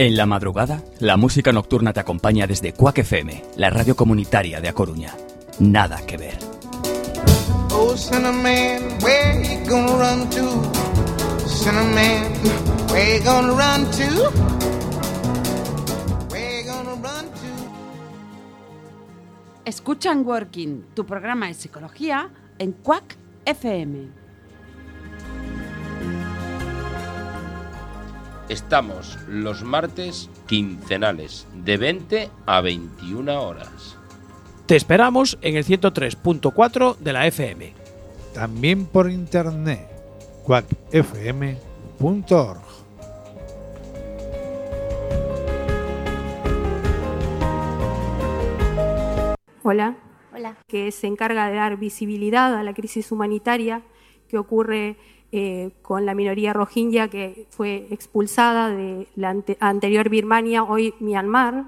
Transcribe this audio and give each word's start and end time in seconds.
En 0.00 0.16
la 0.16 0.24
madrugada, 0.24 0.82
la 0.98 1.18
música 1.18 1.52
nocturna 1.52 1.92
te 1.92 2.00
acompaña 2.00 2.46
desde 2.46 2.72
Cuac 2.72 2.96
FM, 3.00 3.44
la 3.56 3.68
radio 3.68 3.94
comunitaria 3.94 4.58
de 4.58 4.70
A 4.70 4.72
Coruña. 4.72 5.14
Nada 5.58 6.00
que 6.06 6.16
ver. 6.16 6.38
Oh, 7.70 7.94
Cinnamon, 7.94 8.96
where 9.02 9.42
you 9.44 9.60
gonna 9.68 9.92
run 9.98 10.30
to? 10.30 10.62
Cinnamon, 11.46 12.32
where 12.90 13.18
you 13.18 13.22
gonna 13.22 13.52
run 13.52 13.90
to? 13.90 14.30
Where 16.30 16.62
you 16.62 16.66
gonna 16.66 16.94
run 16.94 17.26
to? 17.26 17.50
Escuchan 19.66 20.24
Working, 20.24 20.86
tu 20.94 21.04
programa 21.04 21.48
de 21.48 21.52
psicología 21.52 22.30
en 22.58 22.72
Quack 22.72 23.18
FM. 23.44 24.19
Estamos 28.50 29.16
los 29.28 29.62
martes 29.62 30.28
quincenales 30.48 31.46
de 31.54 31.76
20 31.76 32.30
a 32.46 32.60
21 32.60 33.40
horas. 33.40 33.96
Te 34.66 34.74
esperamos 34.74 35.38
en 35.40 35.54
el 35.54 35.64
103.4 35.64 36.96
de 36.96 37.12
la 37.12 37.28
FM. 37.28 37.72
También 38.34 38.86
por 38.86 39.08
internet. 39.08 39.88
quackfm.org. 40.42 41.60
Hola. 49.62 49.96
Hola. 50.34 50.56
Que 50.66 50.90
se 50.90 51.06
encarga 51.06 51.48
de 51.48 51.54
dar 51.54 51.76
visibilidad 51.76 52.52
a 52.56 52.64
la 52.64 52.74
crisis 52.74 53.12
humanitaria 53.12 53.82
que 54.26 54.38
ocurre 54.38 54.96
eh, 55.32 55.70
con 55.82 56.06
la 56.06 56.14
minoría 56.14 56.52
rohingya 56.52 57.06
que 57.06 57.46
fue 57.50 57.86
expulsada 57.90 58.68
de 58.68 59.06
la 59.14 59.30
ante- 59.30 59.56
anterior 59.60 60.08
Birmania, 60.08 60.64
hoy 60.64 60.92
Myanmar, 60.98 61.66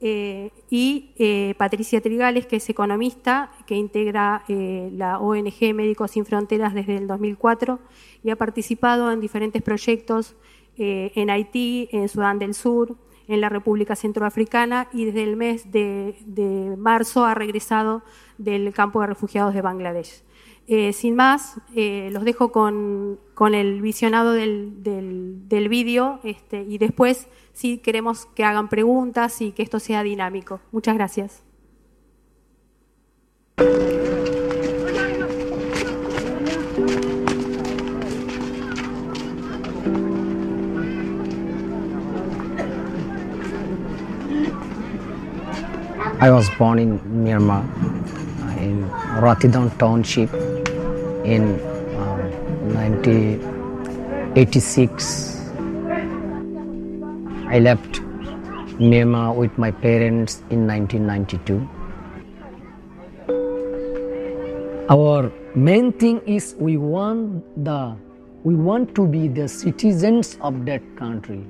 eh, 0.00 0.50
y 0.70 1.10
eh, 1.18 1.54
Patricia 1.58 2.00
Trigales, 2.00 2.46
que 2.46 2.56
es 2.56 2.68
economista, 2.70 3.50
que 3.66 3.74
integra 3.74 4.44
la 4.48 5.18
ONG 5.18 5.74
Médicos 5.74 6.12
Sin 6.12 6.24
Fronteras 6.24 6.72
desde 6.72 6.96
el 6.96 7.06
2004 7.06 7.78
y 8.24 8.30
ha 8.30 8.36
participado 8.36 9.12
en 9.12 9.20
diferentes 9.20 9.62
proyectos 9.62 10.34
en 10.78 11.30
Haití, 11.30 11.88
en 11.92 12.08
Sudán 12.08 12.38
del 12.38 12.52
Sur, 12.54 12.96
en 13.28 13.40
la 13.40 13.48
República 13.48 13.96
Centroafricana 13.96 14.88
y 14.92 15.06
desde 15.06 15.22
el 15.22 15.36
mes 15.36 15.70
de 15.72 16.74
marzo 16.78 17.24
ha 17.24 17.34
regresado 17.34 18.02
del 18.38 18.72
campo 18.72 19.00
de 19.00 19.06
refugiados 19.08 19.54
de 19.54 19.62
Bangladesh. 19.62 20.25
Eh, 20.68 20.92
sin 20.92 21.14
más, 21.14 21.60
eh, 21.76 22.08
los 22.12 22.24
dejo 22.24 22.50
con, 22.50 23.20
con 23.34 23.54
el 23.54 23.80
visionado 23.80 24.32
del, 24.32 24.82
del, 24.82 25.68
vídeo 25.68 26.18
este, 26.24 26.62
y 26.62 26.78
después 26.78 27.28
sí 27.52 27.78
queremos 27.78 28.26
que 28.26 28.44
hagan 28.44 28.68
preguntas 28.68 29.40
y 29.42 29.52
que 29.52 29.62
esto 29.62 29.78
sea 29.78 30.02
dinámico. 30.02 30.60
Muchas 30.72 30.96
gracias. 30.96 31.44
I 46.18 46.30
was 46.30 46.50
born 46.58 46.80
in 46.80 46.98
Myanmar, 47.04 47.62
in 48.58 48.84
Ratidon 49.20 49.70
Township 49.78 50.30
in 51.26 51.58
um, 51.96 52.20
1986. 52.74 55.36
I 57.48 57.58
left 57.58 58.00
Myanmar 58.78 59.34
with 59.34 59.56
my 59.58 59.70
parents 59.70 60.42
in 60.50 60.66
1992. 60.66 61.68
Our 64.88 65.32
main 65.56 65.92
thing 65.92 66.20
is 66.26 66.54
we 66.58 66.76
want 66.76 67.64
the 67.64 67.96
we 68.44 68.54
want 68.54 68.94
to 68.94 69.06
be 69.08 69.26
the 69.26 69.48
citizens 69.48 70.38
of 70.40 70.64
that 70.66 70.82
country. 70.96 71.44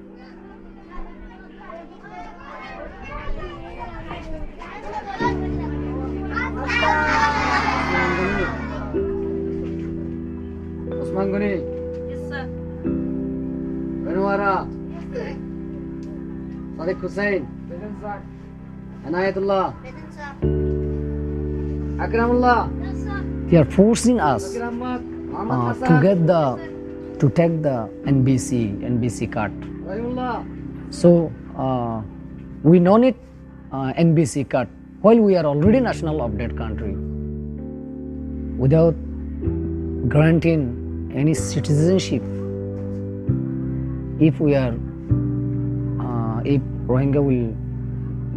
Osman 11.16 11.32
Guni. 11.32 11.52
Yes, 12.12 12.20
sir. 12.28 12.44
Benwara. 14.04 14.68
Sadiq 16.76 17.00
Hussain. 17.00 17.46
Anayatullah. 19.06 19.72
Akramullah. 22.04 22.68
Yes. 22.82 23.00
sir. 23.04 23.18
They 23.48 23.56
are 23.56 23.64
forcing 23.64 24.20
us 24.20 24.56
uh, 24.56 25.72
to 25.88 26.00
get 26.04 26.26
the 26.26 26.60
to 27.18 27.30
take 27.30 27.62
the 27.62 27.88
NBC 28.04 28.76
NBC 28.84 29.32
card. 29.32 29.52
So 30.90 31.32
uh, 31.56 32.02
we 32.62 32.78
don't 32.78 33.00
need 33.00 33.16
uh, 33.72 33.96
NBC 33.96 34.50
card 34.50 34.68
while 35.00 35.16
we 35.18 35.34
are 35.36 35.46
already 35.46 35.80
national 35.80 36.20
of 36.20 36.36
that 36.36 36.56
country. 36.58 36.92
Without 38.60 38.94
granting 40.08 40.85
any 41.16 41.32
citizenship, 41.32 42.22
if 44.20 44.38
we 44.38 44.54
are 44.54 44.74
uh, 45.98 46.40
if 46.44 46.60
Rohingya 46.86 47.22
will 47.24 47.48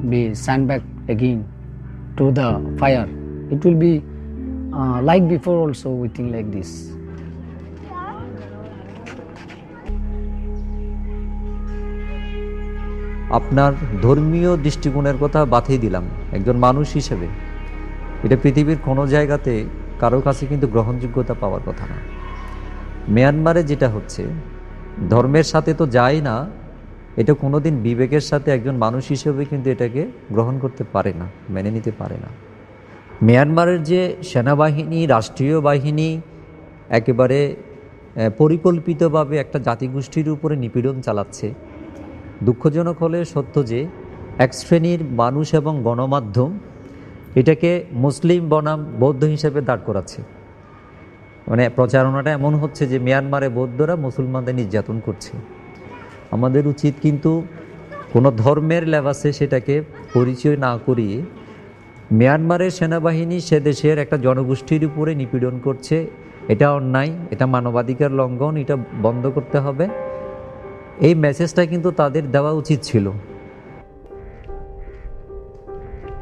be 0.09 0.33
sent 0.33 0.67
back 0.67 0.81
again 1.09 1.43
to 2.17 2.31
the 2.31 2.47
fire, 2.79 3.07
it 3.51 3.63
will 3.65 3.75
be 3.75 4.01
uh, 4.73 5.01
like 5.01 5.27
before 5.27 5.57
also 5.57 5.89
we 5.91 6.07
think 6.09 6.31
like 6.33 6.51
this. 6.51 6.71
আপনার 13.39 13.71
ধর্মীয় 14.01 14.51
দৃষ্টিকোণের 14.65 15.17
কথা 15.23 15.39
বাতিয়ে 15.45 15.79
দিলাম 15.79 16.05
একজন 16.37 16.55
মানুষ 16.65 16.87
হিসেবে 16.99 17.27
এটা 18.23 18.37
পৃথিবীর 18.43 18.79
কোনো 18.87 19.03
জায়গাতে 19.07 19.53
কারও 19.99 20.21
কাছে 20.27 20.43
কিন্তু 20.51 20.65
গ্রহণযোগ্যতা 20.73 21.33
পাওয়ার 21.41 21.63
কথা 21.67 21.85
না 21.91 21.97
মিয়ানমারে 23.15 23.61
যেটা 23.71 23.87
হচ্ছে, 23.95 24.23
ধর্মের 25.11 25.47
সাথে 25.53 25.71
তো 25.79 25.85
যায় 25.97 26.19
না, 26.29 26.35
এটা 27.21 27.33
কোনোদিন 27.43 27.73
বিবেকের 27.85 28.23
সাথে 28.29 28.47
একজন 28.51 28.75
মানুষ 28.85 29.03
হিসেবে 29.13 29.41
কিন্তু 29.51 29.67
এটাকে 29.75 30.01
গ্রহণ 30.35 30.55
করতে 30.63 30.83
পারে 30.93 31.11
না, 31.19 31.27
মেনে 31.53 31.71
নিতে 31.75 31.91
পারে 31.99 32.17
না। 32.23 32.29
মিয়ানমারের 33.27 33.81
যে 33.83 34.01
সেনাবাহিনী, 34.29 34.99
রাষ্ট্রীয় 35.15 35.57
বাহিনী, 35.67 36.09
একেবারে 36.99 37.39
পরিকল্পিতভাবে 38.41 39.35
একটা 39.37 39.57
জাতিগোষ্ঠীর 39.67 40.27
উপরে 40.35 40.55
নিপীড়ন 40.63 40.97
চালাচ্ছে, 41.05 41.47
দুঃখজনক 42.47 42.97
হলে 43.03 43.19
সত্য 43.33 43.55
যে 43.71 43.79
এক 44.45 44.51
শ্রেণির 44.59 45.01
মানুষ 45.21 45.47
এবং 45.59 45.73
গণমাধ্যম 45.87 46.51
এটাকে 47.39 47.71
মুসলিম 48.05 48.41
বনাম 48.53 48.79
বৌদ্ধ 49.01 49.21
হিসেবে 49.35 49.59
দাঁড় 49.69 49.83
করাচ্ছে। 49.87 50.19
মানে 51.49 51.69
প্রচারণাটা 51.69 52.31
এমন 52.31 52.55
হচ্ছে 52.55 52.87
যে 52.87 52.99
মিয়ানমারে 52.99 53.49
বৌদ্ধরা 53.49 53.95
মুসলমানদের 53.95 54.55
নির্যাতন 54.55 54.99
করছে। 54.99 55.37
আমাদের 56.31 56.67
উচিত 56.67 56.93
কিন্তু 57.01 57.43
কোনো 58.13 58.31
ধর্মের 58.31 58.87
লেবাসে 58.87 59.33
সেটাকে 59.33 59.81
পরিচয় 60.13 60.57
না 60.57 60.77
করিয়ে 60.77 61.21
মিয়ানমারের 62.11 62.71
সেনাবাহিনী 62.71 63.39
সে 63.39 63.59
দেশের 63.59 63.97
একটা 63.97 64.17
জনগোষ্ঠীর 64.17 64.85
উপরে 64.85 65.15
নিপীড়ন 65.15 65.59
করছে। 65.59 66.07
এটা 66.47 66.73
অন্যায়, 66.73 67.09
এটা 67.31 67.45
মানবাধিকার 67.45 68.11
লঙ্ঘন, 68.11 68.57
এটা 68.57 68.77
বন্ধ 69.01 69.27
করতে 69.27 69.57
হবে। 69.59 69.87
এই 70.99 71.15
মেসেজটা 71.15 71.65
কিন্তু 71.65 71.91
তাদের 71.91 72.31
দেওয়া 72.31 72.51
উচিত 72.51 72.79
ছিল। 72.81 73.11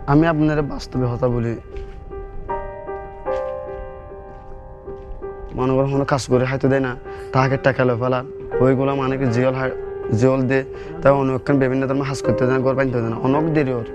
আমি 0.08 0.28
আপনার 0.28 0.62
বাস্তবে 0.62 1.06
কথা 1.14 1.28
বলি। 1.28 1.58
মনে 5.58 5.74
করেন 5.74 5.92
কোনো 5.92 6.06
কাজ 6.06 6.28
করে 6.28 6.46
হাইতে 6.46 6.68
দেয় 6.68 6.80
না। 6.80 6.96
তাহাকে 7.32 7.58
টাকা 7.58 7.86
লো 7.86 7.98
ফেলা। 7.98 8.24
ওইগুলো 8.60 8.96
মানে 8.96 9.18
কি 9.18 9.26
জিয়াল 9.26 9.72
জল 10.18 10.42
দে। 10.42 10.64
তাই 11.02 11.12
অনেকক্ষণ 11.12 11.60
বিভিন্ন 11.60 11.88
ধরনের 11.88 12.04
হাস 12.04 12.22
করতে 12.22 12.46
দেয় 12.46 12.58
না 12.58 12.64
ঘর 12.64 12.74
বানতে 12.74 13.00
দেয় 13.00 13.10
না। 13.10 13.16
অনেক 13.16 13.54
দেরি 13.54 13.74
ওর। 13.74 13.86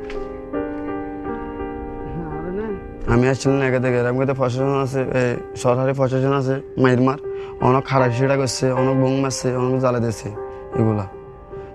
আমি 3.08 3.28
আসছিলাম 3.28 3.60
একে 3.60 3.80
থেকে। 3.80 3.98
এরকম 3.98 4.16
করতে 4.16 4.32
প্রশাসন 4.32 4.80
আছে 4.82 5.00
এ, 5.00 5.36
সরকারি 5.56 5.92
প্রশাসন 5.92 6.32
আছে 6.32 6.82
মাইরমার। 6.82 7.18
অনেক 7.60 7.84
খারাপ 7.84 8.10
সেটা 8.12 8.36
করছে 8.36 8.70
অনেক 8.70 9.00
বোম 9.00 9.20
মারছে 9.20 9.56
অনেক 9.56 9.80
জ্বালা 9.80 9.98
দিয়েছে 9.98 10.28
এগুলা। 10.74 11.06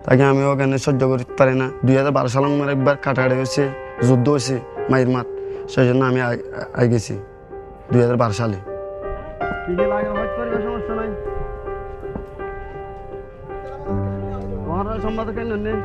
তাকে 0.04 0.24
আমি 0.24 0.44
ওখানে 0.44 0.78
সহ্য 0.78 1.08
করতে 1.08 1.34
পারি 1.38 1.56
না। 1.56 1.70
দুই 1.86 1.98
হাজার 1.98 2.12
বারো 2.12 2.28
সালে 2.28 2.46
আমার 2.46 2.70
একবার 2.70 2.98
কাটাকাটি 2.98 3.36
হয়েছে 3.36 3.70
যুদ্ধ 4.08 4.30
হয়েছে 4.30 4.60
মাইরমার। 4.90 5.26
সেই 5.70 5.88
জন্য 5.88 6.06
আমি 6.06 6.22
আই- 6.22 6.40
আই 6.74 6.90
গেছি 6.90 7.18
দুই 7.94 8.02
হাজার 8.02 8.18
বারো 8.18 8.34
সালে। 8.34 8.77
সমস্যা 9.68 10.94
নাই। 11.00 11.10
সম্বাদ 15.06 15.28
কেন 15.38 15.52
নেই 15.66 15.78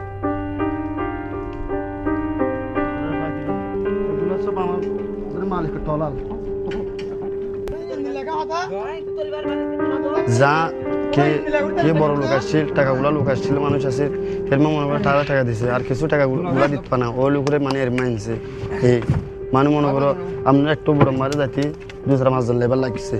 যা 10.41 10.55
কে 11.15 11.27
কে 11.83 11.91
বড় 12.01 12.15
লোক 12.21 12.33
আসছিল 12.39 12.65
টাকাগুলো 12.79 13.09
লোক 13.17 13.27
আসছিল 13.35 13.57
মানুষ 13.67 13.83
আছে 13.91 14.05
এরমা 14.53 14.69
মনে 14.75 14.87
করে 14.89 15.01
টাকা 15.09 15.23
টাকা 15.31 15.43
দিছে 15.49 15.67
আর 15.77 15.83
কিছু 15.89 16.05
টাকা 16.13 16.25
গুলা 16.53 16.67
দিতে 16.73 16.97
না 17.03 17.07
ওই 17.21 17.29
লোকের 17.35 17.55
মানে 17.67 17.79
এর 17.85 17.91
মানছে 17.99 18.35
এই 18.89 18.99
মানে 19.55 19.69
মনে 19.77 19.89
করো 19.95 20.11
আমরা 20.51 20.69
একটু 20.77 20.91
বড় 20.99 21.11
মারে 21.21 21.35
যাতি 21.41 21.63
দুসরা 22.09 22.31
মাসের 22.35 22.57
লেবার 22.61 22.81
লাগছে। 22.85 23.17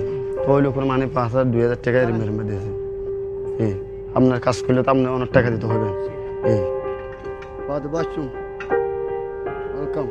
ওই 0.51 0.59
লোকের 0.65 0.85
মানে 0.91 1.05
পাঁচ 1.15 1.29
হাজার 1.31 1.47
দুই 1.51 1.61
হাজার 1.65 1.79
টাকা 1.85 1.97
এরম 2.03 2.19
এরমে 2.23 2.43
দিয়েছে। 2.49 2.71
এই 3.65 3.73
আপনার 4.17 4.37
কাজ 4.39 4.57
করলে 4.65 4.81
তো 4.85 4.89
আপনার 4.91 5.11
অনেক 5.17 5.29
টাকা 5.31 5.49
দিতে 5.53 5.67
হবে। 5.71 5.89
এই। 6.51 6.61
ওয়েলকাম 9.73 10.05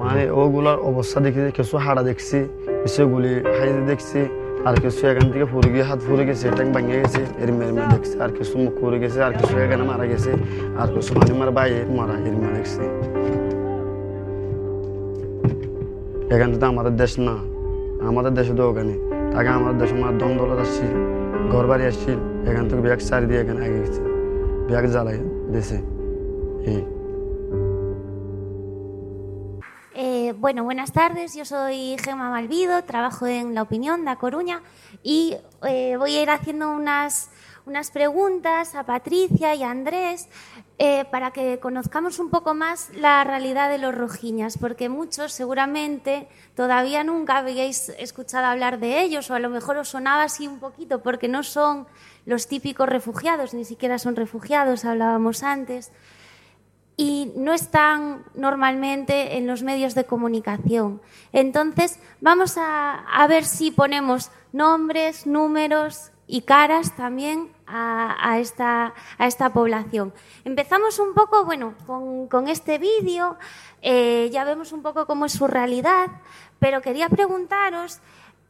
মানে 0.00 0.22
ওগুলোর 0.40 0.78
অবস্থা 0.90 1.18
দেখি 1.24 1.40
কিছু 1.58 1.74
হাড়া 1.84 2.02
দেখছি 2.02 2.38
কিছু 2.82 3.00
গুলি 3.12 3.32
হাইতে 3.56 3.82
দেখছি 3.90 4.20
আর 4.66 4.74
কিছু 4.82 5.00
এখান 5.06 5.26
থেকে 5.32 5.46
ফুরে 5.52 5.68
গিয়ে 5.74 5.86
হাত 5.88 6.00
ফুরে 6.06 6.24
গেছে 6.28 6.46
ট্যাং 6.56 6.66
ভাঙে 6.74 6.96
গেছে 7.02 7.22
এর 7.42 7.50
মেরে 7.58 7.72
মেরে 7.76 7.88
দেখছি 7.94 8.14
আর 8.24 8.30
কিছু 8.38 8.54
মুখ 8.62 8.72
ফুরে 8.80 8.98
গেছে 9.02 9.18
আর 9.26 9.32
কিছু 9.38 9.54
এখানে 9.64 9.84
মারা 9.90 10.04
গেছে 10.12 10.30
আর 10.80 10.88
কিছু 10.94 11.10
মানে 11.18 11.32
মারা 11.40 11.52
বাইরে 11.58 11.78
মারা 11.98 12.14
এর 12.28 12.34
মেরে 12.40 12.54
দেখছি। 12.58 12.82
এখান 16.34 16.48
থেকে 16.52 16.66
আমাদের 16.74 16.94
দেশ 17.02 17.12
না 17.26 17.34
আমাদের 18.08 18.32
দেশে 18.38 18.52
তো 18.58 18.62
ওখানে 18.70 18.94
তাকে 19.33 19.49
আমাদের 19.49 19.77
দেশে 19.81 19.95
আমার 19.99 20.15
দম 20.21 20.31
দৌলত 20.37 20.59
আসছি 20.65 20.85
ঘর 21.51 21.65
বাড়ি 21.71 21.83
আসছি 21.91 22.11
এখান 22.49 22.63
থেকে 22.69 22.81
ব্যাগ 22.85 22.99
সারি 23.09 23.25
দিয়ে 23.29 23.39
এখানে 23.43 23.59
আগে 23.65 23.77
গেছে 23.83 24.01
ব্যাগ 24.69 24.85
জ্বালাই 24.93 25.19
দেশে 25.55 25.77
এই 26.71 26.81
Eh, 29.97 30.33
bueno, 30.37 30.65
buenas 30.65 30.91
tardes. 30.91 31.35
Yo 31.35 31.45
soy 31.45 31.95
Gemma 32.03 32.29
Malvido, 32.29 32.83
trabajo 32.83 33.27
en 33.27 33.55
La 33.55 33.61
Opinión 33.61 34.03
de 34.03 34.11
A 34.11 34.17
Coruña 34.17 34.61
y 35.03 35.37
eh, 35.63 35.95
voy 35.97 36.17
a 36.17 36.21
ir 36.21 36.29
haciendo 36.29 36.69
unas, 36.69 37.29
unas 37.65 37.91
preguntas 37.91 38.75
a 38.75 38.83
Patricia 38.83 39.55
y 39.55 39.63
a 39.63 39.71
Andrés 39.71 40.27
eh, 40.82 41.04
para 41.10 41.30
que 41.30 41.58
conozcamos 41.60 42.18
un 42.18 42.30
poco 42.30 42.54
más 42.54 42.88
la 42.94 43.22
realidad 43.22 43.68
de 43.68 43.76
los 43.76 43.94
rojiñas, 43.94 44.56
porque 44.56 44.88
muchos 44.88 45.30
seguramente 45.30 46.26
todavía 46.56 47.04
nunca 47.04 47.36
habíais 47.36 47.90
escuchado 47.98 48.46
hablar 48.46 48.78
de 48.80 49.02
ellos 49.02 49.30
o 49.30 49.34
a 49.34 49.40
lo 49.40 49.50
mejor 49.50 49.76
os 49.76 49.90
sonaba 49.90 50.22
así 50.22 50.48
un 50.48 50.58
poquito 50.58 51.02
porque 51.02 51.28
no 51.28 51.42
son 51.42 51.86
los 52.24 52.48
típicos 52.48 52.88
refugiados, 52.88 53.52
ni 53.52 53.66
siquiera 53.66 53.98
son 53.98 54.16
refugiados, 54.16 54.86
hablábamos 54.86 55.42
antes 55.42 55.92
y 56.96 57.30
no 57.36 57.52
están 57.52 58.24
normalmente 58.34 59.36
en 59.36 59.46
los 59.46 59.62
medios 59.62 59.94
de 59.94 60.04
comunicación. 60.04 61.02
Entonces, 61.34 62.00
vamos 62.22 62.56
a, 62.56 63.00
a 63.00 63.26
ver 63.26 63.44
si 63.44 63.70
ponemos 63.70 64.30
nombres, 64.54 65.26
números 65.26 66.10
y 66.30 66.42
caras 66.42 66.94
también 66.94 67.50
a, 67.66 68.38
esta, 68.38 68.94
a 69.18 69.26
esta 69.26 69.52
población. 69.52 70.14
Empezamos 70.44 70.98
un 71.00 71.12
poco, 71.12 71.44
bueno, 71.44 71.74
con, 71.86 72.28
con 72.28 72.46
este 72.46 72.78
vídeo, 72.78 73.36
eh, 73.82 74.30
ya 74.32 74.44
vemos 74.44 74.72
un 74.72 74.80
poco 74.82 75.06
cómo 75.06 75.26
es 75.26 75.32
su 75.32 75.48
realidad, 75.48 76.06
pero 76.60 76.80
quería 76.80 77.08
preguntaros 77.08 77.98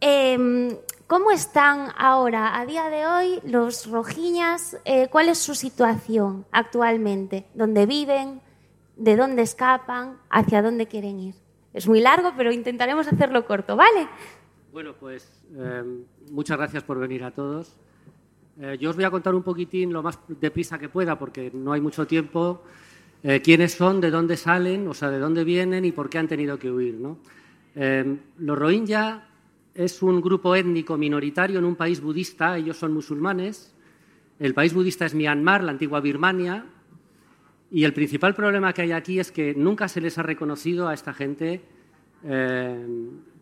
eh, 0.02 0.78
cómo 1.06 1.30
están 1.30 1.92
ahora, 1.96 2.58
a 2.58 2.66
día 2.66 2.90
de 2.90 3.06
hoy, 3.06 3.40
los 3.44 3.90
rojiñas, 3.90 4.76
eh, 4.84 5.08
cuál 5.08 5.30
es 5.30 5.38
su 5.38 5.54
situación 5.54 6.44
actualmente, 6.52 7.46
dónde 7.54 7.86
viven, 7.86 8.42
de 8.96 9.16
dónde 9.16 9.42
escapan, 9.42 10.18
hacia 10.28 10.60
dónde 10.60 10.86
quieren 10.86 11.18
ir. 11.18 11.34
Es 11.72 11.88
muy 11.88 12.00
largo, 12.00 12.32
pero 12.36 12.52
intentaremos 12.52 13.06
hacerlo 13.06 13.46
corto, 13.46 13.74
¿vale? 13.76 14.06
Bueno, 14.72 14.94
pues 15.00 15.39
eh, 15.56 15.82
muchas 16.30 16.56
gracias 16.56 16.82
por 16.84 16.98
venir 16.98 17.24
a 17.24 17.30
todos. 17.30 17.76
Eh, 18.60 18.76
yo 18.80 18.90
os 18.90 18.96
voy 18.96 19.04
a 19.04 19.10
contar 19.10 19.34
un 19.34 19.42
poquitín 19.42 19.92
lo 19.92 20.02
más 20.02 20.18
deprisa 20.28 20.78
que 20.78 20.88
pueda, 20.88 21.18
porque 21.18 21.50
no 21.52 21.72
hay 21.72 21.80
mucho 21.80 22.06
tiempo, 22.06 22.62
eh, 23.22 23.40
quiénes 23.42 23.72
son, 23.72 24.00
de 24.00 24.10
dónde 24.10 24.36
salen, 24.36 24.88
o 24.88 24.94
sea, 24.94 25.10
de 25.10 25.18
dónde 25.18 25.44
vienen 25.44 25.84
y 25.84 25.92
por 25.92 26.08
qué 26.08 26.18
han 26.18 26.28
tenido 26.28 26.58
que 26.58 26.70
huir. 26.70 26.94
¿no? 26.94 27.18
Eh, 27.74 28.16
los 28.38 28.58
Rohingya 28.58 29.28
es 29.74 30.02
un 30.02 30.20
grupo 30.20 30.54
étnico 30.54 30.96
minoritario 30.96 31.58
en 31.58 31.64
un 31.64 31.76
país 31.76 32.00
budista, 32.00 32.56
ellos 32.56 32.78
son 32.78 32.92
musulmanes. 32.92 33.74
El 34.38 34.54
país 34.54 34.72
budista 34.72 35.04
es 35.04 35.14
Myanmar, 35.14 35.62
la 35.62 35.72
antigua 35.72 36.00
Birmania, 36.00 36.64
y 37.70 37.84
el 37.84 37.92
principal 37.92 38.34
problema 38.34 38.72
que 38.72 38.82
hay 38.82 38.92
aquí 38.92 39.20
es 39.20 39.30
que 39.30 39.54
nunca 39.54 39.86
se 39.86 40.00
les 40.00 40.16
ha 40.18 40.22
reconocido 40.22 40.88
a 40.88 40.94
esta 40.94 41.12
gente 41.12 41.60
eh, 42.24 42.86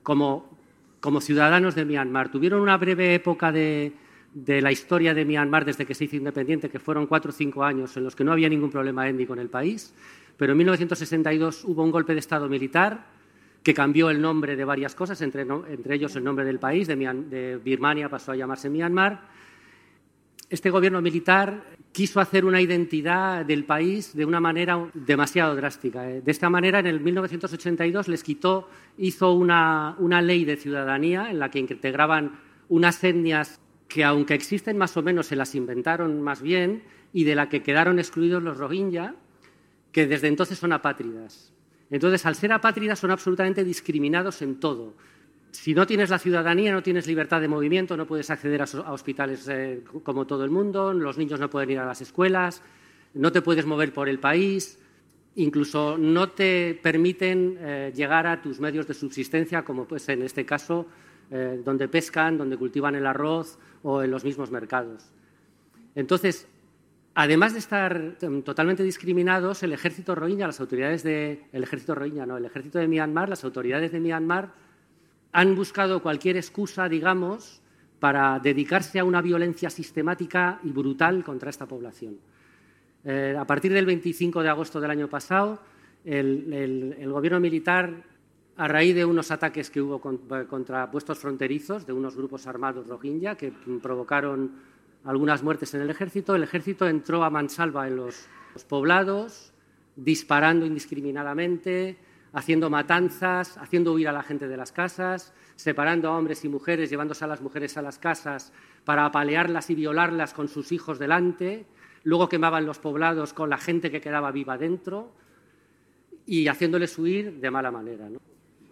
como, 0.02 0.47
como 1.00 1.20
ciudadanos 1.20 1.74
de 1.74 1.84
Myanmar. 1.84 2.30
Tuvieron 2.30 2.60
una 2.60 2.76
breve 2.76 3.14
época 3.14 3.52
de, 3.52 3.92
la 4.34 4.72
historia 4.72 5.14
de 5.14 5.24
Myanmar 5.24 5.64
desde 5.64 5.86
que 5.86 5.94
se 5.94 6.04
hizo 6.04 6.16
independiente, 6.16 6.68
que 6.68 6.78
fueron 6.78 7.06
cuatro 7.06 7.30
o 7.30 7.32
cinco 7.32 7.64
años 7.64 7.96
en 7.96 8.04
los 8.04 8.16
que 8.16 8.24
no 8.24 8.32
había 8.32 8.48
ningún 8.48 8.70
problema 8.70 9.08
étnico 9.08 9.32
en 9.32 9.40
el 9.40 9.48
país, 9.48 9.94
pero 10.36 10.52
en 10.52 10.58
1962 10.58 11.64
hubo 11.64 11.82
un 11.82 11.90
golpe 11.90 12.12
de 12.14 12.20
Estado 12.20 12.48
militar 12.48 13.06
que 13.62 13.74
cambió 13.74 14.08
el 14.10 14.20
nombre 14.20 14.56
de 14.56 14.64
varias 14.64 14.94
cosas, 14.94 15.20
entre, 15.20 15.46
ellos 15.90 16.16
el 16.16 16.24
nombre 16.24 16.44
del 16.44 16.58
país, 16.58 16.86
de 16.86 17.60
Birmania 17.62 18.08
pasó 18.08 18.32
a 18.32 18.36
llamarse 18.36 18.70
Myanmar. 18.70 19.28
Este 20.48 20.70
gobierno 20.70 21.02
militar 21.02 21.62
quiso 21.98 22.20
hacer 22.20 22.44
una 22.44 22.60
identidad 22.60 23.44
del 23.44 23.64
país 23.64 24.14
de 24.14 24.24
una 24.24 24.38
manera 24.38 24.88
demasiado 24.94 25.56
drástica. 25.56 26.08
eh. 26.08 26.23
De 26.23 26.30
esta 26.30 26.49
manera, 26.49 26.78
en 26.78 26.87
el 26.87 27.00
1982 27.00 28.06
les 28.06 28.23
quitó, 28.23 28.70
hizo 28.99 29.32
una, 29.32 29.96
una 29.99 30.23
ley 30.23 30.44
de 30.44 30.56
ciudadanía 30.56 31.28
en 31.28 31.40
la 31.40 31.50
que 31.50 31.58
integraban 31.58 32.38
unas 32.68 33.02
etnias 33.02 33.58
que, 33.88 34.04
aunque 34.04 34.34
existen 34.34 34.78
más 34.78 34.96
o 34.96 35.02
menos, 35.02 35.26
se 35.26 35.34
las 35.34 35.56
inventaron 35.56 36.23
más 36.23 36.40
bien 36.40 36.84
y 37.12 37.25
de 37.25 37.34
la 37.34 37.49
que 37.49 37.64
quedaron 37.64 37.99
excluidos 37.99 38.44
los 38.44 38.58
Rohingya, 38.58 39.16
que 39.90 40.06
desde 40.06 40.28
entonces 40.28 40.56
son 40.56 40.73
apátridas. 40.73 41.52
Entonces, 41.90 42.25
al 42.26 42.37
ser 42.37 42.52
apátridas, 42.52 43.00
son 43.00 43.11
absolutamente 43.11 43.64
discriminados 43.64 44.40
en 44.40 44.61
todo. 44.61 44.94
Si 45.50 45.75
no 45.75 45.87
tienes 45.87 46.11
la 46.11 46.19
ciudadanía, 46.19 46.73
no 46.73 46.83
tienes 46.83 47.07
libertad 47.07 47.40
de 47.40 47.49
movimiento, 47.49 47.97
no 47.97 48.07
puedes 48.07 48.31
acceder 48.31 48.62
a, 48.62 48.93
hospitales 48.93 49.49
eh, 49.49 49.83
como 50.02 50.26
todo 50.26 50.45
el 50.45 50.50
mundo, 50.50 50.93
los 50.93 51.17
niños 51.17 51.40
no 51.40 51.49
pueden 51.49 51.71
ir 51.71 51.78
a 51.78 51.87
las 51.87 52.00
escuelas, 52.00 52.62
no 53.14 53.33
te 53.33 53.43
puedes 53.43 53.64
mover 53.64 53.93
por 53.93 54.09
el 54.09 54.19
país, 54.19 54.78
incluso 55.37 55.97
no 55.97 56.31
te 56.31 56.78
permiten 56.83 57.57
eh, 57.61 57.93
llegar 57.95 58.26
a 58.26 58.43
tus 58.43 58.61
medios 58.61 58.87
de 58.87 58.95
subsistencia, 58.95 59.64
como 59.64 59.87
pues 59.87 60.09
en 60.09 60.23
este 60.23 60.45
caso, 60.45 60.87
eh, 61.31 61.61
donde 61.64 61.88
pescan, 61.88 62.37
donde 62.37 62.57
cultivan 62.57 62.95
el 62.95 63.07
arroz 63.07 63.59
o 63.83 64.02
en 64.02 64.11
los 64.11 64.25
mismos 64.25 64.50
mercados. 64.50 65.11
Entonces, 65.95 66.47
además 67.14 67.52
de 67.52 67.59
estar 67.59 68.17
em, 68.21 68.43
totalmente 68.43 68.83
discriminados, 68.83 69.62
el 69.62 69.73
ejército 69.73 70.14
rohingya, 70.14 70.47
las 70.47 70.61
autoridades 70.61 71.02
de 71.02 71.45
ejército 71.52 71.95
rohingya, 71.95 72.26
no, 72.26 72.37
el 72.37 72.45
ejército 72.45 72.78
de 72.78 72.88
Myanmar, 72.88 73.28
las 73.28 73.45
autoridades 73.45 73.93
de 73.93 74.00
Myanmar 74.00 74.67
han 75.32 75.54
buscado 75.54 76.02
cualquier 76.02 76.37
excusa, 76.37 76.88
digamos, 76.88 77.61
para 78.00 78.38
dedicarse 78.38 78.99
a 78.99 79.04
una 79.04 79.20
violencia 79.20 79.70
sistemática 79.70 80.61
y 80.62 80.70
brutal 80.70 81.25
contra 81.25 81.50
esta 81.50 81.66
población. 81.66 82.16
Eh, 83.04 83.37
a 83.38 83.44
partir 83.47 83.73
del 83.73 83.87
25 83.87 84.42
de 84.42 84.49
agosto 84.49 84.80
del 84.80 84.90
año 84.90 85.08
pasado, 85.08 85.61
el, 86.04 87.04
gobierno 87.11 87.40
militar, 87.40 88.04
a 88.56 88.68
raíz 88.68 88.94
de 88.94 89.04
unos 89.04 89.30
ataques 89.30 89.70
que 89.70 89.80
hubo 89.80 90.00
con- 90.00 90.18
contra 90.49 90.90
puestos 90.90 91.18
fronterizos 91.18 91.87
de 91.87 91.92
unos 91.92 92.16
grupos 92.16 92.47
armados 92.47 92.87
rohingya 92.87 93.37
que 93.37 93.52
provocaron 93.82 94.52
algunas 95.04 95.42
muertes 95.42 95.75
en 95.75 95.82
el 95.82 95.90
ejército, 95.90 96.35
el 96.35 96.42
ejército 96.42 96.88
entró 96.88 97.23
a 97.23 97.30
mansalva 97.30 97.87
en 97.87 97.97
los 97.97 98.26
poblados, 98.68 99.52
disparando 99.94 100.66
indiscriminadamente, 100.66 101.97
haciendo 102.32 102.70
matanzas, 102.70 103.56
haciendo 103.58 103.92
huir 103.92 104.08
a 104.08 104.12
la 104.12 104.23
gente 104.23 104.49
de 104.49 104.56
las 104.56 104.73
casas, 104.73 105.32
separando 105.56 106.08
a 106.08 106.16
hombres 106.16 106.44
y 106.44 106.49
mujeres, 106.49 106.90
llevándose 106.90 107.25
a 107.25 107.28
las 107.28 107.40
mujeres 107.40 107.76
a 107.76 107.82
las 107.82 107.99
casas 107.99 108.52
para 108.85 109.04
apalearlas 109.04 109.70
y 109.70 109.75
violarlas 109.75 110.35
con 110.35 110.49
sus 110.49 110.73
hijos 110.73 110.99
delante, 110.99 111.66
luego 112.04 112.28
quemaban 112.28 112.66
los 112.66 112.78
poblados 112.78 113.32
con 113.32 113.50
la 113.50 113.58
gente 113.58 113.90
que 113.90 114.00
quedaba 114.00 114.30
viva 114.30 114.56
dentro 114.58 115.12
y 116.26 116.49
haciéndoles 116.49 116.99
huir 116.99 117.40
de 117.40 117.50
mala 117.50 117.70
manera. 117.70 118.08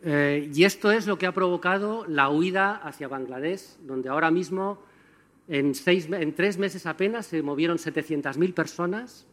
Eh, 0.03 0.51
y 0.55 0.65
esto 0.65 0.93
es 0.93 1.07
lo 1.07 1.19
que 1.19 1.27
ha 1.27 1.33
provocado 1.33 2.05
la 2.07 2.29
huida 2.29 2.77
hacia 2.77 3.09
Bangladesh, 3.09 3.79
donde 3.81 4.09
ahora 4.09 4.31
mismo, 4.31 4.79
en, 5.49 5.75
seis, 5.75 6.09
en 6.11 6.35
tres 6.35 6.59
meses 6.59 6.87
apenas, 6.87 7.27
se 7.27 7.43
movieron 7.43 7.79
700.000 7.79 8.55
personas 8.55 9.27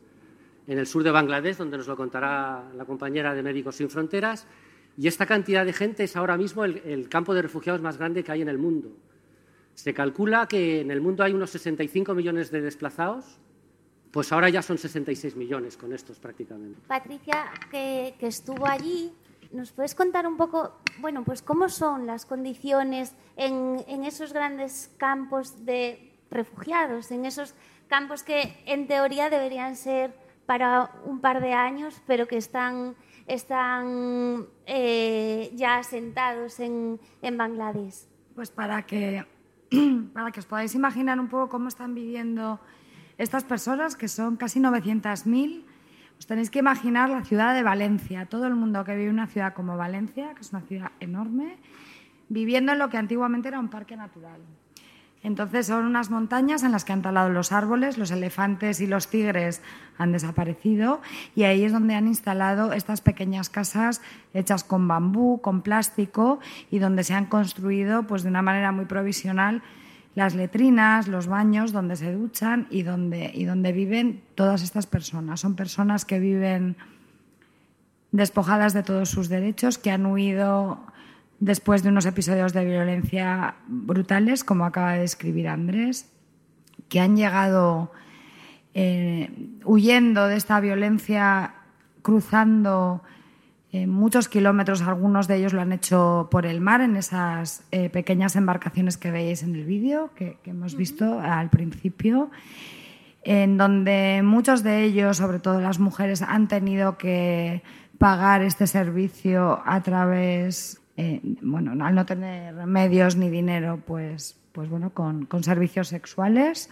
en 0.68 0.80
el 0.80 0.88
sur 0.88 1.04
de 1.04 1.12
Bangladesh, 1.12 1.58
donde 1.58 1.78
nos 1.78 1.88
lo 1.88 1.98
contará 1.98 2.72
la 2.76 2.86
compañera 2.86 3.34
de 3.34 3.44
Médicos 3.44 3.76
Sin 3.76 3.90
Fronteras. 3.90 4.48
Y 4.98 5.08
esta 5.08 5.26
cantidad 5.26 5.66
de 5.66 5.74
gente 5.74 6.04
es 6.04 6.16
ahora 6.16 6.38
mismo 6.38 6.64
el, 6.64 7.10
campo 7.10 7.34
de 7.34 7.42
refugiados 7.42 7.82
más 7.82 7.98
grande 7.98 8.24
que 8.24 8.32
hay 8.32 8.42
en 8.42 8.50
el 8.50 8.58
mundo. 8.58 8.92
Se 9.74 9.94
calcula 9.94 10.48
que 10.48 10.82
en 10.82 10.92
el 10.92 11.02
mundo 11.02 11.24
hay 11.24 11.34
unos 11.34 11.50
65 11.50 12.14
millones 12.14 12.52
de 12.52 12.62
desplazados, 12.62 13.40
pues 14.12 14.32
ahora 14.32 14.50
ya 14.50 14.62
son 14.62 14.78
66 14.78 15.36
millones 15.36 15.78
con 15.78 15.92
estos 15.94 16.20
prácticamente. 16.20 16.80
Patricia, 16.88 17.52
que, 17.72 18.14
que 18.20 18.28
estuvo 18.28 18.68
allí, 18.68 19.12
¿nos 19.52 19.72
puedes 19.72 19.96
contar 19.96 20.28
un 20.28 20.38
poco, 20.38 20.78
bueno, 21.00 21.24
pues 21.24 21.42
cómo 21.42 21.70
son 21.70 22.06
las 22.06 22.28
condiciones 22.28 23.14
en, 23.36 23.84
en 23.88 24.04
esos 24.04 24.32
grandes 24.32 24.92
campos 24.98 25.66
de 25.66 26.12
refugiados, 26.30 27.10
en 27.10 27.26
esos 27.26 27.56
campos 27.88 28.22
que 28.22 28.62
en 28.68 28.86
teoría 28.86 29.32
deberían 29.32 29.76
ser 29.76 30.23
para 30.46 30.92
un 31.06 31.20
par 31.20 31.42
de 31.42 31.54
años, 31.54 32.02
pero 32.08 32.28
que 32.28 32.38
están, 32.38 32.96
están 33.28 34.46
eh, 34.66 35.52
ya 35.56 35.78
asentados 35.78 36.60
en, 36.60 37.00
en 37.22 37.38
Bangladesh? 37.38 38.08
Pues 38.36 38.52
para 38.52 38.86
que, 38.86 39.26
para 40.14 40.32
que 40.32 40.40
os 40.40 40.46
podáis 40.46 40.76
imaginar 40.76 41.20
un 41.20 41.28
poco 41.28 41.50
cómo 41.50 41.68
están 41.68 41.96
viviendo 41.96 42.60
estas 43.18 43.44
personas, 43.44 43.96
que 43.96 44.08
son 44.08 44.38
casi 44.38 44.60
900.000, 44.60 45.64
os 46.18 46.28
tenéis 46.28 46.50
que 46.50 46.60
imaginar 46.60 47.10
la 47.10 47.24
ciudad 47.24 47.54
de 47.54 47.64
Valencia, 47.64 48.26
todo 48.26 48.48
el 48.48 48.56
mundo 48.56 48.84
que 48.84 48.96
vive 48.96 49.08
en 49.08 49.14
una 49.14 49.28
ciudad 49.28 49.54
como 49.54 49.78
Valencia, 49.78 50.34
que 50.34 50.42
es 50.42 50.52
una 50.52 50.62
ciudad 50.62 50.92
enorme, 51.00 51.58
viviendo 52.30 52.72
en 52.72 52.80
lo 52.80 52.90
que 52.90 52.98
antiguamente 52.98 53.50
era 53.50 53.60
un 53.60 53.70
parque 53.70 53.96
natural. 53.96 54.42
Entonces 55.24 55.68
son 55.68 55.86
unas 55.86 56.10
montañas 56.10 56.64
en 56.64 56.74
las 56.74 56.84
que 56.84 56.92
han 56.92 57.02
talado 57.02 57.30
los 57.30 57.54
árboles, 57.54 57.98
los 57.98 58.12
elefantes 58.12 58.82
y 58.82 58.88
los 58.88 59.08
tigres 59.08 59.62
han 59.98 60.12
desaparecido 60.12 61.02
y 61.34 61.44
ahí 61.44 61.64
es 61.64 61.72
donde 61.72 61.96
han 61.96 62.08
instalado 62.08 62.74
estas 62.74 63.00
pequeñas 63.00 63.50
casas 63.50 64.02
hechas 64.34 64.66
con 64.66 64.88
bambú, 64.88 65.40
con 65.40 65.62
plástico 65.62 66.40
y 66.70 66.80
donde 66.80 67.06
se 67.06 67.14
han 67.14 67.28
construido 67.28 68.04
pues 68.04 68.24
de 68.24 68.30
una 68.30 68.42
manera 68.42 68.74
muy 68.74 68.86
provisional 68.86 69.64
las 70.14 70.36
letrinas, 70.36 71.08
los 71.08 71.28
baños 71.28 71.72
donde 71.72 71.96
se 71.96 72.12
duchan 72.14 72.68
y 72.70 72.84
donde, 72.84 73.32
y 73.34 73.46
donde 73.46 73.72
viven 73.72 74.22
todas 74.36 74.62
estas 74.62 74.86
personas. 74.86 75.40
Son 75.40 75.56
personas 75.56 76.06
que 76.06 76.20
viven 76.20 76.76
despojadas 78.12 78.74
de 78.74 78.84
todos 78.84 79.10
sus 79.10 79.30
derechos, 79.30 79.80
que 79.80 79.90
han 79.90 80.06
huido 80.06 80.80
después 81.44 81.84
de 81.84 81.90
unos 81.90 82.06
episodios 82.06 82.54
de 82.54 82.64
violencia 82.64 83.56
brutales, 83.68 84.46
como 84.46 84.64
acaba 84.66 84.94
de 84.94 85.02
describir 85.02 85.50
Andrés, 85.50 86.10
que 86.88 87.02
han 87.02 87.18
llegado 87.18 87.92
eh, 88.74 89.30
huyendo 89.66 90.28
de 90.28 90.38
esta 90.38 90.62
violencia, 90.62 91.56
cruzando 92.02 93.04
eh, 93.74 93.88
muchos 93.88 94.30
kilómetros, 94.30 94.82
algunos 94.84 95.28
de 95.28 95.36
ellos 95.36 95.52
lo 95.52 95.60
han 95.60 95.74
hecho 95.74 96.30
por 96.32 96.46
el 96.46 96.62
mar, 96.62 96.80
en 96.80 96.96
esas 96.96 97.66
eh, 97.72 97.90
pequeñas 97.90 98.38
embarcaciones 98.38 98.98
que 98.98 99.12
veis 99.12 99.44
en 99.44 99.56
el 99.56 99.66
vídeo, 99.66 100.12
que, 100.16 100.38
que 100.44 100.52
hemos 100.52 100.78
visto 100.78 101.20
al 101.20 101.50
principio, 101.50 102.32
en 103.24 103.58
donde 103.58 104.22
muchos 104.24 104.64
de 104.64 104.84
ellos, 104.84 105.18
sobre 105.18 105.40
todo 105.40 105.60
las 105.60 105.80
mujeres, 105.80 106.22
han 106.22 106.48
tenido 106.48 106.98
que 106.98 107.64
pagar 107.98 108.44
este 108.44 108.66
servicio 108.66 109.62
a 109.66 109.82
través 109.84 110.80
eh, 110.98 111.22
bueno, 111.42 111.84
al 111.84 111.96
no 111.96 112.06
tener 112.06 112.54
medios 112.68 113.16
ni 113.16 113.30
dinero, 113.30 113.82
pues, 113.86 114.40
pues 114.52 114.70
bueno, 114.70 114.92
con, 114.92 115.28
servicios 115.42 115.88
sexuales. 115.88 116.70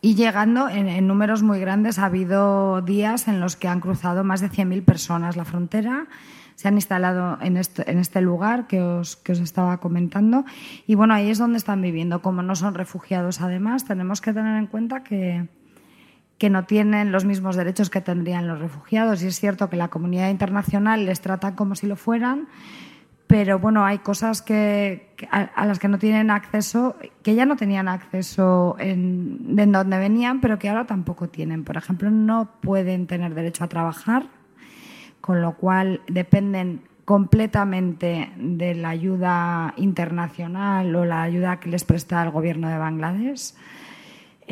Y 0.00 0.14
llegando 0.14 0.68
en, 0.68 0.88
en, 0.88 1.06
números 1.06 1.42
muy 1.42 1.60
grandes, 1.60 1.98
ha 1.98 2.06
habido 2.06 2.82
días 2.82 3.28
en 3.28 3.40
los 3.40 3.56
que 3.56 3.68
han 3.68 3.80
cruzado 3.80 4.24
más 4.24 4.40
de 4.40 4.50
100.000 4.50 4.84
personas 4.84 5.36
la 5.36 5.44
frontera, 5.44 6.08
se 6.56 6.68
han 6.68 6.74
instalado 6.74 7.38
en 7.40 7.56
este, 7.56 7.90
en 7.90 7.98
este 7.98 8.20
lugar 8.20 8.66
que 8.66 8.80
os, 8.80 9.16
que 9.16 9.32
os 9.32 9.40
estaba 9.40 9.78
comentando. 9.78 10.44
Y 10.86 10.94
bueno, 10.94 11.14
ahí 11.14 11.30
es 11.30 11.38
donde 11.38 11.58
están 11.58 11.82
viviendo. 11.82 12.22
Como 12.22 12.42
no 12.42 12.54
son 12.56 12.74
refugiados, 12.74 13.40
además, 13.40 13.84
tenemos 13.84 14.20
que 14.20 14.32
tener 14.32 14.56
en 14.58 14.66
cuenta 14.66 15.02
que, 15.02 15.48
que 16.42 16.50
no 16.50 16.64
tienen 16.64 17.12
los 17.12 17.24
mismos 17.24 17.54
derechos 17.54 17.88
que 17.88 18.00
tendrían 18.00 18.48
los 18.48 18.58
refugiados. 18.58 19.22
Y 19.22 19.28
es 19.28 19.38
cierto 19.38 19.70
que 19.70 19.76
la 19.76 19.90
comunidad 19.90 20.28
internacional 20.28 21.06
les 21.06 21.20
trata 21.20 21.54
como 21.54 21.76
si 21.76 21.86
lo 21.86 21.94
fueran, 21.94 22.48
pero 23.28 23.60
bueno, 23.60 23.84
hay 23.84 23.98
cosas 23.98 24.42
que, 24.42 25.14
a, 25.30 25.64
las 25.64 25.78
que 25.78 25.86
no 25.86 26.00
tienen 26.00 26.32
acceso, 26.32 26.96
que 27.22 27.36
ya 27.36 27.46
no 27.46 27.54
tenían 27.54 27.86
acceso 27.86 28.74
en, 28.80 29.54
de 29.54 29.66
donde 29.66 29.98
venían, 29.98 30.40
pero 30.40 30.58
que 30.58 30.68
ahora 30.68 30.84
tampoco 30.84 31.28
tienen. 31.28 31.62
Por 31.62 31.76
ejemplo, 31.76 32.10
no 32.10 32.50
pueden 32.60 33.06
tener 33.06 33.34
derecho 33.34 33.62
a 33.62 33.68
trabajar, 33.68 34.26
con 35.20 35.42
lo 35.42 35.56
cual 35.56 36.00
dependen 36.08 36.82
completamente 37.04 38.32
de 38.36 38.74
la 38.74 38.88
ayuda 38.88 39.74
internacional 39.76 40.92
o 40.96 41.04
la 41.04 41.22
ayuda 41.22 41.60
que 41.60 41.70
les 41.70 41.84
presta 41.84 42.20
el 42.20 42.32
gobierno 42.32 42.68
de 42.68 42.78
Bangladesh. 42.78 43.54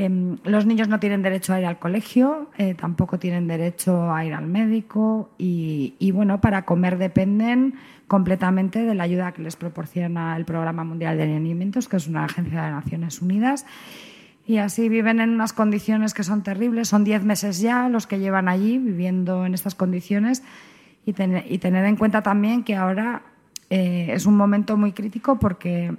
Eh, 0.00 0.36
los 0.44 0.64
niños 0.64 0.88
no 0.88 0.98
tienen 0.98 1.20
derecho 1.20 1.52
a 1.52 1.60
ir 1.60 1.66
al 1.66 1.78
colegio, 1.78 2.48
eh, 2.56 2.72
tampoco 2.72 3.18
tienen 3.18 3.46
derecho 3.46 4.10
a 4.10 4.24
ir 4.24 4.32
al 4.32 4.46
médico 4.46 5.28
y, 5.36 6.10
bueno, 6.14 6.40
para 6.40 6.64
comer 6.64 6.96
dependen 6.96 7.74
completamente 8.08 8.82
de 8.82 8.94
la 8.94 9.04
ayuda 9.04 9.32
que 9.32 9.42
les 9.42 9.56
proporciona 9.56 10.38
el 10.38 10.46
Programa 10.46 10.84
Mundial 10.84 11.18
de 11.18 11.24
Alimentos, 11.24 11.86
que 11.86 11.98
es 11.98 12.06
una 12.06 12.24
agencia 12.24 12.62
de 12.62 12.70
Naciones 12.70 13.20
Unidas. 13.20 13.66
Y 14.46 14.56
así 14.56 14.88
viven 14.88 15.20
en 15.20 15.34
unas 15.34 15.52
condiciones 15.52 16.14
que 16.14 16.24
son 16.24 16.42
terribles. 16.42 16.88
Son 16.88 17.04
diez 17.04 17.22
meses 17.22 17.60
ya 17.60 17.90
los 17.90 18.06
que 18.06 18.18
llevan 18.18 18.48
allí 18.48 18.78
viviendo 18.78 19.44
en 19.44 19.52
estas 19.52 19.74
condiciones 19.74 20.42
y 21.04 21.12
tener 21.12 21.84
en 21.84 21.96
cuenta 21.96 22.22
también 22.22 22.64
que 22.64 22.74
ahora 22.74 23.20
eh, 23.68 24.08
es 24.12 24.24
un 24.24 24.36
momento 24.38 24.78
muy 24.78 24.92
crítico 24.92 25.38
porque 25.38 25.94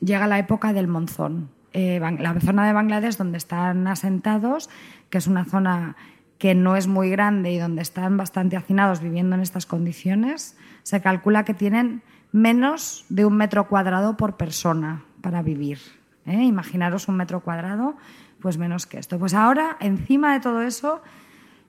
llega 0.00 0.28
la 0.28 0.38
época 0.38 0.72
del 0.72 0.86
monzón 0.86 1.50
eh, 1.72 2.00
la 2.00 2.40
zona 2.40 2.66
de 2.66 2.72
Bangladesh 2.72 3.16
donde 3.16 3.38
están 3.38 3.86
asentados, 3.86 4.70
que 5.08 5.18
es 5.18 5.26
una 5.26 5.44
zona 5.44 5.96
que 6.38 6.54
no 6.54 6.74
es 6.74 6.86
muy 6.86 7.10
grande 7.10 7.52
y 7.52 7.58
donde 7.58 7.82
están 7.82 8.16
bastante 8.16 8.56
hacinados 8.56 9.00
viviendo 9.00 9.36
en 9.36 9.42
estas 9.42 9.66
condiciones, 9.66 10.56
se 10.82 11.02
calcula 11.02 11.44
que 11.44 11.52
tienen 11.52 12.02
menos 12.32 13.04
de 13.10 13.26
un 13.26 13.36
metro 13.36 13.68
cuadrado 13.68 14.16
por 14.16 14.38
persona 14.38 15.04
para 15.20 15.42
vivir. 15.42 15.78
¿eh? 16.26 16.42
Imaginaros 16.42 17.08
un 17.08 17.16
metro 17.16 17.40
cuadrado, 17.40 17.96
pues 18.40 18.56
menos 18.56 18.86
que 18.86 18.98
esto. 18.98 19.18
Pues 19.18 19.34
ahora, 19.34 19.76
encima 19.80 20.32
de 20.32 20.40
todo 20.40 20.62
eso, 20.62 21.02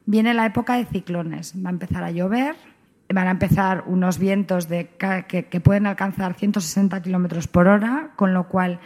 viene 0.05 0.33
la 0.33 0.45
época 0.45 0.77
de 0.77 0.85
ciclones. 0.85 1.53
Va 1.63 1.69
a 1.69 1.73
empezar 1.73 2.03
a 2.05 2.11
llover, 2.11 2.55
van 3.09 3.27
a 3.27 3.31
empezar 3.31 3.83
unos 3.87 4.19
vientos 4.19 4.69
de, 4.69 4.87
que, 5.27 5.47
que 5.49 5.59
pueden 5.59 5.85
alcanzar 5.85 6.33
160 6.33 7.01
kilómetros 7.01 7.47
por 7.47 7.67
hora, 7.67 8.11
con 8.15 8.33
lo 8.33 8.47
cual 8.47 8.79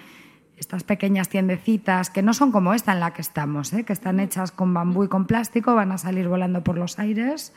estas 0.58 0.84
pequeñas 0.84 1.30
tiendecitas 1.30 2.10
que 2.10 2.22
no 2.22 2.34
son 2.34 2.52
como 2.52 2.74
esta 2.74 2.94
en 2.94 3.00
la 3.00 3.14
que 3.14 3.22
estamos, 3.22 3.74
¿eh? 3.74 3.84
que 3.84 3.94
están 3.94 4.20
hechas 4.20 4.52
con 4.52 4.74
bambú 4.74 5.04
y 5.04 5.08
con 5.08 5.26
plástico, 5.26 5.76
van 5.76 5.92
a 5.92 5.98
salir 5.98 6.28
volando 6.28 6.64
por 6.64 6.78
los 6.78 7.00
aires. 7.00 7.54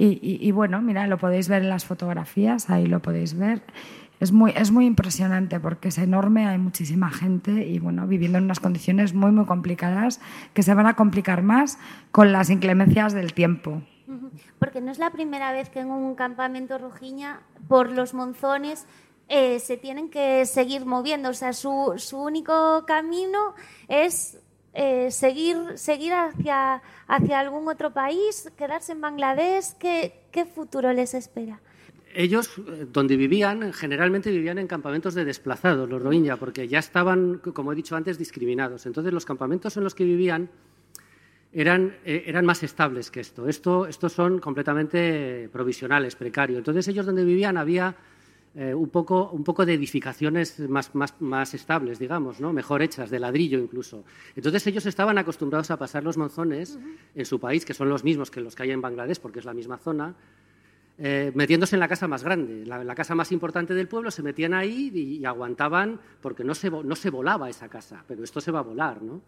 Y, 0.00 0.52
bueno, 0.52 0.80
mira, 0.80 1.08
lo 1.08 1.18
podéis 1.18 1.48
ver 1.48 1.62
en 1.62 1.70
las 1.70 1.84
fotografías, 1.84 2.70
ahí 2.70 2.86
lo 2.86 3.02
podéis 3.02 3.36
ver. 3.36 3.62
Es 4.20 4.30
muy, 4.30 4.52
es 4.52 4.70
muy 4.70 4.86
impresionante 4.86 5.58
porque 5.58 5.88
es 5.88 5.98
enorme, 5.98 6.46
hay 6.46 6.58
muchísima 6.58 7.10
gente 7.10 7.66
y 7.66 7.80
bueno, 7.80 8.06
viviendo 8.06 8.38
en 8.38 8.44
unas 8.44 8.60
condiciones 8.60 9.12
muy, 9.12 9.32
muy 9.32 9.44
complicadas 9.44 10.20
que 10.54 10.62
se 10.62 10.72
van 10.74 10.86
a 10.86 10.94
complicar 10.94 11.42
más 11.42 11.80
con 12.12 12.30
las 12.30 12.48
inclemencias 12.48 13.12
del 13.12 13.32
tiempo. 13.32 13.82
Porque 14.60 14.80
no 14.80 14.92
es 14.92 14.98
la 14.98 15.10
primera 15.10 15.50
vez 15.50 15.68
que 15.68 15.80
en 15.80 15.90
un 15.90 16.14
campamento 16.14 16.78
rojiña, 16.78 17.40
por 17.66 17.90
los 17.90 18.14
monzones, 18.14 18.86
eh, 19.28 19.60
se 19.60 19.76
tienen 19.76 20.08
que 20.10 20.46
seguir 20.46 20.86
moviendo. 20.86 21.30
O 21.30 21.34
sea, 21.34 21.52
su, 21.52 21.94
su 21.96 22.18
único 22.18 22.84
camino 22.86 23.54
es 23.88 24.38
eh, 24.74 25.10
seguir, 25.10 25.56
seguir 25.76 26.12
hacia, 26.12 26.82
hacia 27.06 27.40
algún 27.40 27.68
otro 27.68 27.92
país, 27.92 28.50
quedarse 28.56 28.92
en 28.92 29.00
Bangladesh. 29.00 29.74
¿Qué, 29.78 30.24
qué 30.30 30.44
futuro 30.44 30.92
les 30.92 31.14
espera? 31.14 31.60
Ellos, 32.14 32.50
eh, 32.58 32.86
donde 32.90 33.16
vivían, 33.16 33.72
generalmente 33.72 34.30
vivían 34.30 34.58
en 34.58 34.66
campamentos 34.66 35.14
de 35.14 35.24
desplazados, 35.24 35.88
los 35.88 36.02
Rohingya, 36.02 36.36
porque 36.36 36.68
ya 36.68 36.78
estaban, 36.78 37.38
como 37.38 37.72
he 37.72 37.76
dicho 37.76 37.96
antes, 37.96 38.18
discriminados. 38.18 38.86
Entonces, 38.86 39.12
los 39.12 39.26
campamentos 39.26 39.76
en 39.76 39.84
los 39.84 39.94
que 39.94 40.04
vivían 40.04 40.48
eran, 41.52 41.96
eh, 42.04 42.24
eran 42.26 42.46
más 42.46 42.62
estables 42.62 43.10
que 43.10 43.20
esto. 43.20 43.48
esto. 43.48 43.86
Estos 43.86 44.12
son 44.12 44.38
completamente 44.38 45.48
provisionales, 45.52 46.16
precarios. 46.16 46.58
Entonces, 46.58 46.88
ellos 46.88 47.04
donde 47.04 47.24
vivían 47.24 47.56
había 47.56 47.94
eh, 48.54 48.74
un, 48.74 48.88
poco, 48.88 49.30
un 49.30 49.44
poco 49.44 49.64
de 49.66 49.74
edificaciones 49.74 50.58
más, 50.60 50.94
más, 50.94 51.14
más 51.20 51.54
estables, 51.54 51.98
digamos, 51.98 52.40
¿no? 52.40 52.52
mejor 52.52 52.82
hechas, 52.82 53.10
de 53.10 53.20
ladrillo 53.20 53.58
incluso. 53.58 54.04
Entonces 54.34 54.66
ellos 54.66 54.86
estaban 54.86 55.18
acostumbrados 55.18 55.70
a 55.70 55.76
pasar 55.76 56.02
los 56.02 56.16
monzones 56.16 56.78
en 57.14 57.26
su 57.26 57.38
país, 57.38 57.64
que 57.64 57.74
son 57.74 57.88
los 57.88 58.04
mismos 58.04 58.30
que 58.30 58.40
los 58.40 58.54
que 58.56 58.64
hay 58.64 58.70
en 58.70 58.80
Bangladesh, 58.80 59.20
porque 59.20 59.38
es 59.38 59.44
la 59.44 59.54
misma 59.54 59.78
zona, 59.78 60.14
eh, 61.00 61.30
metiéndose 61.34 61.76
en 61.76 61.80
la 61.80 61.86
casa 61.86 62.08
más 62.08 62.24
grande, 62.24 62.66
la, 62.66 62.82
la, 62.82 62.94
casa 62.96 63.14
más 63.14 63.30
importante 63.30 63.72
del 63.72 63.86
pueblo, 63.86 64.10
se 64.10 64.24
metían 64.24 64.52
ahí 64.52 64.90
y, 64.92 65.18
y 65.18 65.24
aguantaban 65.24 66.00
porque 66.20 66.42
no 66.42 66.56
se, 66.56 66.70
no 66.70 66.96
se, 66.96 67.10
volaba 67.10 67.48
esa 67.48 67.68
casa, 67.68 68.04
pero 68.08 68.24
esto 68.24 68.40
se 68.40 68.50
va 68.50 68.58
a 68.58 68.62
volar. 68.62 69.00
¿no? 69.00 69.22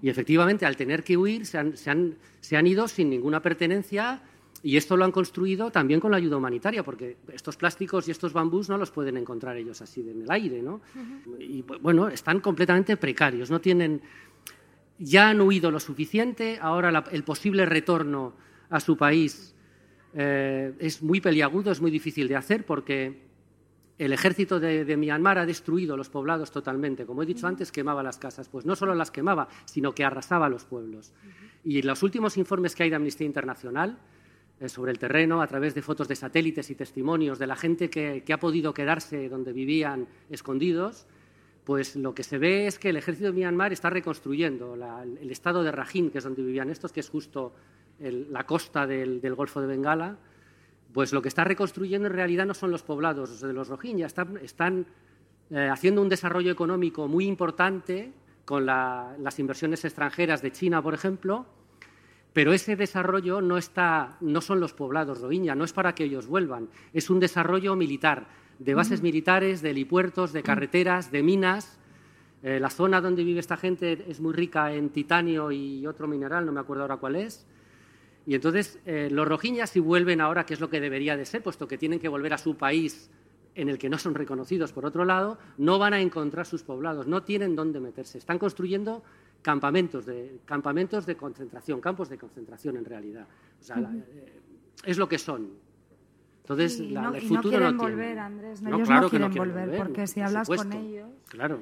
Y 0.00 0.10
efectivamente, 0.10 0.64
al 0.64 0.76
tener 0.76 1.02
que 1.02 1.16
huir, 1.16 1.44
se 1.44 1.58
han, 1.58 1.76
se 1.76 1.90
han, 1.90 2.14
se 2.40 2.56
han 2.56 2.68
ido 2.68 2.86
sin 2.86 3.10
ninguna 3.10 3.42
pertenencia 3.42 4.22
y 4.62 4.76
esto 4.76 4.96
lo 4.96 5.04
han 5.04 5.12
construido 5.12 5.70
también 5.70 6.00
con 6.00 6.10
la 6.10 6.16
ayuda 6.16 6.36
humanitaria, 6.36 6.82
porque 6.82 7.16
estos 7.32 7.56
plásticos 7.56 8.08
y 8.08 8.10
estos 8.10 8.32
bambús 8.32 8.68
no 8.68 8.76
los 8.76 8.90
pueden 8.90 9.16
encontrar 9.16 9.56
ellos 9.56 9.80
así 9.80 10.00
en 10.00 10.22
el 10.22 10.30
aire. 10.30 10.62
¿no? 10.62 10.80
Uh 10.94 10.98
-huh. 10.98 11.40
Y 11.40 11.62
bueno, 11.62 12.08
están 12.08 12.40
completamente 12.40 12.96
precarios, 12.96 13.50
no 13.50 13.60
tienen... 13.60 14.02
Ya 15.00 15.28
han 15.28 15.40
huido 15.40 15.70
lo 15.70 15.78
suficiente, 15.78 16.58
ahora 16.60 16.90
la, 16.90 17.04
el 17.12 17.22
posible 17.22 17.64
retorno 17.66 18.34
a 18.68 18.80
su 18.80 18.96
país 18.96 19.54
eh, 20.12 20.74
es 20.80 21.02
muy 21.02 21.20
peliagudo, 21.20 21.70
es 21.70 21.80
muy 21.80 21.92
difícil 21.92 22.26
de 22.26 22.34
hacer 22.34 22.66
porque 22.66 23.28
el 23.96 24.12
ejército 24.12 24.58
de, 24.58 24.84
de, 24.84 24.96
Myanmar 24.96 25.38
ha 25.38 25.46
destruido 25.46 25.96
los 25.96 26.08
poblados 26.08 26.50
totalmente. 26.50 27.06
Como 27.06 27.22
he 27.22 27.26
dicho 27.26 27.46
antes, 27.46 27.70
quemaba 27.70 28.02
las 28.02 28.18
casas. 28.18 28.48
Pues 28.48 28.66
no 28.66 28.74
solo 28.74 28.96
las 28.96 29.12
quemaba, 29.12 29.48
sino 29.66 29.94
que 29.94 30.04
arrasaba 30.04 30.48
los 30.48 30.64
pueblos. 30.64 31.12
Y 31.62 31.82
los 31.82 32.02
últimos 32.02 32.36
informes 32.36 32.74
que 32.74 32.82
hay 32.82 32.90
de 32.90 32.96
Amnistía 32.96 33.26
Internacional 33.26 33.98
sobre 34.66 34.90
el 34.90 34.98
terreno, 34.98 35.40
a 35.40 35.46
través 35.46 35.74
de 35.74 35.82
fotos 35.82 36.08
de 36.08 36.16
satélites 36.16 36.70
y 36.70 36.74
testimonios 36.74 37.38
de 37.38 37.46
la 37.46 37.54
gente 37.54 37.88
que, 37.88 38.24
ha 38.32 38.38
podido 38.38 38.74
quedarse 38.74 39.28
donde 39.28 39.52
vivían 39.52 40.08
escondidos, 40.30 41.06
pues 41.64 41.94
lo 41.94 42.14
que 42.14 42.24
se 42.24 42.38
ve 42.38 42.66
es 42.66 42.78
que 42.78 42.88
el 42.88 42.96
ejército 42.96 43.26
de 43.26 43.34
Myanmar 43.34 43.72
está 43.72 43.90
reconstruyendo 43.90 44.74
el 44.74 45.30
estado 45.30 45.62
de 45.62 45.70
Rakhine, 45.70 46.10
que 46.10 46.18
es 46.18 46.24
donde 46.24 46.42
vivían 46.42 46.70
estos, 46.70 46.92
que 46.92 47.00
es 47.00 47.08
justo 47.08 47.52
la 48.00 48.44
costa 48.46 48.86
del, 48.86 49.20
Golfo 49.34 49.60
de 49.60 49.68
Bengala, 49.68 50.18
pues 50.92 51.12
lo 51.12 51.22
que 51.22 51.28
está 51.28 51.44
reconstruyendo 51.44 52.08
en 52.08 52.14
realidad 52.14 52.46
no 52.46 52.54
son 52.54 52.70
los 52.70 52.82
poblados 52.82 53.40
de 53.40 53.52
los 53.52 53.68
Rohingya, 53.68 54.06
están, 54.06 54.86
eh, 55.50 55.68
haciendo 55.70 56.02
un 56.02 56.08
desarrollo 56.08 56.50
económico 56.50 57.06
muy 57.06 57.26
importante 57.26 58.12
con 58.44 58.66
la, 58.66 59.14
las 59.20 59.38
inversiones 59.38 59.84
extranjeras 59.84 60.42
de 60.42 60.50
China, 60.50 60.82
por 60.82 60.94
ejemplo, 60.94 61.46
pero 62.38 62.52
ese 62.52 62.76
desarrollo 62.76 63.40
no, 63.40 63.58
está, 63.58 64.16
no 64.20 64.40
son 64.40 64.60
los 64.60 64.72
poblados 64.72 65.20
Rohingya, 65.20 65.56
no 65.56 65.64
es 65.64 65.72
para 65.72 65.96
que 65.96 66.04
ellos 66.04 66.28
vuelvan, 66.28 66.68
es 66.92 67.10
un 67.10 67.18
desarrollo 67.18 67.74
militar, 67.74 68.28
de 68.60 68.74
bases 68.74 69.00
mm. 69.00 69.02
militares, 69.02 69.60
de 69.60 69.70
helipuertos, 69.70 70.32
de 70.32 70.44
carreteras, 70.44 71.10
de 71.10 71.24
minas. 71.24 71.80
Eh, 72.44 72.60
la 72.60 72.70
zona 72.70 73.00
donde 73.00 73.24
vive 73.24 73.40
esta 73.40 73.56
gente 73.56 74.04
es 74.06 74.20
muy 74.20 74.32
rica 74.34 74.72
en 74.72 74.90
titanio 74.90 75.50
y 75.50 75.84
otro 75.84 76.06
mineral, 76.06 76.46
no 76.46 76.52
me 76.52 76.60
acuerdo 76.60 76.82
ahora 76.82 76.98
cuál 76.98 77.16
es. 77.16 77.44
Y 78.24 78.36
entonces 78.36 78.78
eh, 78.86 79.08
los 79.10 79.26
rojiñas 79.26 79.70
si 79.70 79.80
vuelven 79.80 80.20
ahora, 80.20 80.46
que 80.46 80.54
es 80.54 80.60
lo 80.60 80.70
que 80.70 80.80
debería 80.80 81.16
de 81.16 81.24
ser, 81.24 81.42
puesto 81.42 81.66
que 81.66 81.76
tienen 81.76 81.98
que 81.98 82.06
volver 82.06 82.34
a 82.34 82.38
su 82.38 82.56
país 82.56 83.10
en 83.56 83.68
el 83.68 83.78
que 83.78 83.88
no 83.88 83.98
son 83.98 84.14
reconocidos 84.14 84.72
por 84.72 84.86
otro 84.86 85.04
lado, 85.04 85.38
no 85.56 85.80
van 85.80 85.92
a 85.92 86.00
encontrar 86.00 86.46
sus 86.46 86.62
poblados, 86.62 87.08
no 87.08 87.24
tienen 87.24 87.56
dónde 87.56 87.80
meterse. 87.80 88.16
Están 88.16 88.38
construyendo 88.38 89.02
campamentos 89.42 90.04
de, 90.06 90.40
campamentos 90.44 91.06
de 91.06 91.16
concentración, 91.16 91.80
campos 91.80 92.08
de 92.08 92.18
concentración 92.18 92.76
en 92.76 92.84
realidad. 92.84 93.26
O 93.60 93.62
sea, 93.62 93.76
uh 93.76 93.80
-huh. 93.80 93.82
la, 93.82 93.98
eh, 93.98 94.40
es 94.84 94.98
lo 94.98 95.08
que 95.08 95.18
son. 95.18 95.48
Entonces, 96.42 96.80
y 96.80 96.90
la, 96.90 97.02
no, 97.02 97.14
el 97.14 97.24
y 97.24 97.30
no 97.30 97.42
quieren 97.42 97.76
no 97.76 97.82
volver, 97.82 98.06
tiene. 98.06 98.20
Andrés. 98.20 98.62
No, 98.62 98.70
No, 98.70 98.76
ellos 98.76 98.88
claro 98.88 99.02
no 99.02 99.10
que 99.10 99.16
quieren 99.18 99.38
volver, 99.38 99.64
volver, 99.66 99.78
porque 99.86 100.06
si 100.06 100.14
por 100.20 100.28
hablas 100.28 100.48
con 100.48 100.72
ellos, 100.72 101.08
Claro. 101.28 101.58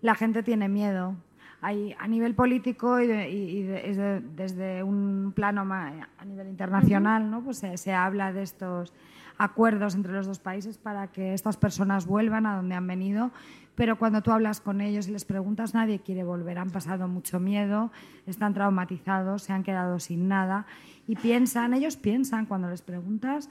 la 0.00 0.14
gente 0.14 0.42
tiene 0.42 0.68
miedo. 0.68 1.16
Hay, 1.60 1.92
a 1.98 2.06
nivel 2.06 2.36
político 2.36 3.00
y, 3.00 3.08
de- 3.08 3.30
y- 3.30 3.58
y 3.58 3.62
de- 3.64 3.90
es 3.90 3.96
de- 3.96 4.20
desde 4.20 4.82
un 4.84 5.32
plano 5.34 5.64
ma- 5.64 6.08
a 6.16 6.24
nivel 6.24 6.46
internacional, 6.48 7.28
¿no? 7.28 7.42
pues 7.42 7.58
se, 7.58 7.76
se 7.76 7.92
habla 7.92 8.32
de 8.32 8.42
estos 8.44 8.92
acuerdos 9.38 9.94
entre 9.94 10.12
los 10.12 10.26
dos 10.26 10.38
países 10.38 10.78
para 10.78 11.08
que 11.08 11.32
estas 11.32 11.56
personas 11.56 12.06
vuelvan 12.06 12.44
a 12.44 12.56
donde 12.56 12.74
han 12.74 12.86
venido, 12.86 13.30
pero 13.74 13.96
cuando 13.96 14.22
tú 14.22 14.32
hablas 14.32 14.60
con 14.60 14.80
ellos 14.80 15.06
y 15.08 15.12
les 15.12 15.24
preguntas, 15.24 15.72
nadie 15.72 16.00
quiere 16.00 16.24
volver, 16.24 16.58
han 16.58 16.70
pasado 16.70 17.06
mucho 17.06 17.38
miedo, 17.38 17.92
están 18.26 18.52
traumatizados, 18.52 19.42
se 19.42 19.52
han 19.52 19.62
quedado 19.62 20.00
sin 20.00 20.26
nada 20.26 20.66
y 21.06 21.14
piensan, 21.14 21.72
ellos 21.74 21.96
piensan 21.96 22.46
cuando 22.46 22.68
les 22.68 22.82
preguntas 22.82 23.48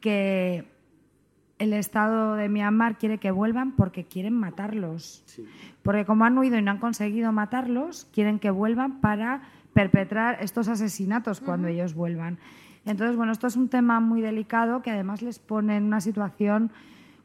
que 0.00 0.64
el 1.58 1.72
Estado 1.72 2.36
de 2.36 2.48
Myanmar 2.48 2.98
quiere 2.98 3.18
que 3.18 3.32
vuelvan 3.32 3.72
porque 3.72 4.04
quieren 4.04 4.34
matarlos. 4.34 5.24
Porque 5.82 6.04
como 6.04 6.24
han 6.24 6.38
huido 6.38 6.56
y 6.56 6.62
no 6.62 6.70
han 6.70 6.78
conseguido 6.78 7.32
matarlos, 7.32 8.06
quieren 8.12 8.38
que 8.38 8.50
vuelvan 8.50 9.00
para 9.00 9.42
perpetrar 9.72 10.38
estos 10.40 10.68
asesinatos 10.68 11.40
cuando 11.40 11.68
ellos 11.68 11.94
vuelvan. 11.94 12.38
Entonces, 12.88 13.16
bueno, 13.16 13.32
esto 13.32 13.46
es 13.46 13.56
un 13.56 13.68
tema 13.68 14.00
muy 14.00 14.22
delicado 14.22 14.80
que 14.80 14.90
además 14.90 15.20
les 15.20 15.38
pone 15.38 15.76
en 15.76 15.84
una 15.84 16.00
situación 16.00 16.70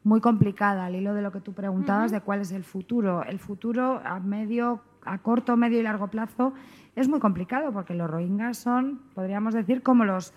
muy 0.04 0.20
complicada 0.20 0.86
al 0.86 0.96
hilo 0.96 1.14
de 1.14 1.22
lo 1.22 1.32
que 1.32 1.40
tú 1.40 1.54
preguntabas 1.54 2.12
de 2.12 2.20
cuál 2.20 2.42
es 2.42 2.52
el 2.52 2.66
futuro. 2.66 3.24
El 3.24 3.40
futuro 3.40 4.02
a 4.04 4.20
medio, 4.20 4.82
a 5.06 5.20
corto, 5.20 5.56
medio 5.56 5.80
y 5.80 5.84
largo 5.84 6.08
plazo 6.08 6.54
es 6.98 7.08
muy 7.08 7.22
complicado 7.22 7.72
porque 7.72 7.94
los 7.94 8.10
rohingyas 8.10 8.58
son, 8.58 9.00
podríamos 9.16 9.54
decir, 9.54 9.82
como 9.82 10.04
los 10.04 10.34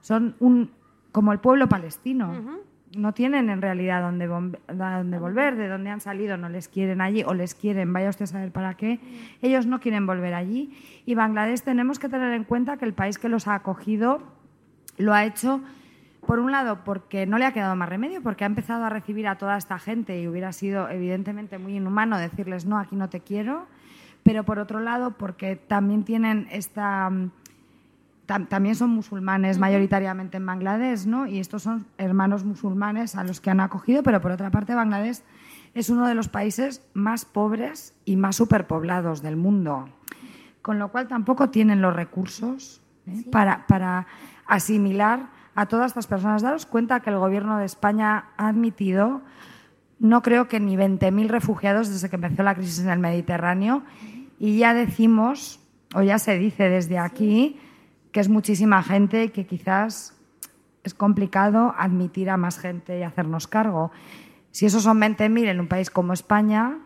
son 0.00 0.36
un 0.38 0.70
como 1.10 1.32
el 1.32 1.40
pueblo 1.40 1.68
palestino. 1.68 2.62
No 2.96 3.14
tienen 3.14 3.50
en 3.50 3.62
realidad 3.62 4.00
dónde, 4.00 4.28
dónde 4.28 5.18
volver, 5.18 5.56
de 5.56 5.66
dónde 5.66 5.90
han 5.90 6.00
salido, 6.00 6.36
no 6.36 6.48
les 6.48 6.68
quieren 6.68 7.00
allí 7.00 7.24
o 7.26 7.34
les 7.34 7.54
quieren, 7.54 7.92
vaya 7.92 8.10
usted 8.10 8.24
a 8.24 8.26
saber 8.28 8.52
para 8.52 8.74
qué. 8.74 9.00
Ellos 9.40 9.66
no 9.66 9.80
quieren 9.80 10.06
volver 10.06 10.34
allí. 10.34 10.72
Y 11.04 11.14
Bangladesh 11.14 11.62
tenemos 11.62 11.98
que 11.98 12.08
tener 12.08 12.32
en 12.32 12.44
cuenta 12.44 12.76
que 12.76 12.84
el 12.84 12.94
país 12.94 13.18
que 13.18 13.28
los 13.28 13.48
ha 13.48 13.56
acogido 13.56 14.20
lo 15.02 15.12
ha 15.14 15.24
hecho, 15.24 15.60
por 16.26 16.38
un 16.38 16.52
lado, 16.52 16.84
porque 16.84 17.26
no 17.26 17.38
le 17.38 17.44
ha 17.46 17.52
quedado 17.52 17.74
más 17.76 17.88
remedio, 17.88 18.22
porque 18.22 18.44
ha 18.44 18.46
empezado 18.46 18.84
a 18.84 18.88
recibir 18.88 19.26
a 19.28 19.36
toda 19.36 19.56
esta 19.56 19.78
gente 19.78 20.20
y 20.20 20.28
hubiera 20.28 20.52
sido 20.52 20.88
evidentemente 20.88 21.58
muy 21.58 21.76
inhumano 21.76 22.16
decirles, 22.18 22.64
no, 22.64 22.78
aquí 22.78 22.96
no 22.96 23.08
te 23.08 23.20
quiero, 23.20 23.66
pero 24.22 24.44
por 24.44 24.58
otro 24.58 24.80
lado, 24.80 25.12
porque 25.12 25.56
también 25.56 26.04
tienen 26.04 26.46
esta... 26.52 27.10
mm, 27.10 27.30
tam- 28.28 28.46
también 28.48 28.76
son 28.76 28.90
musulmanes 28.90 29.58
mayoritariamente 29.58 30.36
en 30.36 30.46
Bangladesh, 30.46 31.06
¿no? 31.06 31.26
Y 31.26 31.40
estos 31.40 31.62
son 31.64 31.86
hermanos 31.98 32.44
musulmanes 32.44 33.16
a 33.16 33.24
los 33.24 33.40
que 33.40 33.50
han 33.50 33.58
acogido, 33.60 34.04
pero 34.04 34.20
por 34.20 34.30
otra 34.30 34.50
parte 34.50 34.74
Bangladesh 34.76 35.22
es 35.74 35.90
uno 35.90 36.06
de 36.06 36.14
los 36.14 36.28
países 36.28 36.82
más 36.94 37.24
pobres 37.24 37.94
y 38.04 38.14
más 38.14 38.36
superpoblados 38.36 39.22
del 39.22 39.36
mundo, 39.36 39.88
con 40.62 40.78
lo 40.78 40.88
cual 40.92 41.08
tampoco 41.08 41.50
tienen 41.50 41.80
los 41.82 41.96
recursos 41.96 42.80
¿eh? 43.08 43.24
para, 43.32 43.66
para 43.66 44.06
asimilar 44.52 45.30
a 45.54 45.66
todas 45.66 45.92
estas 45.92 46.06
personas. 46.06 46.42
Daros 46.42 46.66
cuenta 46.66 47.00
que 47.00 47.10
el 47.10 47.18
gobierno 47.18 47.58
de 47.58 47.64
España 47.64 48.26
ha 48.36 48.48
admitido, 48.48 49.22
no 49.98 50.22
creo 50.22 50.46
que 50.46 50.60
ni 50.60 50.76
20.000 50.76 51.28
refugiados 51.28 51.88
desde 51.88 52.10
que 52.10 52.16
empezó 52.16 52.42
la 52.42 52.54
crisis 52.54 52.80
en 52.80 52.90
el 52.90 52.98
Mediterráneo, 52.98 53.82
y 54.38 54.58
ya 54.58 54.74
decimos, 54.74 55.60
o 55.94 56.02
ya 56.02 56.18
se 56.18 56.36
dice 56.36 56.68
desde 56.68 56.98
aquí, 56.98 57.58
que 58.12 58.20
es 58.20 58.28
muchísima 58.28 58.82
gente 58.82 59.24
y 59.24 59.28
que 59.30 59.46
quizás 59.46 60.18
es 60.84 60.92
complicado 60.92 61.74
admitir 61.78 62.28
a 62.28 62.36
más 62.36 62.58
gente 62.58 62.98
y 62.98 63.02
hacernos 63.02 63.46
cargo. 63.46 63.90
Si 64.50 64.66
esos 64.66 64.82
son 64.82 65.00
20.000 65.00 65.48
en 65.48 65.60
un 65.60 65.68
país 65.68 65.90
como 65.90 66.12
España, 66.12 66.78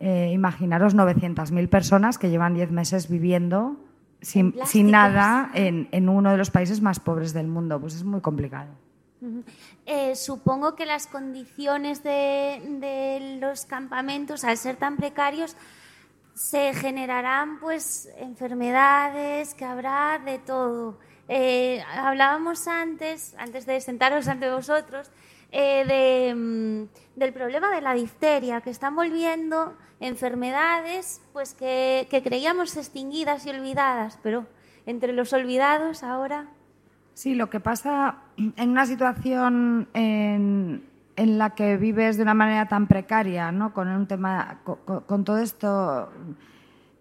eh, 0.00 0.30
imaginaros 0.32 0.96
900.000 0.96 1.68
personas 1.68 2.18
que 2.18 2.30
llevan 2.30 2.54
10 2.54 2.70
meses 2.70 3.10
viviendo 3.10 3.76
sin, 4.22 4.54
nada 4.90 5.50
en, 5.52 5.88
en 5.92 6.08
uno 6.08 6.30
de 6.30 6.38
los 6.38 6.50
países 6.50 6.80
más 6.80 7.00
pobres 7.00 7.32
del 7.32 7.48
mundo. 7.48 7.78
Pues 7.80 7.94
es 7.94 8.04
muy 8.04 8.20
complicado. 8.20 8.70
Eh, 9.86 10.16
supongo 10.16 10.74
que 10.74 10.86
las 10.86 11.06
condiciones 11.06 12.02
de, 12.02 12.60
de 12.80 13.38
los 13.40 13.66
campamentos, 13.66 14.42
al 14.44 14.56
ser 14.56 14.76
tan 14.76 14.96
precarios, 14.96 15.56
se 16.34 16.74
generarán 16.74 17.60
pues 17.60 18.08
enfermedades, 18.16 19.54
que 19.54 19.64
habrá 19.64 20.20
de 20.24 20.38
todo. 20.38 20.98
Eh, 21.28 21.82
hablábamos 21.94 22.66
antes, 22.66 23.34
antes 23.38 23.66
de 23.66 23.80
sentaros 23.80 24.28
ante 24.28 24.50
vosotros, 24.50 25.10
eh, 25.50 25.84
de, 25.86 26.34
mm, 26.34 27.18
del 27.18 27.32
problema 27.32 27.70
de 27.70 27.80
la 27.80 27.94
difteria, 27.94 28.60
que 28.60 28.70
están 28.70 28.96
volviendo 28.96 29.76
enfermedades 30.02 31.22
pues 31.32 31.54
que, 31.54 32.06
que 32.10 32.22
creíamos 32.22 32.76
extinguidas 32.76 33.46
y 33.46 33.50
olvidadas, 33.50 34.18
pero 34.22 34.46
entre 34.86 35.12
los 35.12 35.32
olvidados 35.32 36.02
ahora 36.02 36.48
Sí, 37.14 37.34
lo 37.34 37.50
que 37.50 37.60
pasa 37.60 38.16
en 38.36 38.70
una 38.70 38.86
situación 38.86 39.88
en, 39.92 40.82
la 41.16 41.50
que 41.50 41.76
vives 41.76 42.16
de 42.16 42.22
una 42.22 42.34
manera 42.34 42.68
tan 42.68 42.86
precaria, 42.86 43.52
¿no? 43.52 43.74
con 43.74 43.88
un 43.88 44.06
tema, 44.06 44.60
con, 44.64 45.24
todo 45.24 45.38
esto 45.38 46.10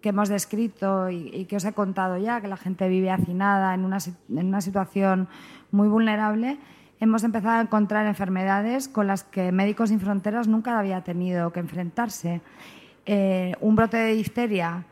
que 0.02 0.10
hemos 0.10 0.28
descrito 0.28 1.10
y, 1.10 1.30
y 1.34 1.46
que 1.46 1.56
os 1.56 1.66
he 1.66 1.72
contado 1.72 2.18
ya, 2.18 2.42
que 2.42 2.50
la 2.50 2.58
gente 2.58 2.90
vive 2.90 3.10
hacinada 3.10 3.74
en 3.74 3.86
una, 3.86 4.00
en 4.30 4.48
una 4.48 4.60
situación 4.60 5.30
muy 5.72 5.88
vulnerable, 5.88 6.60
hemos 7.00 7.24
empezado 7.24 7.60
a 7.60 7.62
encontrar 7.62 8.06
enfermedades 8.06 8.90
con 8.90 9.08
las 9.08 9.24
que 9.24 9.52
Médicos 9.54 9.90
Sin 9.90 10.02
Fronteras 10.02 10.48
nunca 10.48 10.78
había 10.78 11.02
tenido 11.02 11.54
que 11.54 11.62
enfrentarse. 11.62 12.42
Eh, 13.06 13.54
un 13.62 13.76
brote 13.76 13.98
de 13.98 14.14
difteria, 14.14 14.86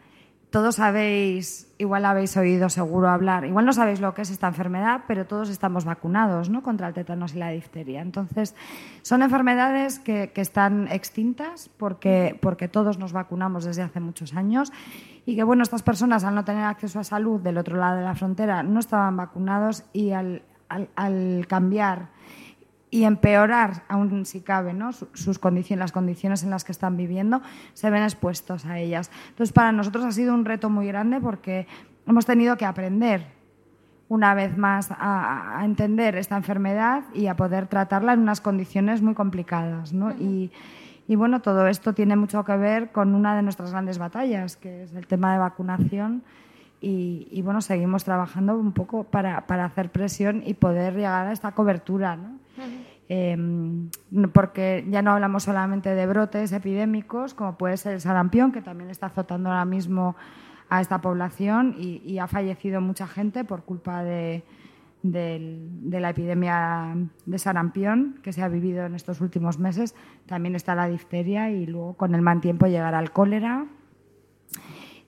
todos 0.50 0.78
sabéis, 0.78 1.72
igual 1.78 2.06
habéis 2.06 2.36
oído 2.36 2.70
seguro 2.70 3.08
hablar, 3.10 3.46
igual 3.46 3.66
no 3.66 3.74
sabéis 3.74 4.02
lo 4.02 4.16
que 4.16 4.24
es 4.24 4.32
esta 4.32 4.48
enfermedad, 4.48 5.02
pero 5.08 5.28
todos 5.28 5.50
estamos 5.50 5.86
vacunados 5.86 6.50
¿no? 6.50 6.64
contra 6.64 6.88
el 6.88 6.96
tétanos 6.96 7.36
y 7.36 7.38
la 7.38 7.52
difteria. 7.52 8.02
Entonces, 8.02 8.56
son 9.04 9.22
enfermedades 9.22 10.00
que, 10.00 10.32
que 10.34 10.42
están 10.42 10.88
extintas 10.88 11.70
porque, 11.78 12.36
porque 12.42 12.68
todos 12.68 12.98
nos 12.98 13.14
vacunamos 13.14 13.64
desde 13.64 13.84
hace 13.84 14.00
muchos 14.00 14.34
años 14.34 14.72
y 15.28 15.36
que, 15.36 15.44
bueno, 15.44 15.62
estas 15.62 15.84
personas 15.84 16.24
al 16.24 16.34
no 16.34 16.44
tener 16.44 16.64
acceso 16.64 17.00
a 17.00 17.04
salud 17.04 17.40
del 17.40 17.60
otro 17.60 17.78
lado 17.78 17.98
de 17.98 18.04
la 18.04 18.16
frontera 18.16 18.64
no 18.64 18.80
estaban 18.80 19.18
vacunados 19.18 19.84
y 19.94 20.12
al, 20.12 20.42
al, 20.68 20.90
al 20.96 21.46
cambiar 21.48 22.10
y 22.92 23.04
empeorar, 23.04 23.84
aún 23.88 24.26
si 24.26 24.42
cabe, 24.42 24.74
¿no? 24.74 24.92
sus 24.92 25.38
condiciones, 25.38 25.80
las 25.80 25.92
condiciones 25.92 26.44
en 26.44 26.50
las 26.50 26.64
que 26.64 26.72
están 26.72 26.98
viviendo, 26.98 27.42
se 27.74 27.90
ven 27.90 28.04
expuestos 28.04 28.66
a 28.66 28.80
ellas. 28.80 29.12
Entonces, 29.30 29.54
para 29.54 29.72
nosotros 29.72 30.06
ha 30.06 30.12
sido 30.12 30.34
un 30.34 30.46
reto 30.46 30.70
muy 30.70 30.88
grande 30.88 31.20
porque 31.20 31.68
hemos 32.08 32.26
tenido 32.26 32.58
que 32.58 32.66
aprender 32.66 33.28
una 34.08 34.34
vez 34.34 34.58
más 34.58 34.90
a, 34.92 35.60
a 35.60 35.66
entender 35.66 36.16
esta 36.16 36.36
enfermedad 36.36 37.04
y 37.14 37.28
a 37.28 37.36
poder 37.36 37.68
tratarla 37.68 38.14
en 38.14 38.22
unas 38.22 38.42
condiciones 38.42 39.04
muy 39.04 39.14
complicadas. 39.14 39.94
¿no? 39.94 40.12
Y, 40.12 40.52
y 41.08 41.16
bueno, 41.16 41.42
todo 41.42 41.68
esto 41.68 41.94
tiene 41.94 42.16
mucho 42.16 42.44
que 42.44 42.58
ver 42.58 42.92
con 42.92 43.14
una 43.14 43.36
de 43.36 43.44
nuestras 43.44 43.72
grandes 43.72 44.00
batallas, 44.00 44.58
que 44.58 44.84
es 44.84 44.96
el 44.96 45.06
tema 45.06 45.34
de 45.34 45.40
vacunación. 45.40 46.24
Y, 46.82 47.28
y 47.30 47.42
bueno, 47.42 47.62
seguimos 47.62 48.04
trabajando 48.04 48.58
un 48.58 48.72
poco 48.72 49.04
para, 49.04 49.46
para, 49.46 49.66
hacer 49.66 49.92
presión 49.92 50.42
y 50.46 50.54
poder 50.54 50.96
llegar 50.96 51.28
a 51.28 51.32
esta 51.32 51.52
cobertura. 51.52 52.16
¿no? 52.16 52.39
Eh, 53.10 53.38
porque 54.34 54.86
ya 54.90 55.02
no 55.02 55.12
hablamos 55.12 55.44
solamente 55.44 55.96
de 55.96 56.06
brotes 56.06 56.52
epidémicos, 56.52 57.34
como 57.34 57.58
puede 57.58 57.78
ser 57.78 57.94
el 57.94 58.02
sarampión, 58.02 58.52
que 58.52 58.62
también 58.62 58.90
está 58.90 59.08
azotando 59.08 59.50
ahora 59.50 59.66
mismo 59.66 60.16
a 60.70 60.82
esta 60.82 61.02
población 61.02 61.76
y, 61.78 62.02
y 62.06 62.20
ha 62.20 62.28
fallecido 62.28 62.80
mucha 62.82 63.08
gente 63.08 63.44
por 63.44 63.64
culpa 63.64 64.04
de, 64.04 64.44
de, 65.02 65.58
de, 65.82 66.00
la 66.00 66.12
epidemia 66.12 66.96
de 67.26 67.40
sarampión 67.40 68.20
que 68.22 68.34
se 68.34 68.44
ha 68.44 68.48
vivido 68.48 68.86
en 68.86 68.94
estos 68.94 69.22
últimos 69.22 69.58
meses. 69.58 69.96
También 70.28 70.56
está 70.56 70.76
la 70.76 70.88
difteria 70.88 71.50
y 71.50 71.66
luego 71.66 71.96
con 71.96 72.14
el 72.14 72.22
mal 72.22 72.42
tiempo 72.42 72.68
llegará 72.68 73.00
el 73.00 73.12
cólera. 73.12 73.66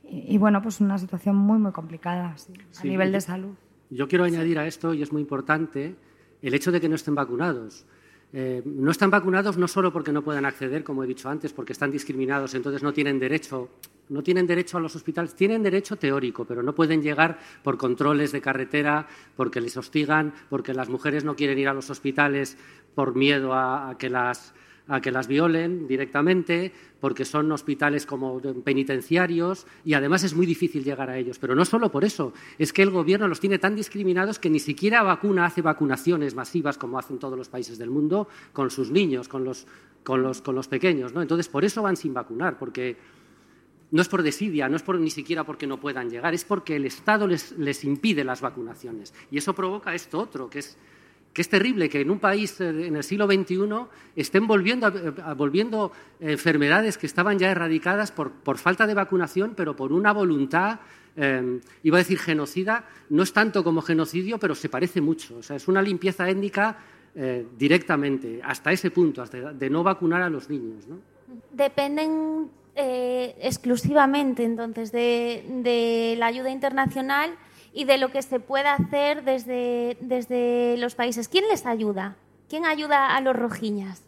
Y, 0.04 0.36
y 0.36 0.38
bueno, 0.40 0.62
pues 0.62 0.82
una 0.82 0.98
situación 0.98 1.36
muy, 1.36 1.60
muy 1.60 1.72
complicada 1.72 2.36
sí, 2.38 2.54
sí, 2.72 2.88
a 2.88 2.92
nivel 2.92 3.12
de 3.12 3.22
salud. 3.22 3.54
Yo 3.92 4.08
quiero 4.08 4.24
añadir 4.24 4.58
a 4.58 4.66
esto, 4.66 4.94
y 4.94 5.04
es 5.04 5.12
muy 5.12 5.22
importante, 5.22 5.96
el 6.42 6.54
hecho 6.54 6.72
de 6.72 6.82
que 6.82 6.90
no 6.90 6.96
estén 6.96 7.16
vacunados. 7.16 7.86
Eh, 8.34 8.62
no 8.64 8.92
están 8.92 9.10
vacunados 9.10 9.58
no 9.58 9.68
solo 9.68 9.92
porque 9.92 10.14
no 10.14 10.24
puedan 10.24 10.46
acceder, 10.46 10.84
como 10.84 11.04
he 11.04 11.08
dicho 11.08 11.28
antes, 11.28 11.52
porque 11.52 11.74
están 11.74 11.92
discriminados, 11.92 12.54
entonces 12.54 12.82
no 12.82 12.94
tienen 12.94 13.20
derecho, 13.20 13.70
no 14.08 14.24
tienen 14.24 14.48
derecho 14.48 14.78
a 14.78 14.80
los 14.80 14.96
hospitales, 14.96 15.36
tienen 15.36 15.62
derecho 15.62 15.98
teórico, 15.98 16.46
pero 16.46 16.64
no 16.64 16.74
pueden 16.74 17.02
llegar 17.02 17.40
por 17.62 17.78
controles 17.78 18.32
de 18.32 18.40
carretera, 18.40 19.08
porque 19.36 19.60
les 19.60 19.76
hostigan, 19.76 20.34
porque 20.50 20.74
las 20.74 20.88
mujeres 20.88 21.26
no 21.26 21.36
quieren 21.36 21.60
ir 21.60 21.68
a 21.68 21.74
los 21.74 21.90
hospitales 21.90 22.58
por 22.96 23.16
miedo 23.16 23.54
a, 23.54 23.90
a 23.90 23.98
que 23.98 24.10
las 24.10 24.54
a 24.92 25.00
que 25.00 25.10
las 25.10 25.28
violen 25.28 25.88
directamente, 25.88 26.74
porque 27.00 27.24
son 27.24 27.50
hospitales 27.52 28.06
como 28.06 28.42
penitenciarios 28.42 29.66
y 29.86 29.94
además 29.94 30.26
es 30.26 30.36
muy 30.36 30.46
difícil 30.46 30.84
llegar 30.84 31.10
a 31.10 31.18
ellos. 31.18 31.40
Pero 31.40 31.56
no 31.56 31.64
solo 31.64 31.90
por 31.90 32.04
eso, 32.04 32.34
es 32.58 32.74
que 32.74 32.82
el 32.84 32.90
gobierno 32.90 33.30
los 33.30 33.40
tiene 33.40 33.58
tan 33.58 33.74
discriminados 33.74 34.38
que 34.38 34.50
ni 34.50 34.60
siquiera 34.60 35.02
vacuna 35.02 35.46
hace 35.46 35.62
vacunaciones 35.62 36.36
masivas 36.36 36.78
como 36.78 37.00
hacen 37.00 37.20
todos 37.20 37.38
los 37.38 37.48
países 37.48 37.78
del 37.78 37.90
mundo 37.90 38.28
con 38.52 38.70
sus 38.70 38.92
niños, 38.92 39.30
con 39.30 39.46
los, 39.46 39.66
con 40.04 40.22
los, 40.22 40.42
con 40.42 40.56
los 40.56 40.68
pequeños. 40.68 41.14
¿no? 41.14 41.22
Entonces, 41.22 41.48
por 41.48 41.64
eso 41.64 41.82
van 41.82 41.96
sin 41.96 42.14
vacunar, 42.14 42.60
porque 42.60 42.98
no 43.92 44.02
es 44.02 44.10
por 44.10 44.24
desidia, 44.24 44.68
no 44.68 44.76
es 44.76 44.84
por, 44.84 45.00
ni 45.00 45.10
siquiera 45.10 45.46
porque 45.46 45.68
no 45.68 45.80
puedan 45.80 46.10
llegar, 46.10 46.34
es 46.34 46.44
porque 46.44 46.76
el 46.76 46.86
Estado 46.86 47.28
les, 47.28 47.54
les 47.58 47.86
impide 47.86 48.26
las 48.26 48.42
vacunaciones. 48.42 49.14
Y 49.32 49.38
eso 49.38 49.56
provoca 49.56 49.96
esto 49.96 50.20
otro, 50.20 50.50
que 50.50 50.60
es 50.60 50.78
que 51.34 51.42
es 51.42 51.50
terrible 51.50 51.90
que 51.90 52.02
en 52.02 52.12
un 52.12 52.20
país 52.20 52.60
eh, 52.60 52.88
en 52.88 52.96
el 52.96 53.04
siglo 53.04 53.26
XXI 53.26 53.58
estén 54.16 54.48
volviendo, 54.48 54.92
volviendo 55.36 55.92
enfermedades 56.20 56.98
que 56.98 57.06
estaban 57.06 57.40
ya 57.40 57.52
erradicadas 57.52 58.12
por, 58.12 58.32
por, 58.32 58.58
falta 58.58 58.86
de 58.88 58.94
vacunación, 58.94 59.54
pero 59.56 59.76
por 59.76 59.94
una 59.94 60.12
voluntad, 60.12 60.80
eh, 61.16 61.60
iba 61.84 61.98
a 61.98 62.00
decir 62.00 62.20
genocida, 62.20 62.86
no 63.10 63.24
es 63.24 63.34
tanto 63.34 63.64
como 63.64 63.82
genocidio, 63.82 64.38
pero 64.38 64.56
se 64.56 64.70
parece 64.70 65.02
mucho. 65.02 65.38
O 65.38 65.44
sea, 65.44 65.56
es 65.56 65.68
una 65.68 65.82
limpieza 65.82 66.30
étnica 66.30 66.78
eh, 67.16 67.46
directamente, 67.58 68.42
hasta 68.44 68.72
ese 68.72 68.92
punto, 68.92 69.22
hasta 69.22 69.54
de 69.54 69.70
no 69.70 69.84
vacunar 69.84 70.22
a 70.22 70.30
los 70.30 70.50
niños. 70.50 70.86
Dependen 71.52 72.50
eh, 72.76 73.36
exclusivamente, 73.42 74.44
entonces, 74.44 74.92
de 74.92 76.16
la 76.18 76.28
ayuda 76.28 76.50
internacional 76.50 77.32
y 77.74 77.86
de 77.86 77.98
lo 77.98 78.12
que 78.12 78.22
se 78.22 78.40
puede 78.40 78.68
hacer 78.68 79.24
desde, 79.24 79.98
desde 80.02 80.76
los 80.78 80.96
países. 80.96 81.28
¿Quién 81.28 81.48
les 81.48 81.66
ayuda? 81.66 82.16
¿Quién 82.50 82.66
ayuda 82.66 83.16
a 83.16 83.22
los 83.22 83.36
rojiñas? 83.36 84.04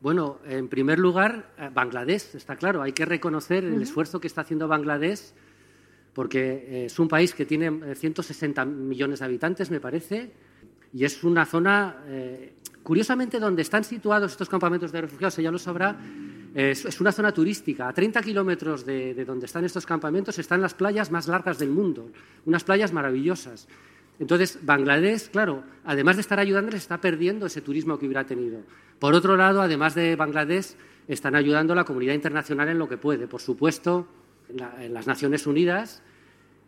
Bueno, 0.00 0.38
en 0.44 0.68
primer 0.68 0.98
lugar, 0.98 1.50
eh, 1.56 1.70
Bangladesh, 1.72 2.34
está 2.34 2.56
claro. 2.56 2.82
Hay 2.82 2.92
que 2.92 3.06
reconocer 3.06 3.64
el 3.64 3.72
uh 3.72 3.76
-huh. 3.78 3.82
esfuerzo 3.82 4.20
que 4.20 4.26
está 4.26 4.42
haciendo 4.42 4.68
Bangladesh, 4.68 5.32
porque 6.12 6.40
eh, 6.40 6.84
es 6.86 6.98
un 6.98 7.08
país 7.08 7.34
que 7.34 7.46
tiene 7.46 7.94
160 7.94 8.64
millones 8.66 9.20
de 9.20 9.24
habitantes, 9.24 9.70
me 9.70 9.80
parece, 9.80 10.32
y 10.92 11.04
es 11.04 11.24
una 11.24 11.46
zona, 11.46 12.04
eh, 12.06 12.52
curiosamente, 12.82 13.40
donde 13.40 13.62
están 13.62 13.82
situados 13.82 14.32
estos 14.32 14.48
campamentos 14.48 14.92
de 14.92 15.00
refugiados, 15.00 15.38
ella 15.38 15.50
lo 15.50 15.58
sabrá, 15.58 15.96
es, 16.54 17.00
una 17.00 17.12
zona 17.12 17.32
turística. 17.32 17.88
A 17.88 17.92
30 17.92 18.22
kilómetros 18.22 18.86
de, 18.86 19.12
de, 19.14 19.24
donde 19.24 19.46
están 19.46 19.64
estos 19.64 19.84
campamentos 19.84 20.38
están 20.38 20.60
las 20.60 20.74
playas 20.74 21.10
más 21.10 21.26
largas 21.26 21.58
del 21.58 21.70
mundo, 21.70 22.10
unas 22.46 22.64
playas 22.64 22.92
maravillosas. 22.92 23.66
Entonces, 24.20 24.60
Bangladesh, 24.62 25.30
claro, 25.30 25.64
además 25.84 26.16
de 26.16 26.22
estar 26.22 26.38
ayudando, 26.38 26.70
les 26.70 26.82
está 26.82 27.00
perdiendo 27.00 27.46
ese 27.46 27.60
turismo 27.60 27.98
que 27.98 28.06
hubiera 28.06 28.24
tenido. 28.24 28.60
Por 29.00 29.14
otro 29.14 29.36
lado, 29.36 29.60
además 29.60 29.96
de 29.96 30.14
Bangladesh, 30.14 30.76
están 31.08 31.34
ayudando 31.34 31.72
a 31.72 31.76
la 31.76 31.84
comunidad 31.84 32.14
internacional 32.14 32.68
en 32.68 32.78
lo 32.78 32.88
que 32.88 32.96
puede. 32.96 33.26
Por 33.26 33.40
supuesto, 33.40 34.06
en 34.48 34.94
las 34.94 35.06
Naciones 35.06 35.46
Unidas, 35.46 36.02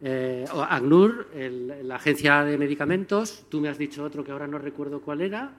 eh, 0.02 0.44
ACNUR, 0.52 1.28
el, 1.34 1.88
la 1.88 1.96
Agencia 1.96 2.44
de 2.44 2.58
Medicamentos, 2.58 3.46
tú 3.48 3.60
me 3.60 3.70
has 3.70 3.78
dicho 3.78 4.04
otro 4.04 4.22
que 4.22 4.30
ahora 4.30 4.46
no 4.46 4.58
recuerdo 4.58 5.00
cuál 5.00 5.22
era. 5.22 5.52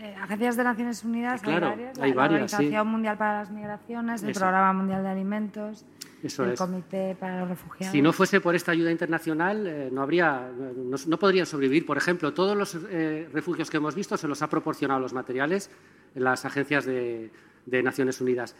Eh, 0.00 0.14
agencias 0.20 0.56
de 0.56 0.64
Naciones 0.64 1.04
Unidas, 1.04 1.40
claro, 1.40 1.68
hay 1.68 1.72
varias. 1.72 1.98
Hay 2.00 2.10
la, 2.10 2.16
varias, 2.16 2.40
la 2.40 2.56
Organización 2.56 2.86
sí. 2.86 2.90
Mundial 2.90 3.16
para 3.16 3.38
las 3.40 3.50
Migraciones, 3.50 4.22
el 4.22 4.30
Eso. 4.30 4.40
Programa 4.40 4.72
Mundial 4.72 5.02
de 5.04 5.08
Alimentos, 5.08 5.84
Eso 6.20 6.44
el 6.44 6.52
es. 6.52 6.58
Comité 6.58 7.16
para 7.18 7.40
los 7.40 7.48
Refugiados. 7.48 7.92
Si 7.92 8.02
no 8.02 8.12
fuese 8.12 8.40
por 8.40 8.56
esta 8.56 8.72
ayuda 8.72 8.90
internacional, 8.90 9.66
eh, 9.66 9.88
no, 9.92 10.02
habría, 10.02 10.50
no, 10.76 10.96
no, 11.06 11.18
podrían 11.18 11.46
sobrevivir. 11.46 11.86
Por 11.86 11.96
ejemplo, 11.96 12.34
todos 12.34 12.56
los 12.56 12.76
eh, 12.90 13.28
refugios 13.32 13.70
que 13.70 13.76
hemos 13.76 13.94
visto 13.94 14.16
se 14.16 14.26
los 14.26 14.42
ha 14.42 14.50
proporcionado 14.50 14.98
los 14.98 15.12
materiales 15.12 15.70
en 16.16 16.24
las 16.24 16.44
agencias 16.44 16.86
de, 16.86 17.30
de 17.66 17.82
Naciones 17.84 18.20
Unidas. 18.20 18.56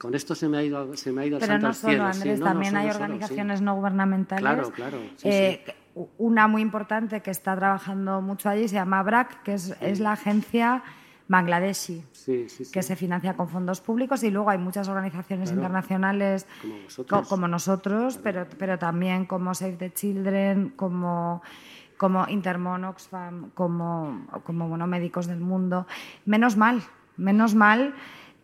Con 0.00 0.14
esto 0.14 0.34
se 0.34 0.48
me 0.48 0.56
ha 0.56 0.62
ido, 0.62 0.96
se 0.96 1.12
me 1.12 1.20
ha 1.20 1.26
ido 1.26 1.38
Pero 1.38 1.52
santo 1.52 1.62
no 1.62 1.68
al 1.68 1.74
solo, 1.74 1.90
cielo. 1.90 2.04
Andrés, 2.06 2.34
sí, 2.36 2.40
no, 2.40 2.46
también 2.46 2.72
no, 2.72 2.80
hay 2.80 2.90
solo, 2.90 3.04
organizaciones 3.04 3.58
sí. 3.58 3.64
no 3.66 3.74
gubernamentales. 3.74 4.42
Claro, 4.42 4.70
claro. 4.70 4.98
Sí, 5.16 5.28
eh. 5.28 5.64
Una 6.16 6.48
muy 6.48 6.62
importante 6.62 7.20
que 7.20 7.30
está 7.30 7.54
trabajando 7.54 8.22
mucho 8.22 8.48
allí 8.48 8.66
se 8.66 8.76
llama 8.76 9.02
BRAC, 9.02 9.42
que 9.42 9.54
es, 9.54 10.00
la 10.00 10.12
agencia 10.12 10.82
bangladeshi, 11.28 12.02
sí, 12.12 12.46
que 12.72 12.82
se 12.82 12.96
financia 12.96 13.34
con 13.34 13.48
fondos 13.48 13.82
públicos 13.82 14.22
y 14.22 14.30
luego 14.30 14.48
hay 14.48 14.58
muchas 14.58 14.88
organizaciones 14.88 15.50
claro. 15.50 15.60
internacionales 15.60 16.46
como 16.62 16.78
nosotros, 16.78 17.20
co 17.22 17.28
como 17.28 17.48
nosotros 17.48 18.18
pero, 18.22 18.46
pero 18.58 18.78
también 18.78 19.26
como 19.26 19.54
Save 19.54 19.76
the 19.76 19.92
Children, 19.92 20.72
como 20.76 21.42
como 21.98 22.26
Intermon, 22.26 22.84
Oxfam, 22.84 23.50
como, 23.50 24.26
como 24.44 24.68
bueno, 24.68 24.86
médicos 24.86 25.26
del 25.26 25.40
mundo. 25.40 25.86
Menos 26.24 26.56
mal, 26.56 26.82
menos 27.18 27.54
mal 27.54 27.94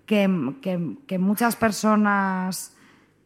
que, 0.07 0.55
que, 0.63 0.97
que 1.07 1.19
muchas 1.19 1.57
personas 1.57 2.77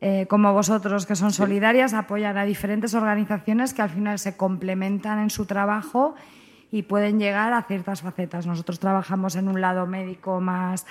eh, 0.02 0.26
como 0.30 0.54
vosotros, 0.54 1.04
que 1.04 1.14
son 1.14 1.30
solidarias, 1.30 1.92
apoyan 1.92 2.38
a 2.38 2.44
diferentes 2.44 2.94
organizaciones 2.94 3.74
que 3.74 3.82
al 3.82 3.90
final 3.90 4.18
se 4.18 4.34
complementan 4.34 5.18
en 5.18 5.28
su 5.28 5.44
trabajo 5.44 6.14
y 6.72 6.82
pueden 6.82 7.18
llegar 7.18 7.52
a 7.52 7.62
ciertas 7.64 8.00
facetas. 8.00 8.46
Nosotros 8.46 8.78
trabajamos 8.78 9.36
en 9.36 9.48
un 9.48 9.60
lado 9.60 9.86
médico 9.86 10.40
más 10.40 10.86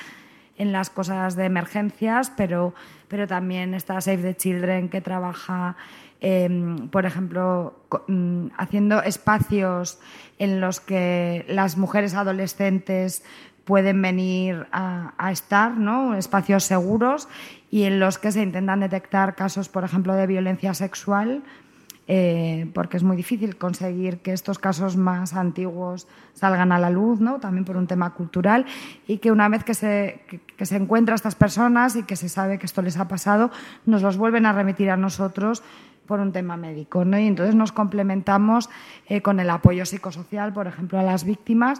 en 0.59 0.71
las 0.71 0.91
cosas 0.91 1.35
de 1.35 1.45
emergencias, 1.45 2.31
pero, 2.37 2.75
pero 3.07 3.25
también 3.25 3.73
está 3.73 3.99
Save 3.99 4.17
the 4.17 4.35
Children 4.35 4.89
que 4.89 5.01
trabaja, 5.01 5.75
eh, 6.21 6.77
por 6.91 7.07
ejemplo, 7.07 7.79
mm, 8.07 8.47
haciendo 8.57 9.01
espacios 9.01 9.99
en 10.37 10.61
los 10.61 10.81
que 10.81 11.45
las 11.47 11.77
mujeres 11.77 12.13
adolescentes 12.13 13.23
pueden 13.69 14.01
venir 14.01 14.65
a, 14.71 15.31
estar, 15.31 15.77
¿no? 15.77 16.15
espacios 16.15 16.63
seguros 16.63 17.27
y 17.69 17.83
en 17.83 17.99
los 17.99 18.17
que 18.17 18.31
se 18.31 18.41
intentan 18.41 18.79
detectar 18.79 19.35
casos, 19.35 19.69
por 19.69 19.83
ejemplo, 19.83 20.15
de 20.15 20.25
violencia 20.25 20.73
sexual 20.73 21.43
eh, 22.07 22.71
porque 22.73 22.97
es 22.97 23.03
muy 23.03 23.15
difícil 23.15 23.57
conseguir 23.57 24.21
que 24.21 24.33
estos 24.33 24.57
casos 24.57 24.97
más 24.97 25.35
antiguos 25.35 26.07
salgan 26.33 26.71
a 26.71 26.79
la 26.79 26.89
luz, 26.89 27.19
¿no? 27.19 27.39
también 27.39 27.63
por 27.63 27.77
un 27.77 27.85
tema 27.85 28.15
cultural, 28.15 28.65
y 29.05 29.19
que 29.19 29.31
una 29.31 29.47
vez 29.49 29.63
que 29.63 29.75
se, 29.75 30.23
que 30.57 30.65
se 30.65 30.75
encuentra 30.75 31.13
a 31.13 31.17
estas 31.17 31.35
personas 31.35 31.95
y 31.95 32.01
que 32.01 32.15
se 32.15 32.27
sabe 32.27 32.57
que 32.57 32.65
esto 32.65 32.81
les 32.81 32.97
ha 32.97 33.07
pasado, 33.07 33.51
nos 33.85 34.01
los 34.01 34.17
vuelven 34.17 34.47
a 34.47 34.53
remitir 34.53 34.89
a 34.89 34.97
nosotros 34.97 35.61
por 36.07 36.19
un 36.19 36.31
tema 36.31 36.57
médico. 36.57 37.05
¿no? 37.05 37.19
Y 37.19 37.27
entonces 37.27 37.53
nos 37.53 37.71
complementamos 37.71 38.71
eh, 39.05 39.21
con 39.21 39.39
el 39.39 39.51
apoyo 39.51 39.85
psicosocial, 39.85 40.51
por 40.51 40.65
ejemplo, 40.65 40.97
a 40.97 41.03
las 41.03 41.23
víctimas, 41.23 41.79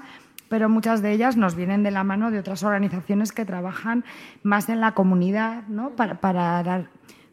pero 0.50 0.68
muchas 0.68 1.02
de 1.02 1.12
ellas 1.14 1.38
nos 1.38 1.56
vienen 1.56 1.84
de 1.84 1.92
la 1.92 2.04
mano 2.04 2.32
de 2.32 2.40
otras 2.40 2.64
organizaciones 2.64 3.32
que 3.32 3.46
trabajan 3.46 4.04
más 4.44 4.68
en 4.70 4.82
la 4.82 4.94
comunidad 4.94 5.68
¿no? 5.68 5.92
para, 5.92 6.20
para 6.20 6.62
dar 6.64 6.90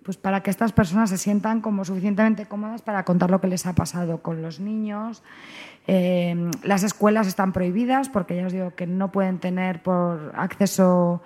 pues 0.06 0.16
para 0.16 0.40
que 0.40 0.50
estas 0.50 0.72
personas 0.72 1.10
se 1.10 1.18
sientan 1.18 1.60
como 1.60 1.84
suficientemente 1.84 2.46
cómodas 2.46 2.80
para 2.80 3.04
contar 3.04 3.28
lo 3.28 3.40
que 3.40 3.48
les 3.48 3.66
ha 3.66 3.74
pasado 3.74 4.18
con 4.22 4.40
los 4.40 4.60
niños. 4.60 5.24
Eh, 5.88 6.48
las 6.62 6.84
escuelas 6.84 7.26
están 7.26 7.52
prohibidas 7.52 8.08
porque 8.08 8.36
ya 8.36 8.46
os 8.46 8.52
digo 8.52 8.72
que 8.76 8.86
no 8.86 9.10
pueden 9.10 9.40
tener 9.40 9.82
por 9.82 10.32
acceso 10.36 11.22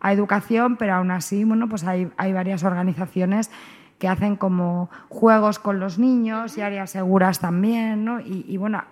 a 0.00 0.12
educación, 0.12 0.76
pero 0.76 0.94
aún 0.94 1.12
así, 1.12 1.44
bueno, 1.44 1.68
pues 1.68 1.84
hay, 1.84 2.10
hay 2.16 2.32
varias 2.32 2.64
organizaciones 2.64 3.52
que 4.00 4.08
hacen 4.08 4.34
como 4.34 4.90
juegos 5.08 5.60
con 5.60 5.78
los 5.78 6.00
niños 6.00 6.58
y 6.58 6.62
áreas 6.62 6.90
seguras 6.90 7.38
también, 7.38 8.04
¿no? 8.04 8.18
Y, 8.18 8.44
y 8.48 8.56
bueno, 8.56 8.82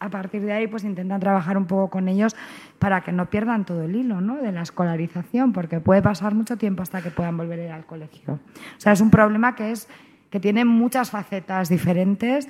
a 0.00 0.10
partir 0.10 0.42
de 0.42 0.52
ahí 0.52 0.66
pues 0.66 0.84
intentan 0.84 1.20
trabajar 1.20 1.56
un 1.56 1.66
poco 1.66 1.90
con 1.90 2.08
ellos 2.08 2.36
para 2.78 3.02
que 3.02 3.12
no 3.12 3.30
pierdan 3.30 3.64
todo 3.64 3.82
el 3.82 3.96
hilo 3.96 4.20
¿no? 4.20 4.36
de 4.36 4.52
la 4.52 4.62
escolarización, 4.62 5.52
porque 5.52 5.80
puede 5.80 6.02
pasar 6.02 6.34
mucho 6.34 6.56
tiempo 6.56 6.82
hasta 6.82 7.02
que 7.02 7.10
puedan 7.10 7.36
volver 7.36 7.60
a 7.60 7.64
ir 7.64 7.72
al 7.72 7.86
colegio. 7.86 8.34
O 8.34 8.80
sea, 8.80 8.92
es 8.92 9.00
un 9.00 9.10
problema 9.10 9.54
que, 9.54 9.70
es, 9.70 9.88
que 10.30 10.40
tiene 10.40 10.64
muchas 10.64 11.10
facetas 11.10 11.68
diferentes 11.68 12.48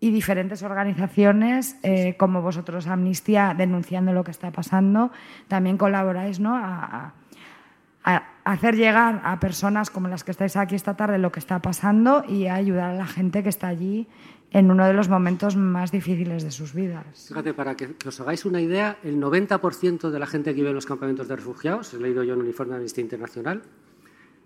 y 0.00 0.10
diferentes 0.10 0.62
organizaciones, 0.62 1.78
eh, 1.82 2.14
como 2.18 2.42
vosotros, 2.42 2.86
Amnistía, 2.86 3.54
denunciando 3.56 4.12
lo 4.12 4.22
que 4.22 4.32
está 4.32 4.50
pasando, 4.50 5.10
también 5.48 5.78
colaboráis 5.78 6.40
¿no? 6.40 6.56
a, 6.56 7.14
a, 8.04 8.22
a 8.44 8.52
hacer 8.52 8.76
llegar 8.76 9.22
a 9.24 9.40
personas 9.40 9.88
como 9.88 10.08
las 10.08 10.24
que 10.24 10.30
estáis 10.30 10.56
aquí 10.56 10.74
esta 10.74 10.94
tarde 10.94 11.18
lo 11.18 11.32
que 11.32 11.40
está 11.40 11.60
pasando 11.60 12.22
y 12.28 12.48
a 12.48 12.54
ayudar 12.54 12.90
a 12.90 12.94
la 12.94 13.06
gente 13.06 13.42
que 13.42 13.48
está 13.48 13.68
allí 13.68 14.06
en 14.54 14.70
uno 14.70 14.86
de 14.86 14.92
los 14.94 15.08
momentos 15.08 15.56
más 15.56 15.90
difíciles 15.90 16.44
de 16.44 16.52
sus 16.52 16.74
vidas. 16.74 17.26
Fíjate, 17.26 17.52
para 17.54 17.76
que, 17.76 17.96
os 18.06 18.20
hagáis 18.20 18.44
una 18.44 18.60
idea, 18.60 18.98
el 19.02 19.20
90% 19.20 20.10
de 20.10 20.18
la 20.18 20.26
gente 20.26 20.50
que 20.50 20.60
vive 20.60 20.68
en 20.68 20.76
los 20.76 20.86
campamentos 20.86 21.26
de 21.26 21.34
refugiados, 21.34 21.92
he 21.92 21.98
leído 21.98 22.22
yo 22.22 22.34
en 22.34 22.40
un 22.40 22.46
informe 22.46 22.70
de 22.70 22.76
Amnistía 22.76 23.02
Internacional, 23.02 23.62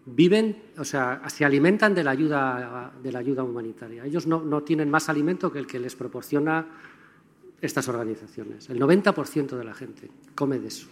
viven, 0.06 0.62
o 0.78 0.84
sea, 0.84 1.20
se 1.28 1.44
alimentan 1.44 1.94
de 1.94 2.02
la 2.02 2.12
ayuda, 2.12 2.90
de 3.02 3.12
la 3.12 3.18
ayuda 3.18 3.42
humanitaria. 3.42 4.06
Ellos 4.06 4.26
no, 4.26 4.40
no 4.40 4.62
tienen 4.62 4.90
más 4.90 5.10
alimento 5.10 5.52
que 5.52 5.58
el 5.58 5.66
que 5.66 5.78
les 5.78 5.94
proporciona 5.94 6.66
estas 7.60 7.86
organizaciones. 7.88 8.70
El 8.70 8.80
90% 8.80 9.58
de 9.58 9.64
la 9.64 9.74
gente 9.74 10.10
come 10.34 10.58
de 10.58 10.68
eso. 10.68 10.88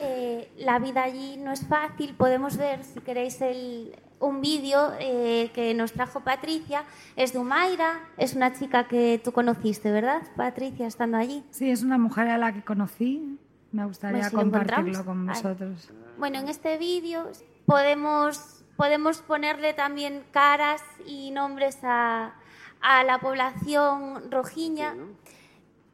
Eh, 0.00 0.50
la 0.58 0.78
vida 0.78 1.02
allí 1.02 1.36
no 1.36 1.52
es 1.52 1.66
fácil. 1.66 2.14
Podemos 2.14 2.56
ver, 2.56 2.82
si 2.84 3.00
queréis, 3.00 3.40
el, 3.42 3.94
un 4.18 4.40
vídeo 4.40 4.92
eh, 4.98 5.50
que 5.54 5.74
nos 5.74 5.92
trajo 5.92 6.20
Patricia. 6.20 6.84
Es 7.16 7.32
de 7.32 7.38
Humaira, 7.38 8.00
es 8.16 8.34
una 8.34 8.52
chica 8.52 8.88
que 8.88 9.20
tú 9.22 9.32
conociste, 9.32 9.90
¿verdad, 9.90 10.22
Patricia, 10.36 10.86
estando 10.86 11.16
allí? 11.18 11.44
Sí, 11.50 11.70
es 11.70 11.82
una 11.82 11.98
mujer 11.98 12.28
a 12.28 12.38
la 12.38 12.52
que 12.52 12.62
conocí. 12.62 13.38
Me 13.72 13.84
gustaría 13.84 14.20
Pues 14.20 14.30
si 14.30 14.36
lo 14.36 14.42
compartirlo 14.42 15.04
con 15.04 15.26
Vale. 15.26 15.38
vosotros. 15.38 15.90
Bueno, 16.18 16.38
en 16.38 16.48
este 16.48 16.76
vídeo 16.76 17.30
podemos, 17.66 18.64
podemos 18.76 19.18
ponerle 19.18 19.74
también 19.74 20.24
caras 20.32 20.82
y 21.06 21.30
nombres 21.30 21.78
a, 21.82 22.34
a 22.80 23.04
la 23.04 23.20
población 23.20 24.30
rojiña 24.30 24.96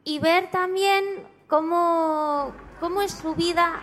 y 0.04 0.20
ver 0.20 0.50
también 0.50 1.04
cómo, 1.48 2.52
cómo 2.80 3.02
es 3.02 3.12
su 3.12 3.34
vida 3.34 3.82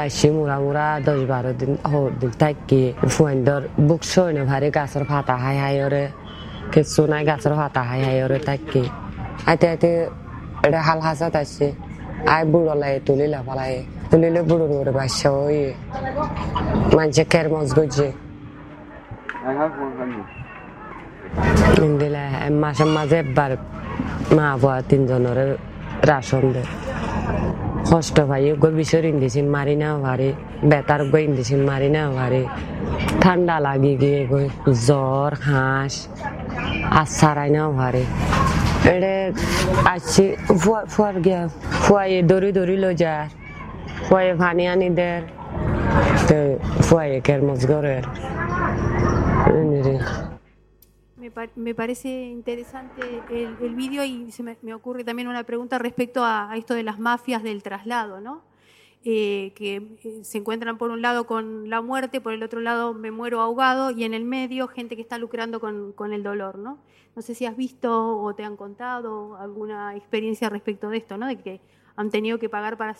আসছি 0.00 0.26
মুরা 0.36 0.56
মুরা 0.64 0.86
দশ 1.06 1.20
বারো 1.32 1.52
দিন 1.60 1.72
দিন 2.20 2.32
থাকি 2.42 2.82
ফয়েন্দর 3.08 3.62
বুক 3.88 4.02
সইনে 4.12 4.42
ভারি 4.50 4.68
গাছের 4.76 5.04
ফাতা 5.10 5.34
হাই 5.42 5.56
হাই 5.62 5.76
ওরে 5.86 6.04
কিছু 6.72 7.00
নাই 7.12 7.22
গাছের 7.28 7.54
ফাতা 7.58 7.82
হাই 7.88 8.00
হাই 8.06 8.16
ওরে 8.24 8.38
থাকি 8.48 8.82
আইতে 9.46 9.66
আইতে 9.72 9.90
এটা 10.66 10.80
হাল 10.82 10.98
হাসাত 11.06 11.34
আসছে 11.42 11.66
আই 12.28 12.42
বুড়লাই 12.52 12.94
তুলিলা 13.06 13.40
ফালাই 13.46 13.74
তুলিলে 14.10 14.40
বুড়োর 14.48 14.72
ওরে 14.72 14.92
বাসা 14.98 15.28
ওই 15.38 15.58
মানুষে 16.96 17.24
কের 17.32 17.46
মজ 17.52 17.68
গজে 17.76 18.08
দিলে 22.00 22.24
মাসে 22.62 22.84
মাঝে 22.96 23.16
একবার 23.22 23.50
মা 24.36 24.46
বাবা 24.52 24.74
তিনজনের 24.88 25.40
রাশন 26.08 26.44
দেয় 26.54 26.70
কষ্ট 27.90 28.16
ভাই 28.30 28.42
গো 28.62 28.68
বিষর 28.78 29.04
ইন্দিছিন 29.12 29.46
মারি 29.54 29.76
না 29.82 29.88
ভারে 30.04 30.28
বেতার 30.70 31.02
গো 31.12 31.18
ইন্দিছিন 31.28 31.60
মারি 31.70 31.88
না 31.96 32.02
ভারে 32.16 32.42
ঠান্ডা 33.22 33.56
লাগি 33.66 33.94
গিয়ে 34.02 34.22
গো, 34.30 34.40
জ্বর, 34.86 35.32
হাঁস 35.46 35.94
আসারাই 37.00 37.50
না 37.56 37.62
ভারে 37.78 38.04
এড়ে 38.94 39.16
আসছি, 39.94 40.24
ফুয়া 40.62 40.80
ফুয়ার 40.92 41.16
গিয়া 41.26 41.40
ফুয়াইয়ে 41.84 42.20
দড়ি 42.30 42.50
দড়ি 42.58 42.76
লো 42.84 42.90
যা 43.02 43.14
ফুয়াইয়ে 44.06 44.34
ভানি 44.42 44.64
আনি 44.72 44.88
দের, 44.98 45.22
তো 46.28 46.38
ফুয়াইয়ে 46.86 47.18
কেরমজ 47.26 47.60
গরের 47.70 48.04
Me, 51.38 51.46
pa- 51.46 51.52
me 51.54 51.74
parece 51.74 52.08
interesante 52.08 53.00
el, 53.30 53.56
el 53.62 53.74
vídeo 53.76 54.04
y 54.04 54.32
se 54.32 54.42
me, 54.42 54.56
ocurre 54.74 55.04
también 55.04 55.28
una 55.28 55.44
pregunta 55.44 55.78
respecto 55.78 56.24
a, 56.24 56.50
esto 56.56 56.74
de 56.74 56.82
las 56.82 56.98
mafias 56.98 57.44
del 57.44 57.62
traslado, 57.62 58.20
¿no? 58.20 58.42
Eh, 59.04 59.52
que 59.54 59.76
eh, 60.02 60.24
se 60.24 60.38
encuentran 60.38 60.76
por 60.78 60.90
un 60.90 61.00
lado 61.00 61.28
con 61.28 61.70
la 61.70 61.80
muerte, 61.80 62.20
por 62.20 62.32
el 62.32 62.42
otro 62.42 62.58
lado 62.58 62.92
me 62.92 63.12
muero 63.12 63.40
ahogado 63.40 63.92
y 63.92 64.02
en 64.02 64.14
el 64.14 64.24
medio 64.24 64.66
gente 64.66 64.96
que 64.96 65.02
está 65.02 65.16
lucrando 65.16 65.60
con, 65.60 66.12
el 66.12 66.22
dolor, 66.24 66.58
¿no? 66.58 66.78
No 67.14 67.22
sé 67.22 67.36
si 67.36 67.46
has 67.46 67.56
visto 67.56 68.18
o 68.18 68.34
te 68.34 68.42
han 68.42 68.56
contado 68.56 69.36
alguna 69.36 69.94
experiencia 69.94 70.48
respecto 70.48 70.90
de 70.90 70.96
esto, 70.96 71.18
¿no? 71.18 71.28
De 71.28 71.36
que 71.36 71.60
han 71.94 72.10
tenido 72.10 72.40
que 72.40 72.48
pagar 72.48 72.76
para 72.76 72.96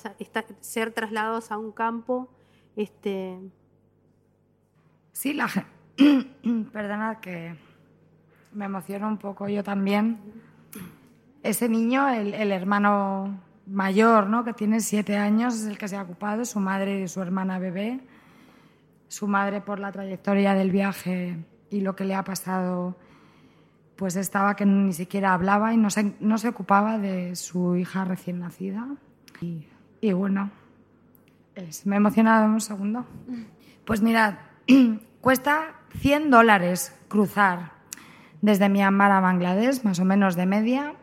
ser 0.61 0.93
trasladados 0.93 1.51
a 1.51 1.59
un 1.59 1.73
campo. 1.73 2.29
Este, 2.77 3.37
Sí, 5.13 5.33
la. 5.33 5.49
Perdonad 6.73 7.19
que 7.19 7.68
me 8.53 8.65
emociono 8.67 9.09
un 9.09 9.19
poco 9.19 9.49
yo 9.49 9.63
también. 9.63 10.19
Ese 11.43 11.69
niño, 11.69 12.09
el, 12.09 12.35
el 12.35 12.53
hermano 12.53 13.41
mayor, 13.67 14.27
¿no? 14.29 14.45
que 14.45 14.53
tiene 14.53 14.81
siete 14.81 15.17
años, 15.17 15.55
es 15.55 15.67
el 15.67 15.79
que 15.79 15.89
se 15.89 15.97
ha 15.97 16.03
ocupado, 16.03 16.45
su 16.45 16.59
madre 16.61 17.03
y 17.03 17.09
su 17.09 17.21
hermana 17.23 17.59
bebé. 17.59 18.01
Su 19.09 19.27
madre, 19.27 19.61
por 19.61 19.79
la 19.81 19.91
trayectoria 19.93 20.53
del 20.55 20.71
viaje 20.71 21.39
y 21.71 21.81
lo 21.81 21.97
que 21.97 22.05
le 22.05 22.15
ha 22.15 22.25
pasado, 22.25 22.97
pues 23.97 24.17
estaba 24.17 24.55
que 24.55 24.67
ni 24.67 24.93
siquiera 24.93 25.33
hablaba 25.33 25.73
y 25.73 25.77
no 25.79 25.89
se, 25.91 26.15
no 26.21 26.37
se 26.39 26.49
ocupaba 26.49 26.99
de 26.99 27.35
su 27.35 27.77
hija 27.77 28.05
recién 28.05 28.41
nacida. 28.41 28.87
Y, 29.41 29.67
y 30.03 30.13
bueno, 30.13 30.51
es- 31.55 31.87
me 31.87 31.97
he 31.97 31.99
emocionado 31.99 32.47
un 32.47 32.61
segundo. 32.61 33.07
Pues 33.87 34.03
mirad, 34.03 34.35
cuesta 35.23 35.75
100 36.01 36.31
dólares 36.31 36.95
cruzar 37.09 37.73
desde 38.41 38.69
Myanmar 38.69 39.11
a 39.13 39.21
Bangladesh, 39.21 39.83
más 39.85 39.99
o 40.01 40.05
menos 40.05 40.37
de 40.37 40.47
media, 40.47 40.95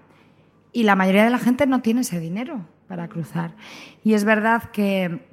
y 0.72 0.84
la 0.84 0.96
mayoría 0.96 1.24
de 1.24 1.30
la 1.30 1.40
gente 1.40 1.68
no 1.68 1.82
tiene 1.82 2.02
ese 2.02 2.20
dinero 2.20 2.66
para 2.88 3.08
cruzar. 3.08 3.52
Y 4.04 4.14
es 4.14 4.26
verdad 4.26 4.64
que 4.72 5.26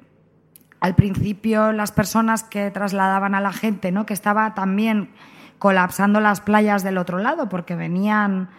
al 0.79 0.95
principio 0.95 1.71
las 1.71 1.91
personas 1.91 2.43
que 2.43 2.71
trasladaban 2.71 3.35
a 3.35 3.41
la 3.41 3.53
gente, 3.53 3.91
¿no? 3.91 4.05
que 4.05 4.13
estaba 4.13 4.53
también 4.53 5.11
colapsando 5.59 6.19
las 6.19 6.41
playas 6.41 6.83
del 6.83 6.97
otro 6.97 7.19
lado, 7.19 7.47
porque 7.47 7.75
venían 7.75 8.49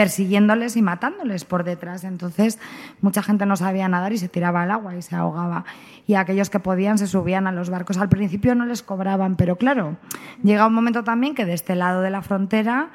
persiguiéndoles 0.00 0.78
y 0.78 0.82
matándoles 0.82 1.44
por 1.44 1.62
detrás. 1.62 2.04
Entonces, 2.04 2.58
mucha 3.02 3.22
gente 3.22 3.44
no 3.44 3.54
sabía 3.56 3.86
nadar 3.86 4.14
y 4.14 4.16
se 4.16 4.30
tiraba 4.30 4.62
al 4.62 4.70
agua 4.70 4.96
y 4.96 5.02
se 5.02 5.14
ahogaba. 5.14 5.66
Y 6.06 6.14
aquellos 6.14 6.48
que 6.48 6.58
podían 6.58 6.96
se 6.96 7.06
subían 7.06 7.46
a 7.46 7.52
los 7.52 7.68
barcos. 7.68 7.98
Al 7.98 8.08
principio 8.08 8.54
no 8.54 8.64
les 8.64 8.82
cobraban, 8.82 9.36
pero 9.36 9.56
claro, 9.56 9.98
llega 10.42 10.66
un 10.66 10.72
momento 10.72 11.04
también 11.04 11.34
que 11.34 11.44
de 11.44 11.52
este 11.52 11.74
lado 11.74 12.00
de 12.00 12.08
la 12.08 12.22
frontera 12.22 12.88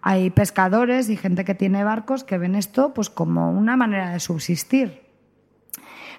hay 0.00 0.30
pescadores 0.30 1.10
y 1.10 1.18
gente 1.18 1.44
que 1.44 1.54
tiene 1.54 1.84
barcos 1.84 2.24
que 2.24 2.38
ven 2.38 2.54
esto 2.54 2.94
pues 2.94 3.10
como 3.10 3.50
una 3.50 3.76
manera 3.76 4.08
de 4.08 4.18
subsistir. 4.18 5.05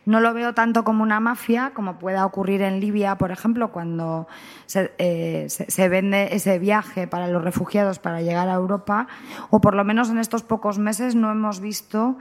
No 0.07 0.19
lo 0.21 0.33
veo 0.33 0.53
tanto 0.53 0.83
como 0.83 1.03
una 1.03 1.19
mafia 1.19 1.71
como 1.75 1.99
pueda 1.99 2.25
ocurrir 2.25 2.61
en 2.61 2.79
Libia, 2.79 3.15
por 3.17 3.31
ejemplo, 3.31 3.71
cuando 3.71 4.27
se, 4.65 4.91
eh, 4.97 5.45
se- 5.49 5.69
se 5.69 5.89
vende 5.89 6.29
ese 6.35 6.57
viaje 6.59 7.07
para 7.07 7.27
los 7.27 7.43
refugiados 7.43 7.99
para 7.99 8.21
llegar 8.21 8.47
a 8.49 8.53
Europa, 8.53 9.07
o 9.49 9.59
por 9.61 9.75
lo 9.75 9.83
menos 9.83 10.09
en 10.09 10.17
estos 10.17 10.43
pocos 10.43 10.79
meses 10.79 11.13
no 11.13 11.29
hemos 11.31 11.59
visto, 11.59 12.17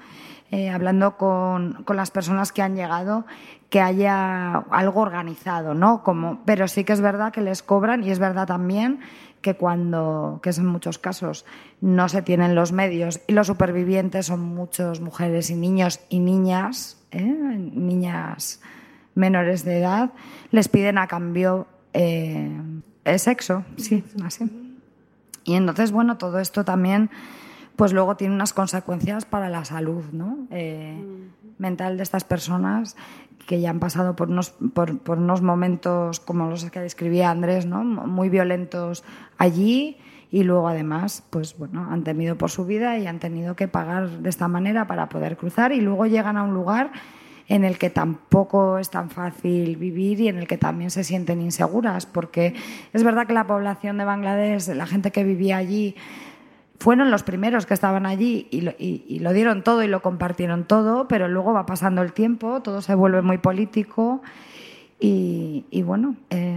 eh, 0.51 0.69
hablando 0.71 1.17
con, 1.17 1.83
con 1.85 1.97
las 1.97 2.11
personas 2.11 2.53
que 2.53 2.63
han 2.63 2.77
llegado, 2.77 3.25
que 3.71 3.81
haya 3.81 4.59
algo 4.71 5.01
organizado, 5.01 5.75
¿no? 5.75 6.03
Como, 6.05 6.43
pero 6.45 6.69
sí 6.69 6.85
que 6.85 6.93
es 6.93 7.01
verdad 7.01 7.33
que 7.33 7.41
les 7.41 7.63
cobran 7.63 8.05
y 8.05 8.11
es 8.11 8.19
verdad 8.19 8.47
también 8.47 9.01
que 9.43 9.55
cuando, 9.57 10.41
que 10.43 10.51
es 10.51 10.59
en 10.59 10.67
muchos 10.67 10.99
casos, 10.99 11.45
no 11.81 12.09
se 12.09 12.23
tienen 12.23 12.55
los 12.55 12.73
medios 12.73 13.21
y 13.29 13.33
los 13.33 13.47
supervivientes 13.49 14.27
son 14.27 14.41
muchas 14.41 15.01
mujeres 15.01 15.51
y 15.51 15.55
niños 15.57 16.01
y 16.09 16.19
niñas, 16.21 16.96
¿eh? 17.11 17.23
niñas 17.25 18.61
menores 19.15 19.65
de 19.65 19.79
edad, 19.79 20.13
les 20.51 20.69
piden 20.69 20.99
a 20.99 21.07
cambio 21.07 21.67
eh, 21.93 22.51
el 23.05 23.19
sexo, 23.19 23.65
sí, 23.77 24.05
así. 24.25 24.45
Y 25.45 25.55
entonces, 25.55 25.93
bueno, 25.93 26.19
todo 26.19 26.39
esto 26.39 26.65
también, 26.65 27.09
pues 27.77 27.93
luego 27.93 28.17
tiene 28.17 28.35
unas 28.35 28.53
consecuencias 28.53 29.25
para 29.25 29.49
la 29.49 29.65
salud 29.65 30.05
¿no? 30.13 30.47
Eh, 30.51 31.03
mental 31.59 31.97
de 31.97 32.03
estas 32.03 32.25
personas 32.25 32.97
que 33.47 33.61
ya 33.61 33.71
han 33.71 33.79
pasado 33.79 34.17
por 34.17 34.29
unos, 34.29 34.51
por, 34.75 34.99
por 34.99 35.19
unos 35.19 35.41
momentos 35.41 36.21
como 36.21 36.51
los 36.51 36.65
que 36.71 36.81
describía 36.81 37.31
Andrés, 37.31 37.65
¿no? 37.65 37.85
muy 37.85 38.29
violentos 38.29 39.05
allí 39.39 39.99
y 40.31 40.43
luego 40.43 40.69
además, 40.69 41.23
pues 41.31 41.57
bueno, 41.57 41.87
han 41.91 42.03
temido 42.05 42.37
por 42.37 42.51
su 42.51 42.65
vida 42.67 42.99
y 42.99 43.07
han 43.07 43.19
tenido 43.21 43.55
que 43.57 43.69
pagar 43.69 44.09
de 44.11 44.29
esta 44.29 44.49
manera 44.49 44.87
para 44.87 45.09
poder 45.09 45.37
cruzar 45.37 45.73
y 45.73 45.81
luego 45.81 46.07
llegan 46.07 46.37
a 46.37 46.43
un 46.43 46.53
lugar 46.55 46.91
en 47.49 47.65
el 47.65 47.79
que 47.79 47.91
tampoco 47.91 48.79
es 48.79 48.91
tan 48.91 49.09
fácil 49.09 49.77
vivir 49.77 50.21
y 50.21 50.27
en 50.29 50.37
el 50.39 50.49
que 50.49 50.59
también 50.59 50.91
se 50.91 51.05
sienten 51.05 51.41
inseguras, 51.41 52.05
porque 52.07 52.55
es 52.93 53.05
verdad 53.05 53.29
que 53.29 53.35
la 53.35 53.47
población 53.47 53.99
de 53.99 54.05
Bangladesh, 54.05 54.69
la 54.75 54.85
gente 54.87 55.13
que 55.13 55.23
vivía 55.23 55.57
allí, 55.59 55.95
fueron 56.81 57.11
los 57.13 57.23
primeros 57.23 57.65
que 57.65 57.73
estaban 57.73 58.05
allí 58.05 58.49
y 58.51 58.63
lo, 58.63 58.73
y- 58.73 59.05
y 59.09 59.21
lo 59.21 59.33
dieron 59.33 59.63
todo 59.63 59.83
y 59.85 59.87
lo 59.87 60.03
compartieron 60.03 60.65
todo, 60.65 61.07
pero 61.09 61.29
luego 61.29 61.53
va 61.53 61.67
pasando 61.67 62.03
el 62.03 62.13
tiempo, 62.13 62.61
todo 62.63 62.83
se 62.83 62.95
vuelve 62.97 63.23
muy 63.23 63.39
político 63.39 64.21
y, 64.99 65.65
y 65.71 65.83
bueno, 65.83 66.17
eh, 66.31 66.57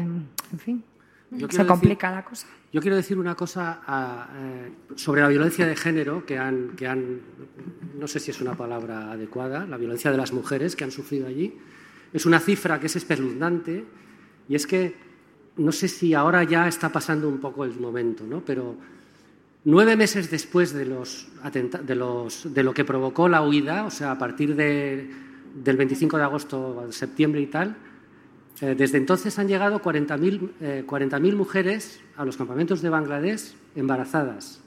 en 0.51 0.59
fin, 0.59 0.83
Yo 1.31 1.47
se 1.51 1.65
complica 1.67 2.07
decir- 2.07 2.15
la 2.17 2.25
cosa. 2.25 2.47
Yo 2.71 2.81
quiero 2.81 2.95
decir 2.95 3.17
una 3.17 3.35
cosa 3.35 3.81
ah, 3.87 4.29
eh, 4.35 4.71
sobre 4.95 5.21
la 5.21 5.27
violencia 5.29 5.65
de 5.65 5.75
género 5.75 6.23
que 6.25 6.37
han, 6.37 6.75
que 6.75 6.87
han, 6.87 7.19
no 7.99 8.07
sé 8.07 8.19
si 8.19 8.29
es 8.29 8.41
una 8.41 8.55
palabra 8.55 9.11
adecuada, 9.11 9.65
la 9.65 9.77
violencia 9.77 10.11
de 10.11 10.17
las 10.17 10.31
mujeres 10.33 10.75
que 10.75 10.83
han 10.83 10.91
sufrido 10.91 11.25
allí. 11.27 11.57
Es 12.13 12.25
una 12.27 12.39
cifra 12.39 12.79
que 12.79 12.85
es 12.85 12.95
espeluznante 12.95 13.85
y 14.47 14.55
es 14.55 14.67
que 14.67 14.95
no 15.57 15.71
sé 15.71 15.87
si 15.87 16.13
ahora 16.13 16.43
ya 16.43 16.67
está 16.67 16.89
pasando 16.91 17.27
un 17.27 17.39
poco 17.39 17.65
el 17.65 17.77
momento, 17.79 18.23
¿no? 18.25 18.41
pero 18.45 18.75
nueve 19.65 19.97
meses 19.97 20.29
después 20.29 20.71
de, 20.71 20.85
los 20.85 21.27
de, 21.51 21.95
los, 21.95 22.53
de 22.53 22.63
lo 22.63 22.73
que 22.73 22.85
provocó 22.85 23.27
la 23.27 23.41
huida, 23.41 23.85
o 23.85 23.89
sea, 23.91 24.11
a 24.11 24.17
partir 24.17 24.55
de- 24.55 25.09
del 25.55 25.75
25 25.75 26.17
de 26.17 26.23
agosto, 26.23 26.87
septiembre 26.91 27.41
y 27.41 27.47
tal, 27.47 27.75
eh, 28.61 28.75
desde 28.77 28.97
entonces 28.97 29.37
han 29.39 29.47
llegado 29.47 29.81
40.000 29.81 30.49
eh, 30.61 30.83
40.000 30.85 31.35
mujeres 31.35 31.99
a 32.17 32.25
los 32.25 32.37
campamentos 32.37 32.81
de 32.81 32.89
Bangladesh 32.89 33.53
embarazadas. 33.75 34.61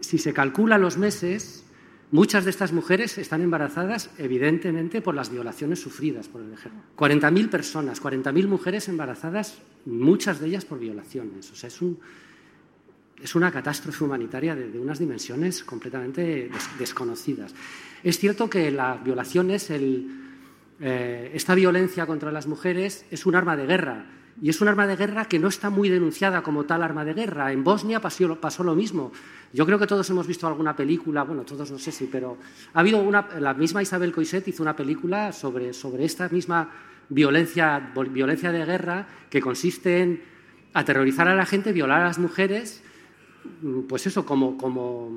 Si 0.00 0.18
se 0.18 0.32
calculan 0.34 0.80
los 0.82 0.98
meses, 0.98 1.64
muchas 2.10 2.44
de 2.44 2.50
estas 2.50 2.72
mujeres 2.72 3.16
están 3.18 3.40
embarazadas 3.42 4.10
evidentemente 4.18 5.00
por 5.00 5.14
las 5.14 5.30
violaciones 5.30 5.80
sufridas 5.80 6.28
por 6.28 6.42
el 6.42 6.52
ejército. 6.52 6.82
40.000 6.96 7.48
personas, 7.48 8.02
40.000 8.02 8.46
mujeres 8.46 8.88
embarazadas, 8.88 9.58
muchas 9.86 10.40
de 10.40 10.48
ellas 10.48 10.64
por 10.66 10.78
violaciones. 10.78 11.50
O 11.50 11.54
sea, 11.56 11.68
es, 11.68 11.80
un, 11.80 11.98
es 13.22 13.34
una 13.34 13.50
catástrofe 13.50 14.04
humanitaria 14.04 14.54
de, 14.54 14.78
unas 14.78 14.98
dimensiones 14.98 15.64
completamente 15.64 16.50
des- 16.52 16.78
desconocidas. 16.78 17.54
Es 18.04 18.18
cierto 18.18 18.50
que 18.50 18.70
la 18.70 18.96
violación 19.02 19.50
es 19.50 19.70
el, 19.70 20.06
eh, 20.80 21.32
esta 21.34 21.54
violencia 21.54 22.06
contra 22.06 22.30
las 22.30 22.46
mujeres 22.46 23.04
es 23.10 23.26
un 23.26 23.34
arma 23.34 23.56
de 23.56 23.66
guerra. 23.66 24.06
Y 24.40 24.50
es 24.50 24.60
un 24.60 24.68
arma 24.68 24.86
de 24.86 24.94
guerra 24.94 25.24
que 25.24 25.40
no 25.40 25.48
está 25.48 25.68
muy 25.68 25.88
denunciada 25.88 26.42
como 26.42 26.64
tal 26.64 26.84
arma 26.84 27.04
de 27.04 27.12
guerra. 27.12 27.52
En 27.52 27.64
Bosnia 27.64 28.00
pasó, 28.00 28.62
lo 28.62 28.74
mismo. 28.76 29.10
Yo 29.52 29.66
creo 29.66 29.80
que 29.80 29.86
todos 29.86 30.08
hemos 30.10 30.28
visto 30.28 30.46
alguna 30.46 30.76
película, 30.76 31.24
bueno, 31.24 31.42
todos 31.42 31.72
no 31.72 31.78
sé 31.78 31.90
si, 31.90 32.06
pero 32.06 32.38
ha 32.72 32.80
habido 32.80 32.98
una, 32.98 33.26
la 33.40 33.54
misma 33.54 33.82
Isabel 33.82 34.12
Coixet 34.12 34.46
hizo 34.46 34.62
una 34.62 34.76
película 34.76 35.32
sobre, 35.32 35.72
sobre 35.72 36.04
esta 36.04 36.28
misma 36.28 36.70
violencia, 37.08 37.92
violencia 38.10 38.52
de 38.52 38.64
guerra 38.64 39.08
que 39.28 39.40
consiste 39.40 40.02
en 40.02 40.22
aterrorizar 40.72 41.26
a 41.26 41.34
la 41.34 41.46
gente, 41.46 41.72
violar 41.72 42.02
a 42.02 42.04
las 42.04 42.18
mujeres, 42.18 42.84
mm, 43.62 43.80
pues 43.88 44.06
eso, 44.06 44.24
como, 44.24 44.56
como, 44.56 45.10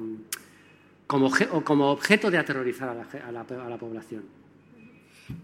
como, 1.06 1.92
objeto 1.92 2.32
de 2.32 2.40
aterrorizar 2.40 2.90
a 2.90 2.96
la, 2.96 3.42
a 3.42 3.66
a 3.66 3.70
la 3.70 3.78
población. 3.78 4.41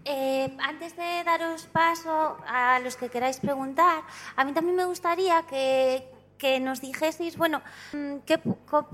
Eh, 0.04 0.56
antes 0.60 0.96
de 0.96 1.22
daros 1.24 1.66
paso 1.66 2.36
a 2.46 2.78
los 2.80 2.96
que 2.96 3.08
queráis 3.08 3.40
preguntar, 3.40 4.02
a 4.36 4.44
mí 4.44 4.52
también 4.52 4.76
me 4.76 4.84
gustaría 4.84 5.42
que, 5.42 6.10
nos 6.60 6.80
dijeseis, 6.80 7.36
bueno, 7.36 7.62
mm, 7.92 8.18
¿qué- 8.24 8.40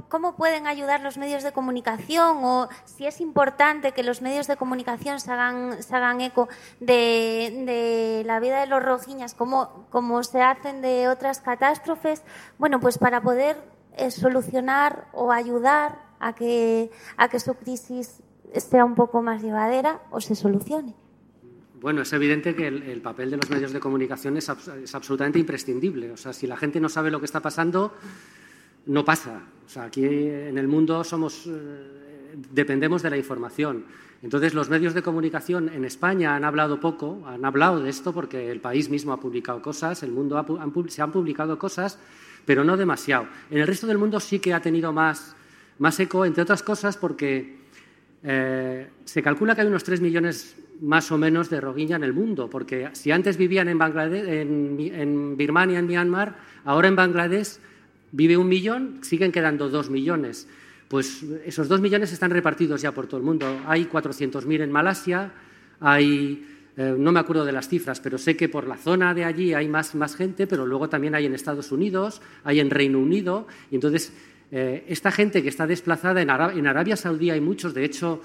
¿cómo 0.09 0.35
pueden 0.35 0.67
ayudar 0.67 1.01
los 1.03 1.19
medios 1.19 1.43
de 1.43 1.53
comunicación 1.53 2.39
o 2.43 2.69
si 2.87 3.07
es 3.07 3.21
importante 3.21 3.93
que 3.93 4.03
los 4.03 4.23
medios 4.23 4.47
de 4.47 4.57
comunicación 4.57 5.21
se 5.21 5.31
hagan, 5.31 5.77
hagan 5.93 6.21
eco 6.23 6.49
de, 6.81 7.63
de 7.67 8.23
la 8.25 8.41
vida 8.41 8.61
de 8.61 8.67
los 8.67 8.83
rojiñas, 8.83 9.35
como, 9.35 9.87
como 9.91 10.23
se 10.23 10.41
hacen 10.43 10.81
de 10.81 11.09
otras 11.09 11.41
catástrofes? 11.41 12.23
Bueno, 12.59 12.81
pues 12.81 12.97
para 12.99 13.21
poder 13.21 13.63
eh, 13.97 14.11
solucionar 14.11 15.07
o 15.13 15.31
ayudar 15.31 15.99
a 16.21 16.35
que, 16.35 16.91
a 17.19 17.29
que 17.29 17.41
su 17.41 17.55
crisis 17.55 18.23
sea 18.61 18.85
un 18.85 18.95
poco 18.95 19.23
más 19.23 19.43
llevadera 19.43 20.01
o 20.11 20.21
se 20.21 20.35
solucione. 20.35 20.95
Bueno, 21.81 22.03
es 22.03 22.13
evidente 22.13 22.55
que 22.55 22.69
el, 22.69 22.83
el 22.85 23.03
papel 23.03 23.31
de 23.31 23.37
los 23.37 23.51
medios 23.51 23.73
de 23.73 23.81
comunicación 23.81 24.37
es, 24.37 24.49
es 24.49 24.95
absolutamente 24.95 25.39
imprescindible. 25.39 26.13
O 26.13 26.17
sea, 26.17 26.33
si 26.33 26.47
la 26.47 26.57
gente 26.57 26.81
no 26.81 26.89
sabe 26.89 27.11
lo 27.11 27.19
que 27.21 27.27
está 27.27 27.41
pasando, 27.41 27.93
no 28.87 29.05
pasa. 29.05 29.43
O 29.67 29.69
sea, 29.69 29.85
aquí 29.85 30.05
en 30.05 30.57
el 30.59 30.69
mundo 30.69 31.05
somos, 31.05 31.47
eh, 31.47 32.35
dependemos 32.53 33.03
de 33.03 33.11
la 33.11 33.17
información. 33.17 33.85
Entonces, 34.23 34.55
los 34.55 34.71
medios 34.71 34.95
de 34.95 35.03
comunicación 35.03 35.69
en 35.69 35.85
España 35.85 36.35
han 36.35 36.45
hablado 36.45 36.81
poco, 36.81 37.23
han 37.27 37.45
hablado 37.45 37.81
de 37.81 37.91
esto 37.91 38.15
porque 38.15 38.51
el 38.51 38.61
país 38.61 38.89
mismo 38.89 39.13
ha 39.13 39.21
publicado 39.21 39.61
cosas, 39.61 40.03
el 40.03 40.13
mundo 40.13 40.39
ha 40.39 40.47
se 40.89 41.03
han 41.03 41.13
publicado 41.13 41.59
cosas, 41.59 41.99
pero 42.47 42.65
no 42.65 42.79
demasiado. 42.79 43.27
En 43.51 43.59
el 43.59 43.67
resto 43.67 43.87
del 43.87 43.99
mundo 43.99 44.21
sí 44.21 44.39
que 44.39 44.55
ha 44.55 44.63
tenido 44.63 44.93
más, 44.93 45.37
más 45.79 46.01
eco, 46.01 46.25
entre 46.25 46.43
otras 46.43 46.63
cosas 46.63 46.97
porque 46.97 47.64
eh, 48.27 48.89
se 49.05 49.23
calcula 49.23 49.55
que 49.55 49.61
hay 49.61 49.67
unos 49.67 49.85
3 49.85 50.01
millones 50.01 50.57
más 50.81 51.13
o 51.13 51.19
menos 51.19 51.51
de 51.51 51.61
rohingya 51.61 51.97
en 51.97 52.05
el 52.05 52.15
mundo, 52.15 52.49
porque 52.49 52.89
si 52.93 53.11
antes 53.11 53.37
vivían 53.37 53.69
en, 53.69 53.79
Bangladesh, 53.79 54.27
en, 54.27 55.37
Birmania, 55.37 55.79
en 55.79 55.87
Myanmar, 55.87 56.37
ahora 56.65 56.89
en 56.89 56.97
Bangladesh 56.97 57.59
vive 58.13 58.37
un 58.37 58.49
millón, 58.49 58.99
siguen 59.03 59.31
quedando 59.31 59.69
dos 59.69 59.91
millones. 59.91 60.49
Pues 60.89 61.23
esos 61.45 61.69
dos 61.69 61.81
millones 61.81 62.13
están 62.13 62.31
repartidos 62.31 62.81
ya 62.81 62.93
por 62.93 63.07
todo 63.07 63.19
el 63.19 63.25
mundo. 63.25 63.47
Hay 63.67 63.85
400.000 63.85 64.63
en 64.63 64.73
Malasia, 64.73 65.33
hay, 65.81 66.47
eh, 66.77 66.95
no 66.97 67.13
me 67.13 67.21
acuerdo 67.21 67.45
de 67.45 67.53
las 67.53 67.69
cifras, 67.69 68.01
pero 68.01 68.17
sé 68.17 68.37
que 68.37 68.49
por 68.49 68.67
la 68.67 68.77
zona 68.77 69.13
de 69.13 69.25
allí 69.25 69.53
hay 69.53 69.69
más, 69.69 69.95
más 69.95 70.17
gente, 70.17 70.47
pero 70.47 70.67
luego 70.67 70.89
también 70.89 71.15
hay 71.15 71.27
en 71.27 71.35
Estados 71.35 71.73
Unidos, 71.73 72.23
hay 72.43 72.61
en 72.61 72.71
Reino 72.71 72.99
Unido, 72.99 73.47
y 73.71 73.75
entonces 73.75 74.13
eh, 74.57 74.85
esta 74.87 75.11
gente 75.11 75.43
que 75.43 75.49
está 75.49 75.67
desplazada 75.67 76.23
en, 76.23 76.31
Ara- 76.31 76.53
en 76.55 76.65
Arabia 76.69 76.97
Saudí 76.97 77.31
hay 77.31 77.41
muchos, 77.41 77.75
de 77.75 77.85
hecho, 77.85 78.21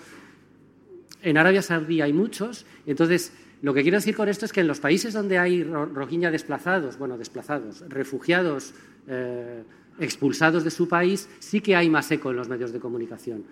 en 1.24 1.38
Arabia 1.38 1.64
Saudí 1.64 2.02
hay 2.02 2.14
muchos. 2.14 2.66
Entonces, 2.86 3.34
lo 3.64 3.74
que 3.74 3.82
quiero 3.82 3.98
decir 3.98 4.16
con 4.16 4.30
esto 4.30 4.46
es 4.46 4.54
que 4.54 4.62
en 4.62 4.68
los 4.68 4.80
países 4.80 5.14
donde 5.14 5.40
hay 5.40 5.64
ro- 5.64 5.88
rohingya 5.88 6.30
desplazados, 6.30 7.00
bueno, 7.00 7.18
desplazados, 7.18 7.84
refugiados, 7.90 8.76
eh, 9.08 9.64
expulsados 10.00 10.64
de 10.64 10.70
su 10.72 10.88
país, 10.88 11.28
sí 11.40 11.62
que 11.62 11.76
hay 11.76 11.90
más 11.90 12.12
eco 12.12 12.30
en 12.30 12.38
los 12.38 12.48
medios 12.48 12.72
de 12.72 12.80
comunicación. 12.80 13.44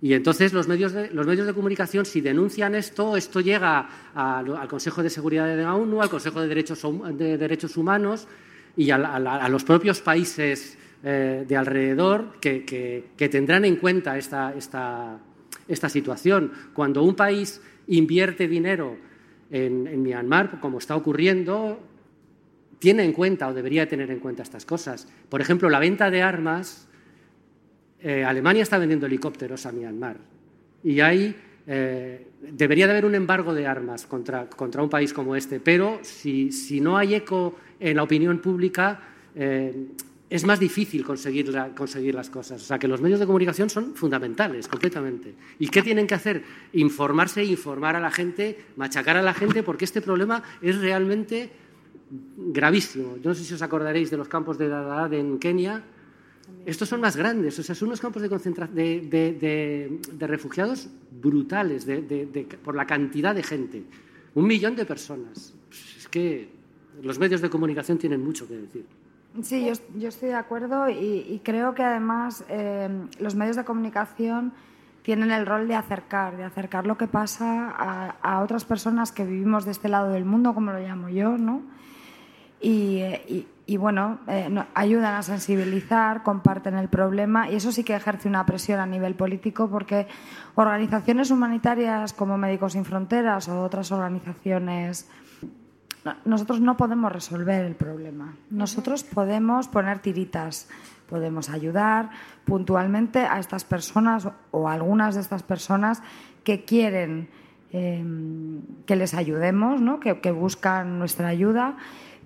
Y 0.00 0.12
entonces 0.12 0.52
los 0.52 0.68
medios 0.68 0.92
de, 0.92 1.10
los 1.10 1.26
medios 1.26 1.46
de 1.46 1.54
comunicación, 1.54 2.04
si 2.06 2.20
denuncian 2.20 2.74
esto, 2.74 3.16
esto 3.16 3.40
llega 3.40 3.88
al 4.14 4.68
Consejo 4.68 5.02
de 5.02 5.10
Seguridad 5.10 5.46
de 5.48 5.56
la 5.62 5.74
ONU, 5.74 6.00
al 6.02 6.08
Consejo 6.08 6.40
de 6.40 6.48
Derechos, 6.48 6.80
de 7.18 7.36
Derechos 7.36 7.76
Humanos 7.76 8.28
y 8.76 8.90
a 8.90 9.48
los 9.48 9.64
propios 9.64 10.00
países 10.02 10.78
eh, 11.08 11.44
de 11.46 11.56
alrededor 11.56 12.40
que, 12.40 12.64
que- 12.64 13.04
tendrán 13.28 13.64
en 13.64 13.76
cuenta 13.76 14.18
esta, 14.18 14.52
esta, 14.56 15.20
esta 15.68 15.88
situación. 15.88 16.50
Cuando 16.74 17.04
un 17.04 17.14
país 17.14 17.62
invierte 17.86 18.48
dinero 18.48 18.96
en, 19.52 20.02
Myanmar, 20.02 20.58
como 20.58 20.78
está 20.78 20.96
ocurriendo, 20.96 21.78
tiene 22.80 23.04
en 23.04 23.12
cuenta 23.12 23.46
o 23.46 23.54
debería 23.54 23.88
tener 23.88 24.10
en 24.10 24.18
cuenta 24.18 24.42
estas 24.42 24.66
cosas. 24.66 25.06
Por 25.28 25.40
ejemplo, 25.40 25.70
la 25.70 25.78
venta 25.78 26.10
de 26.10 26.22
armas. 26.22 26.88
eh, 28.00 28.24
Alemania 28.24 28.64
está 28.64 28.76
vendiendo 28.76 29.06
helicópteros 29.06 29.64
a 29.64 29.70
Myanmar 29.70 30.16
y 30.82 31.00
eh, 31.68 32.26
debería 32.52 32.86
de 32.86 32.92
haber 32.92 33.04
un 33.04 33.14
embargo 33.14 33.54
de 33.54 33.66
armas 33.66 34.06
contra, 34.06 34.46
contra 34.50 34.82
un 34.82 34.90
país 34.90 35.12
como 35.12 35.36
este, 35.36 35.60
pero 35.60 36.00
si, 36.02 36.50
si 36.50 36.80
no 36.80 36.96
hay 36.96 37.14
eco 37.14 37.54
en 37.78 37.96
la 37.96 38.02
opinión 38.02 38.38
pública, 38.40 39.00
es 40.28 40.44
más 40.44 40.58
difícil 40.58 41.04
conseguir, 41.04 41.48
la- 41.50 41.74
conseguir 41.74 42.14
las 42.14 42.30
cosas. 42.30 42.60
O 42.62 42.64
sea, 42.64 42.78
que 42.78 42.88
los 42.88 43.00
medios 43.00 43.20
de 43.20 43.26
comunicación 43.26 43.70
son 43.70 43.94
fundamentales, 43.94 44.66
completamente. 44.68 45.34
¿Y 45.58 45.68
qué 45.68 45.82
tienen 45.82 46.06
que 46.06 46.14
hacer? 46.14 46.42
Informarse, 46.72 47.44
informar 47.44 47.94
a 47.96 48.00
la 48.00 48.10
gente, 48.10 48.58
machacar 48.76 49.16
a 49.16 49.22
la 49.22 49.34
gente, 49.34 49.62
porque 49.62 49.84
este 49.84 50.00
problema 50.02 50.42
es 50.60 50.78
realmente 50.78 51.50
gravísimo. 52.36 53.16
Yo 53.22 53.30
no 53.30 53.34
sé 53.34 53.44
si 53.44 53.54
os 53.54 53.62
acordaréis 53.62 54.10
de 54.10 54.16
los 54.16 54.28
campos 54.28 54.58
de 54.58 54.68
Dadaab 54.68 55.12
en 55.14 55.38
Kenia. 55.38 55.84
Estos 56.64 56.88
son 56.88 57.00
más 57.00 57.16
grandes, 57.16 57.58
o 57.58 57.62
sea, 57.62 57.74
son 57.74 57.88
unos 57.88 58.00
campos 58.00 58.22
de, 58.22 58.28
de, 58.28 59.00
de- 59.10 59.98
de- 60.12 60.26
refugiados 60.26 60.88
brutales 61.10 61.86
por 62.64 62.74
la 62.76 62.86
cantidad 62.86 63.34
de 63.34 63.42
gente. 63.42 63.82
Un 64.34 64.46
millón 64.46 64.76
de 64.76 64.84
personas. 64.84 65.54
Es 65.96 66.06
que 66.08 66.48
los 67.02 67.18
medios 67.18 67.40
de 67.40 67.50
comunicación 67.50 67.98
tienen 67.98 68.22
mucho 68.22 68.46
que 68.46 68.56
decir. 68.56 68.84
Sí, 69.42 69.70
yo, 69.96 70.08
estoy 70.08 70.28
de 70.30 70.34
acuerdo 70.34 70.88
y, 70.88 71.26
y 71.28 71.40
creo 71.44 71.74
que 71.74 71.82
además 71.82 72.44
eh, 72.48 72.88
los 73.18 73.34
medios 73.34 73.56
de 73.56 73.64
comunicación 73.64 74.52
tienen 75.06 75.30
el 75.30 75.46
rol 75.46 75.68
de 75.68 75.76
acercar, 75.76 76.36
de 76.36 76.42
acercar 76.42 76.84
lo 76.84 76.98
que 76.98 77.06
pasa 77.06 77.70
a, 77.70 78.42
otras 78.42 78.64
personas 78.64 79.12
que 79.12 79.24
vivimos 79.24 79.64
de 79.64 79.70
este 79.70 79.88
lado 79.88 80.08
del 80.08 80.24
mundo, 80.24 80.52
como 80.52 80.72
lo 80.72 80.80
llamo 80.80 81.08
yo, 81.08 81.38
¿no? 81.38 81.62
Y, 82.60 82.98
eh, 83.02 83.46
bueno, 83.78 84.18
eh, 84.26 84.48
ayudan 84.74 85.14
a 85.14 85.22
sensibilizar, 85.22 86.24
comparten 86.24 86.74
el 86.74 86.88
problema 86.88 87.48
y 87.48 87.54
eso 87.54 87.70
sí 87.70 87.84
que 87.84 87.94
ejerce 87.94 88.28
una 88.28 88.44
presión 88.46 88.80
a 88.80 88.86
nivel 88.86 89.14
político 89.14 89.70
porque 89.70 90.08
organizaciones 90.56 91.30
humanitarias 91.30 92.12
como 92.12 92.36
Médicos 92.36 92.72
Sin 92.72 92.84
Fronteras 92.84 93.48
o 93.48 93.62
otras 93.62 93.92
organizaciones 93.92 95.08
nosotros 96.24 96.60
no 96.60 96.76
podemos 96.76 97.12
resolver 97.12 97.64
el 97.64 97.74
problema. 97.74 98.34
Nosotros 98.50 99.02
podemos 99.04 99.68
poner 99.68 99.98
tiritas, 100.00 100.68
podemos 101.08 101.50
ayudar 101.50 102.10
puntualmente 102.44 103.20
a 103.20 103.38
estas 103.38 103.64
personas 103.64 104.28
o 104.50 104.68
a 104.68 104.72
algunas 104.74 105.14
de 105.14 105.20
estas 105.20 105.42
personas 105.42 106.02
que 106.44 106.64
quieren 106.64 107.28
eh, 107.72 108.04
que 108.86 108.96
les 108.96 109.14
ayudemos, 109.14 109.80
¿no? 109.80 109.98
que, 110.00 110.20
que 110.20 110.30
buscan 110.30 110.98
nuestra 110.98 111.28
ayuda, 111.28 111.76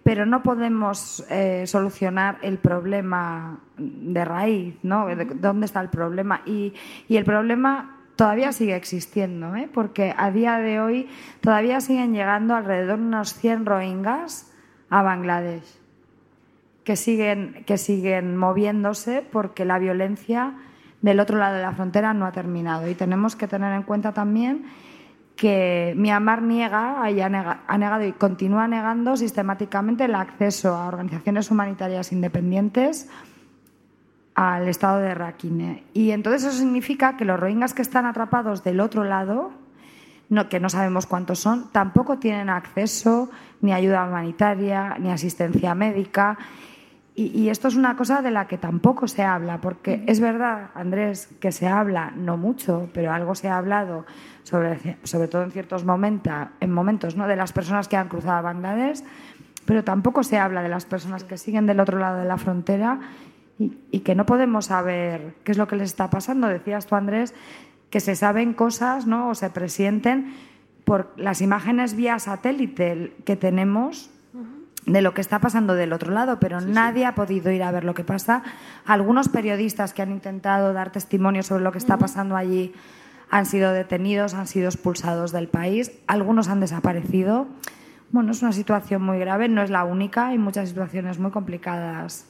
pero 0.03 0.25
no 0.27 0.43
podemos 0.43 1.25
eh, 1.31 1.67
solucionar 1.67 2.39
el 2.43 2.59
problema 2.59 3.61
de 3.77 4.25
raíz, 4.25 4.75
¿no? 4.83 5.07
De- 5.07 5.25
¿Dónde 5.27 5.67
está 5.67 5.81
el 5.83 5.91
problema? 5.91 6.41
Y, 6.47 6.73
y 7.09 7.17
el 7.17 7.25
problema 7.25 8.00
todavía 8.21 8.53
sigue 8.53 8.77
existiendo, 8.77 9.57
¿eh? 9.57 9.67
porque 9.73 10.15
a 10.15 10.31
día 10.31 10.59
de 10.59 10.79
hoy 10.79 11.09
todavía 11.41 11.81
siguen 11.81 12.13
llegando 12.13 12.55
alrededor 12.55 12.99
de 12.99 13.05
unos 13.07 13.33
100 13.33 13.65
rohingyas 13.65 14.53
a 14.91 15.01
Bangladesh, 15.01 15.65
que 16.85 16.97
siguen, 16.97 17.65
que 17.65 17.79
siguen 17.79 18.37
moviéndose 18.37 19.23
porque 19.33 19.65
la 19.65 19.79
violencia 19.79 20.53
del 21.01 21.19
otro 21.19 21.39
lado 21.39 21.57
de 21.57 21.63
la 21.63 21.73
frontera 21.73 22.13
no 22.13 22.27
ha 22.27 22.33
terminado. 22.33 22.87
Y 22.91 22.95
tenemos 22.95 23.37
que 23.37 23.49
tener 23.49 23.73
en 23.73 23.85
cuenta 23.85 24.13
también 24.13 24.67
que 25.35 25.95
Myanmar 25.97 26.43
niega, 26.43 27.11
y 27.11 27.23
ha 27.23 27.31
nega- 27.31 27.61
ha 27.67 27.79
negado 27.79 28.05
y 28.05 28.13
continúa 28.13 28.69
negando 28.69 29.17
sistemáticamente 29.17 30.05
el 30.05 30.15
acceso 30.15 30.77
a 30.77 30.89
organizaciones 30.89 31.51
humanitarias 31.51 32.13
independientes 32.13 33.09
al 34.41 34.69
estado 34.69 35.01
de 35.01 35.15
Rakhine. 35.15 35.85
Y 35.93 36.13
entonces 36.13 36.45
eso 36.45 36.59
significa 36.59 37.19
que 37.19 37.27
los 37.27 37.39
rohingyas 37.39 37.75
que 37.75 37.83
están 37.83 38.07
atrapados 38.07 38.65
del 38.65 38.81
otro 38.81 39.05
lado, 39.05 39.51
no, 40.31 40.49
que 40.49 40.61
no 40.61 40.71
sabemos 40.71 41.05
cuántos 41.05 41.41
son, 41.41 41.71
tampoco 41.73 42.19
tienen 42.19 42.49
acceso 42.49 43.29
ni 43.61 43.75
ayuda 43.75 44.07
humanitaria, 44.07 44.97
ni 44.99 45.11
asistencia 45.11 45.75
médica. 45.75 46.39
Y, 47.15 47.51
esto 47.51 47.69
es 47.69 47.75
una 47.75 47.97
cosa 47.97 48.23
de 48.23 48.31
la 48.31 48.47
que 48.47 48.57
tampoco 48.57 49.07
se 49.07 49.23
habla, 49.23 49.61
porque 49.61 50.05
es 50.07 50.21
verdad, 50.21 50.71
Andrés, 50.75 51.29
que 51.39 51.53
se 51.53 51.69
habla, 51.69 52.11
no 52.17 52.39
mucho, 52.39 52.89
pero 52.95 53.13
algo 53.13 53.35
se 53.35 53.49
ha 53.49 53.59
hablado, 53.59 54.07
sobre, 54.43 54.97
sobre 55.03 55.29
todo 55.29 55.43
en 55.43 55.51
ciertos 55.51 55.85
momentos, 55.85 56.33
en 56.61 56.73
momentos 56.73 57.17
¿no? 57.17 57.27
de 57.27 57.37
las 57.37 57.53
personas 57.53 57.89
que 57.89 57.99
han 57.99 58.09
cruzado 58.09 58.43
Bangladesh, 58.43 59.03
pero 59.67 59.85
tampoco 59.85 60.23
se 60.23 60.39
habla 60.39 60.63
de 60.63 60.71
las 60.71 60.87
personas 60.87 61.25
que 61.25 61.37
siguen 61.37 61.67
del 61.67 61.81
otro 61.81 61.99
lado 61.99 62.21
de 62.21 62.25
la 62.25 62.39
frontera 62.39 63.01
y, 63.61 63.79
y 63.93 64.01
que 64.01 64.17
no 64.17 64.27
podemos 64.27 64.67
saber 64.67 65.35
qué 65.45 65.53
es 65.53 65.59
lo 65.59 65.69
que 65.69 65.77
les 65.77 65.91
está 65.91 66.11
pasando. 66.11 66.49
Decías 66.49 66.87
tú, 66.87 66.97
Andrés, 66.97 67.35
que 67.91 68.01
se 68.01 68.17
saben 68.17 68.55
cosas 68.55 69.07
¿no? 69.07 69.29
o 69.29 69.35
se 69.35 69.51
presienten 69.51 70.35
por 70.85 71.13
las 71.17 71.43
imágenes 71.43 71.95
vía 71.95 72.19
satélite 72.19 73.15
que 73.25 73.37
tenemos 73.37 74.11
de 74.87 75.03
lo 75.03 75.13
que 75.13 75.21
está 75.21 75.39
pasando 75.39 75.75
del 75.75 75.93
otro 75.93 76.11
lado, 76.11 76.41
pero 76.41 76.61
nadie 76.61 77.05
ha 77.05 77.15
podido 77.15 77.53
ir 77.53 77.63
a 77.63 77.71
ver 77.71 77.85
lo 77.85 77.95
que 77.95 78.03
pasa. 78.03 78.43
Algunos 78.87 79.29
periodistas 79.29 79.93
que 79.93 80.03
han 80.03 80.11
intentado 80.11 80.73
dar 80.73 80.91
testimonio 80.91 81.43
sobre 81.43 81.63
lo 81.63 81.71
que 81.71 81.79
está 81.79 81.99
pasando 81.99 82.35
allí 82.35 82.73
han 83.31 83.47
sido 83.47 83.73
detenidos, 83.73 84.35
han 84.35 84.47
sido 84.47 84.69
expulsados 84.69 85.33
del 85.33 85.49
país, 85.49 85.93
algunos 86.07 86.49
han 86.49 86.61
desaparecido. 86.61 87.47
Bueno, 88.11 88.33
es 88.33 88.43
una 88.43 88.53
situación 88.53 89.03
muy 89.03 89.19
grave, 89.19 89.49
no 89.49 89.63
es 89.63 89.71
la 89.71 89.85
única, 89.85 90.29
hay 90.29 90.39
muchas 90.39 90.71
situaciones 90.71 91.19
muy 91.19 91.31
complicadas 91.31 92.27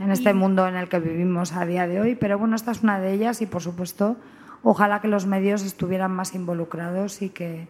en 0.00 0.10
este 0.10 0.32
mundo 0.32 0.66
en 0.66 0.76
el 0.76 0.88
que 0.88 0.98
vivimos 0.98 1.52
a 1.52 1.66
día 1.66 1.86
de 1.86 2.00
hoy, 2.00 2.14
pero 2.14 2.38
bueno, 2.38 2.56
esta 2.56 2.72
es 2.72 2.82
una 2.82 2.98
de 2.98 3.12
ellas 3.12 3.42
y 3.42 3.46
por 3.46 3.62
supuesto, 3.62 4.16
ojalá 4.62 5.00
que 5.00 5.08
los 5.08 5.26
medios 5.26 5.62
estuvieran 5.62 6.10
más 6.10 6.34
involucrados 6.34 7.20
y 7.20 7.28
que, 7.28 7.68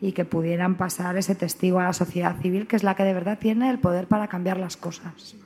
y 0.00 0.12
que 0.12 0.24
pudieran 0.24 0.74
pasar 0.74 1.16
ese 1.16 1.36
testigo 1.36 1.78
a 1.78 1.84
la 1.84 1.92
sociedad 1.92 2.36
civil, 2.40 2.66
que 2.66 2.74
es 2.74 2.82
la 2.82 2.96
que 2.96 3.04
de 3.04 3.14
verdad 3.14 3.38
tiene 3.38 3.70
el 3.70 3.78
poder 3.78 4.08
para 4.08 4.26
cambiar 4.26 4.58
las 4.58 4.76
cosas. 4.76 5.36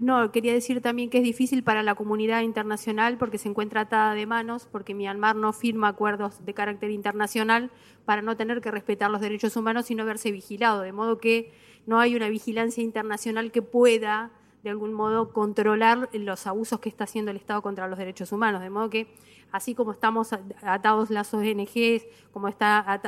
No, 0.00 0.32
quería 0.32 0.52
decir 0.52 0.80
también 0.80 1.08
que 1.08 1.18
es 1.18 1.24
difícil 1.24 1.62
para 1.62 1.84
la 1.84 1.94
comunidad 1.94 2.40
internacional 2.40 3.16
porque 3.16 3.38
se 3.38 3.48
encuentra 3.48 3.82
atada 3.82 4.14
de 4.14 4.26
manos, 4.26 4.66
porque 4.72 4.94
Myanmar 4.94 5.36
no 5.36 5.52
firma 5.52 5.86
acuerdos 5.86 6.44
de 6.44 6.54
carácter 6.54 6.90
internacional 6.90 7.70
para 8.04 8.22
no 8.22 8.36
tener 8.36 8.60
que 8.60 8.72
respetar 8.72 9.12
los 9.12 9.20
derechos 9.20 9.56
humanos 9.56 9.88
y 9.92 9.94
no 9.94 10.04
verse 10.04 10.32
vigilado, 10.32 10.80
de 10.80 10.90
modo 10.90 11.18
que 11.18 11.52
no 11.86 12.00
hay 12.00 12.16
una 12.16 12.28
vigilancia 12.28 12.82
internacional 12.82 13.52
que 13.52 13.62
pueda 13.62 14.32
de 14.62 14.70
algún 14.70 14.92
modo 14.92 15.32
controlar 15.32 16.08
los 16.12 16.46
abusos 16.46 16.78
que 16.80 16.88
está 16.88 17.04
haciendo 17.04 17.30
el 17.30 17.36
Estado 17.36 17.62
contra 17.62 17.88
los 17.88 17.98
derechos 17.98 18.30
humanos, 18.32 18.60
de 18.62 18.70
modo 18.70 18.90
que 18.90 19.08
así 19.50 19.74
como 19.74 19.92
estamos 19.92 20.32
atados 20.62 21.10
las 21.10 21.34
ONGs, 21.34 22.06
como 22.32 22.48
está 22.48 23.00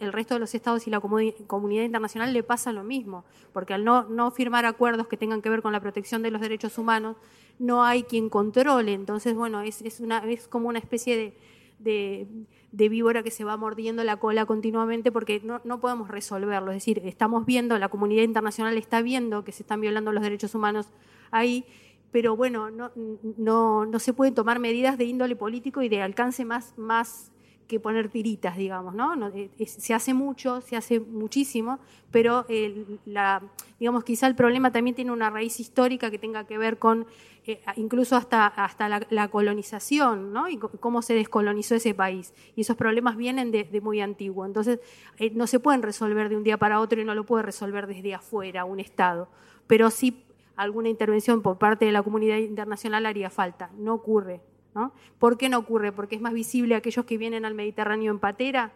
el 0.00 0.12
resto 0.12 0.34
de 0.34 0.40
los 0.40 0.54
estados 0.54 0.86
y 0.86 0.90
la 0.90 1.00
comuni- 1.00 1.34
comunidad 1.46 1.84
internacional 1.84 2.32
le 2.32 2.42
pasa 2.42 2.72
lo 2.72 2.84
mismo, 2.84 3.24
porque 3.52 3.72
al 3.72 3.84
no, 3.84 4.04
no 4.04 4.30
firmar 4.30 4.66
acuerdos 4.66 5.06
que 5.06 5.16
tengan 5.16 5.40
que 5.40 5.48
ver 5.48 5.62
con 5.62 5.72
la 5.72 5.80
protección 5.80 6.22
de 6.22 6.30
los 6.30 6.40
derechos 6.40 6.76
humanos, 6.76 7.16
no 7.58 7.84
hay 7.84 8.02
quien 8.02 8.28
controle. 8.28 8.92
Entonces, 8.92 9.34
bueno, 9.34 9.60
es, 9.62 9.80
es, 9.82 10.00
una, 10.00 10.18
es 10.30 10.48
como 10.48 10.68
una 10.68 10.78
especie 10.80 11.34
de, 11.78 12.26
de 12.72 12.88
víbora 12.88 13.22
que 13.22 13.30
se 13.30 13.44
va 13.44 13.56
mordiendo 13.56 14.04
la 14.04 14.16
cola 14.16 14.46
continuamente 14.46 15.10
porque 15.10 15.40
no, 15.42 15.60
no 15.64 15.80
podemos 15.80 16.08
resolverlo. 16.08 16.70
Es 16.70 16.76
decir, 16.76 17.02
estamos 17.04 17.46
viendo, 17.46 17.78
la 17.78 17.88
comunidad 17.88 18.22
internacional 18.22 18.76
está 18.76 19.02
viendo 19.02 19.44
que 19.44 19.52
se 19.52 19.62
están 19.62 19.80
violando 19.80 20.12
los 20.12 20.22
derechos 20.22 20.54
humanos 20.54 20.88
ahí, 21.30 21.64
pero 22.12 22.36
bueno, 22.36 22.70
no, 22.70 22.90
no, 23.36 23.86
no 23.86 23.98
se 23.98 24.12
pueden 24.12 24.34
tomar 24.34 24.58
medidas 24.58 24.98
de 24.98 25.04
índole 25.04 25.36
político 25.36 25.82
y 25.82 25.88
de 25.88 26.02
alcance 26.02 26.44
más, 26.44 26.74
más 26.76 27.32
que 27.70 27.80
poner 27.80 28.08
tiritas, 28.08 28.56
digamos, 28.56 28.94
¿no? 28.94 29.16
No, 29.16 29.28
eh, 29.28 29.48
se 29.66 29.94
hace 29.94 30.12
mucho, 30.12 30.60
se 30.60 30.76
hace 30.76 31.00
muchísimo, 31.00 31.78
pero 32.10 32.44
el- 32.48 32.98
la, 33.06 33.40
digamos, 33.78 34.04
quizá 34.04 34.26
el 34.26 34.34
problema 34.34 34.72
también 34.72 34.94
tiene 34.96 35.12
una 35.12 35.30
raíz 35.30 35.60
histórica 35.60 36.10
que 36.10 36.18
tenga 36.18 36.44
que 36.44 36.58
ver 36.58 36.78
con 36.78 37.06
eh, 37.46 37.62
incluso 37.76 38.16
hasta, 38.16 38.46
hasta 38.46 38.88
la, 39.08 39.28
colonización, 39.28 40.32
¿no? 40.32 40.48
Y 40.48 40.58
cómo 40.58 41.00
se 41.00 41.14
descolonizó 41.14 41.74
ese 41.74 41.94
país. 41.94 42.34
Y 42.54 42.60
esos 42.60 42.76
problemas 42.76 43.16
vienen 43.16 43.50
de, 43.50 43.64
de 43.64 43.80
muy 43.80 44.00
antiguo. 44.02 44.44
Entonces, 44.44 44.78
eh, 45.18 45.30
no 45.34 45.46
se 45.46 45.58
pueden 45.58 45.82
resolver 45.82 46.28
de 46.28 46.36
un 46.36 46.44
día 46.44 46.58
para 46.58 46.80
otro 46.80 47.00
y 47.00 47.04
no 47.04 47.14
lo 47.14 47.24
puede 47.24 47.42
resolver 47.42 47.86
desde 47.86 48.14
afuera 48.14 48.66
un 48.66 48.78
Estado. 48.78 49.28
Pero 49.66 49.90
sí 49.90 50.22
alguna 50.56 50.90
intervención 50.90 51.40
por 51.40 51.56
parte 51.56 51.86
de 51.86 51.92
la 51.92 52.02
comunidad 52.02 52.36
internacional 52.36 53.06
haría 53.06 53.30
falta. 53.30 53.70
No 53.78 53.94
ocurre. 53.94 54.42
¿No? 54.74 54.92
¿Por 55.18 55.36
qué 55.36 55.48
no 55.48 55.58
ocurre? 55.58 55.92
Porque 55.92 56.16
es 56.16 56.20
más 56.20 56.32
visible 56.32 56.74
aquellos 56.74 57.04
que 57.04 57.18
vienen 57.18 57.44
al 57.44 57.54
Mediterráneo 57.54 58.12
en 58.12 58.18
patera. 58.18 58.72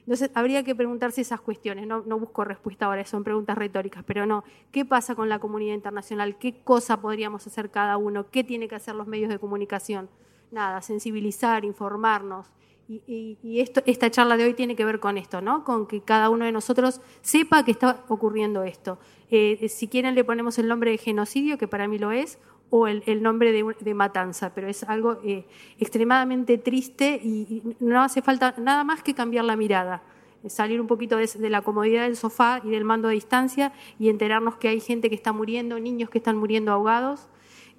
Entonces, 0.00 0.30
habría 0.34 0.64
que 0.64 0.74
preguntarse 0.74 1.20
esas 1.20 1.40
cuestiones. 1.40 1.86
No, 1.86 2.02
no 2.04 2.18
busco 2.18 2.44
respuesta 2.44 2.86
ahora, 2.86 3.04
son 3.04 3.22
preguntas 3.22 3.56
retóricas, 3.56 4.02
pero 4.04 4.26
no. 4.26 4.44
¿Qué 4.72 4.84
pasa 4.84 5.14
con 5.14 5.28
la 5.28 5.38
comunidad 5.38 5.74
internacional? 5.74 6.36
¿Qué 6.38 6.62
cosa 6.64 7.00
podríamos 7.00 7.46
hacer 7.46 7.70
cada 7.70 7.96
uno? 7.96 8.28
¿Qué 8.30 8.42
tiene 8.42 8.66
que 8.68 8.74
hacer 8.74 8.94
los 8.94 9.06
medios 9.06 9.30
de 9.30 9.38
comunicación? 9.38 10.08
Nada, 10.50 10.82
sensibilizar, 10.82 11.64
informarnos. 11.64 12.52
Y 12.88 13.60
esto, 13.60 13.80
esta 13.86 14.10
charla 14.10 14.36
de 14.36 14.44
hoy 14.44 14.54
tiene 14.54 14.76
que 14.76 14.84
ver 14.84 15.00
con 15.00 15.16
esto, 15.16 15.40
¿no? 15.40 15.64
Con 15.64 15.86
que 15.86 16.02
cada 16.02 16.28
uno 16.28 16.44
de 16.44 16.52
nosotros 16.52 17.00
sepa 17.22 17.64
que 17.64 17.70
está 17.70 18.04
ocurriendo 18.08 18.64
esto. 18.64 18.98
Eh, 19.30 19.68
si 19.68 19.88
quieren 19.88 20.14
le 20.14 20.24
ponemos 20.24 20.58
el 20.58 20.68
nombre 20.68 20.90
de 20.90 20.98
genocidio, 20.98 21.56
que 21.56 21.68
para 21.68 21.88
mí 21.88 21.98
lo 21.98 22.12
es, 22.12 22.38
o 22.74 22.86
el, 22.86 23.22
nombre 23.22 23.52
de, 23.52 23.76
de 23.80 23.92
matanza, 23.92 24.54
pero 24.54 24.66
es 24.66 24.82
algo 24.84 25.18
eh, 25.22 25.44
extremadamente 25.78 26.56
triste 26.56 27.20
y, 27.22 27.62
no 27.80 28.00
hace 28.00 28.22
falta 28.22 28.54
nada 28.56 28.82
más 28.82 29.02
que 29.02 29.12
cambiar 29.12 29.44
la 29.44 29.56
mirada, 29.56 30.02
eh, 30.42 30.48
salir 30.48 30.80
un 30.80 30.86
poquito 30.86 31.18
de, 31.18 31.26
de 31.26 31.50
la 31.50 31.60
comodidad 31.60 32.04
del 32.04 32.16
sofá 32.16 32.62
y 32.64 32.70
del 32.70 32.84
mando 32.84 33.08
a 33.08 33.10
distancia 33.10 33.74
y 33.98 34.08
enterarnos 34.08 34.56
que 34.56 34.68
hay 34.68 34.80
gente 34.80 35.10
que 35.10 35.14
está 35.14 35.32
muriendo, 35.34 35.78
niños 35.78 36.08
que 36.08 36.16
están 36.16 36.38
muriendo 36.38 36.72
ahogados. 36.72 37.28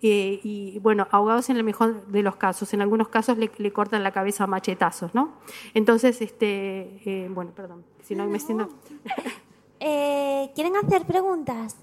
eh, 0.04 0.40
y 0.44 0.78
bueno, 0.84 1.08
ahogados 1.10 1.50
en 1.50 1.58
el 1.58 1.64
mejor 1.64 2.06
de 2.06 2.22
los 2.22 2.36
casos, 2.36 2.72
en 2.76 2.82
algunos 2.82 3.08
casos 3.08 3.40
le, 3.40 3.50
le 3.58 3.74
cortan 3.74 4.04
la 4.04 4.12
cabeza 4.12 4.44
a 4.44 4.48
machetazos, 4.48 5.16
¿no? 5.16 5.34
Entonces, 5.74 6.22
este, 6.22 7.02
eh, 7.04 7.30
bueno, 7.32 7.52
perdón, 7.56 7.84
si 8.04 8.14
no 8.14 8.28
me 8.28 8.40
siento... 8.40 8.70
Eh, 9.86 10.50
¿Quieren 10.56 10.78
hacer 10.78 11.06
preguntas? 11.06 11.76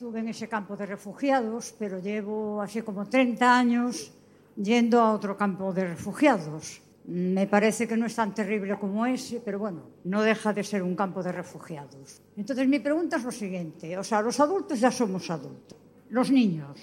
Estuve 0.00 0.20
en 0.20 0.28
ese 0.28 0.48
campo 0.48 0.78
de 0.78 0.86
refugiados, 0.86 1.74
pero 1.78 1.98
llevo 1.98 2.62
así 2.62 2.80
como 2.80 3.04
30 3.04 3.44
años 3.44 4.10
yendo 4.56 4.98
a 4.98 5.12
otro 5.12 5.36
campo 5.36 5.74
de 5.74 5.88
refugiados. 5.88 6.80
Me 7.04 7.46
parece 7.46 7.86
que 7.86 7.98
no 7.98 8.06
es 8.06 8.14
tan 8.14 8.32
terrible 8.32 8.78
como 8.78 9.04
ese, 9.04 9.42
pero 9.44 9.58
bueno, 9.58 9.82
no 10.04 10.22
deja 10.22 10.54
de 10.54 10.64
ser 10.64 10.82
un 10.82 10.96
campo 10.96 11.22
de 11.22 11.32
refugiados. 11.32 12.22
Entonces 12.34 12.66
mi 12.66 12.78
pregunta 12.78 13.18
es 13.18 13.24
lo 13.24 13.30
siguiente, 13.30 13.98
o 13.98 14.02
sea, 14.02 14.22
los 14.22 14.40
adultos 14.40 14.80
ya 14.80 14.90
somos 14.90 15.28
adultos, 15.28 15.76
los 16.08 16.30
niños. 16.30 16.80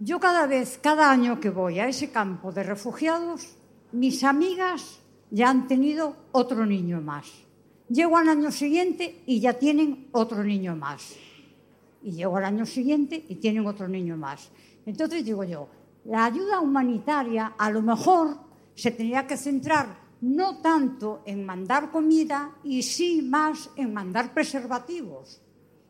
Yo 0.00 0.18
cada 0.18 0.48
vez, 0.48 0.80
cada 0.82 1.12
año 1.12 1.38
que 1.38 1.50
voy 1.50 1.78
a 1.78 1.86
ese 1.86 2.10
campo 2.10 2.50
de 2.50 2.64
refugiados, 2.64 3.56
mis 3.92 4.24
amigas 4.24 4.98
ya 5.30 5.48
han 5.48 5.68
tenido 5.68 6.16
otro 6.32 6.66
niño 6.66 7.00
más. 7.00 7.30
Llego 7.88 8.18
al 8.18 8.28
año 8.28 8.50
siguiente 8.50 9.22
y 9.26 9.38
ya 9.38 9.52
tienen 9.52 10.08
otro 10.10 10.42
niño 10.42 10.74
más 10.74 11.14
y 12.02 12.12
llego 12.12 12.36
al 12.36 12.44
año 12.44 12.66
siguiente 12.66 13.24
y 13.28 13.36
tienen 13.36 13.66
otro 13.66 13.88
niño 13.88 14.16
más. 14.16 14.50
Entonces 14.86 15.24
digo 15.24 15.44
yo, 15.44 15.68
la 16.04 16.24
ayuda 16.24 16.60
humanitaria 16.60 17.54
a 17.58 17.70
lo 17.70 17.82
mejor 17.82 18.36
se 18.74 18.90
tendría 18.90 19.26
que 19.26 19.36
centrar 19.36 20.02
no 20.22 20.60
tanto 20.60 21.22
en 21.26 21.44
mandar 21.44 21.90
comida 21.90 22.56
y 22.62 22.82
sí 22.82 23.22
más 23.22 23.70
en 23.76 23.92
mandar 23.92 24.32
preservativos 24.32 25.42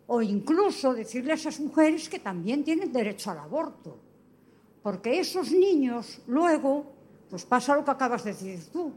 o 0.07 0.21
incluso 0.21 0.95
decirle 0.95 1.33
a 1.33 1.35
esas 1.37 1.61
mujeres 1.61 2.09
que 2.09 2.19
también 2.19 2.65
tienen 2.65 2.93
derecho 2.93 3.31
al 3.31 3.39
aborto. 3.39 3.99
Porque 4.83 5.21
esos 5.21 5.53
niños 5.53 6.21
luego, 6.27 6.93
pues 7.31 7.45
pasa 7.45 7.77
lo 7.77 7.85
que 7.85 7.93
acabas 7.93 8.25
de 8.25 8.33
decir 8.33 8.61
tú, 8.73 8.93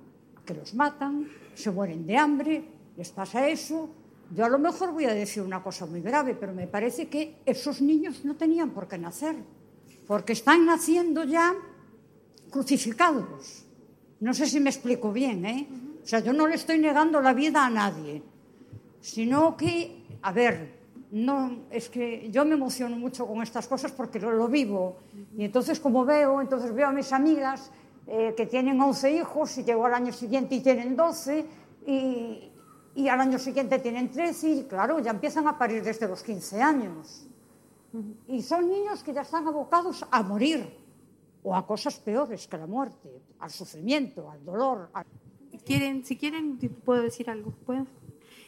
que 0.46 0.54
los 0.54 0.74
matan, 0.74 1.28
se 1.54 1.72
mueren 1.72 2.06
de 2.06 2.18
hambre, 2.18 2.66
les 2.98 3.12
pasa 3.12 3.48
eso. 3.48 3.90
Yo 4.34 4.46
a 4.46 4.50
lo 4.50 4.58
mejor 4.58 4.92
voy 4.92 5.06
a 5.06 5.14
decir 5.14 5.44
una 5.44 5.62
cosa 5.62 5.86
muy 5.86 6.02
grave, 6.02 6.36
pero 6.36 6.54
me 6.54 6.68
parece 6.68 7.08
que 7.08 7.38
esos 7.46 7.82
niños 7.82 8.26
no 8.26 8.36
tenían 8.36 8.72
por 8.72 8.88
qué 8.88 8.98
nacer, 8.98 9.36
porque 10.08 10.34
están 10.34 10.66
naciendo 10.66 11.24
ya 11.24 11.54
crucificados. 12.50 13.66
No 14.20 14.34
sé 14.34 14.48
si 14.48 14.60
me 14.60 14.70
explico 14.70 15.12
bien, 15.12 15.46
¿eh? 15.46 15.68
O 16.04 16.08
sea, 16.08 16.20
yo 16.20 16.34
no 16.34 16.48
le 16.48 16.56
estoy 16.56 16.80
negando 16.80 17.22
la 17.22 17.34
vida 17.34 17.66
a 17.66 17.70
nadie, 17.70 18.24
sino 19.02 19.56
que, 19.58 20.04
a 20.22 20.32
ver, 20.32 20.76
no, 21.12 21.66
es 21.70 21.90
que 21.90 22.30
yo 22.32 22.46
me 22.46 22.56
emociono 22.56 22.96
mucho 22.98 23.28
con 23.28 23.42
estas 23.42 23.68
cosas 23.68 23.92
porque 23.92 24.20
lo, 24.20 24.32
lo 24.32 24.48
vivo. 24.48 24.98
Y 25.38 25.46
entonces, 25.46 25.80
como 25.80 26.06
veo, 26.06 26.42
entonces 26.42 26.74
veo 26.74 26.88
a 26.88 26.92
mis 26.92 27.12
amigas 27.14 27.72
eh, 28.08 28.34
que 28.38 28.46
tienen 28.46 28.80
11 28.80 29.16
hijos 29.16 29.58
y 29.58 29.64
llego 29.64 29.86
al 29.86 29.96
año 29.96 30.14
siguiente 30.14 30.54
y 30.56 30.62
tienen 30.62 30.96
12 30.96 31.46
y, 31.88 32.52
y 32.96 33.10
al 33.10 33.20
año 33.20 33.38
siguiente 33.38 33.78
tienen 33.80 34.10
13 34.10 34.50
y 34.50 34.64
claro, 34.64 35.00
ya 35.00 35.12
empiezan 35.12 35.48
a 35.48 35.58
parir 35.58 35.84
desde 35.84 36.08
los 36.08 36.24
15 36.24 36.62
años. 36.62 37.28
Y 38.28 38.42
son 38.42 38.70
niños 38.70 39.04
que 39.04 39.14
ya 39.14 39.22
están 39.22 39.48
abocados 39.48 40.06
a 40.10 40.24
morir 40.24 40.78
o 41.44 41.56
a 41.56 41.66
cosas 41.68 42.00
peores 42.00 42.48
que 42.48 42.58
la 42.58 42.68
muerte, 42.68 43.22
al 43.40 43.52
sufrimiento, 43.52 44.32
al 44.32 44.44
dolor. 44.44 44.90
¿Quieren, 45.66 46.06
si 46.06 46.18
quieren, 46.18 46.58
puedo 46.84 47.02
decir 47.02 47.30
algo. 47.30 47.54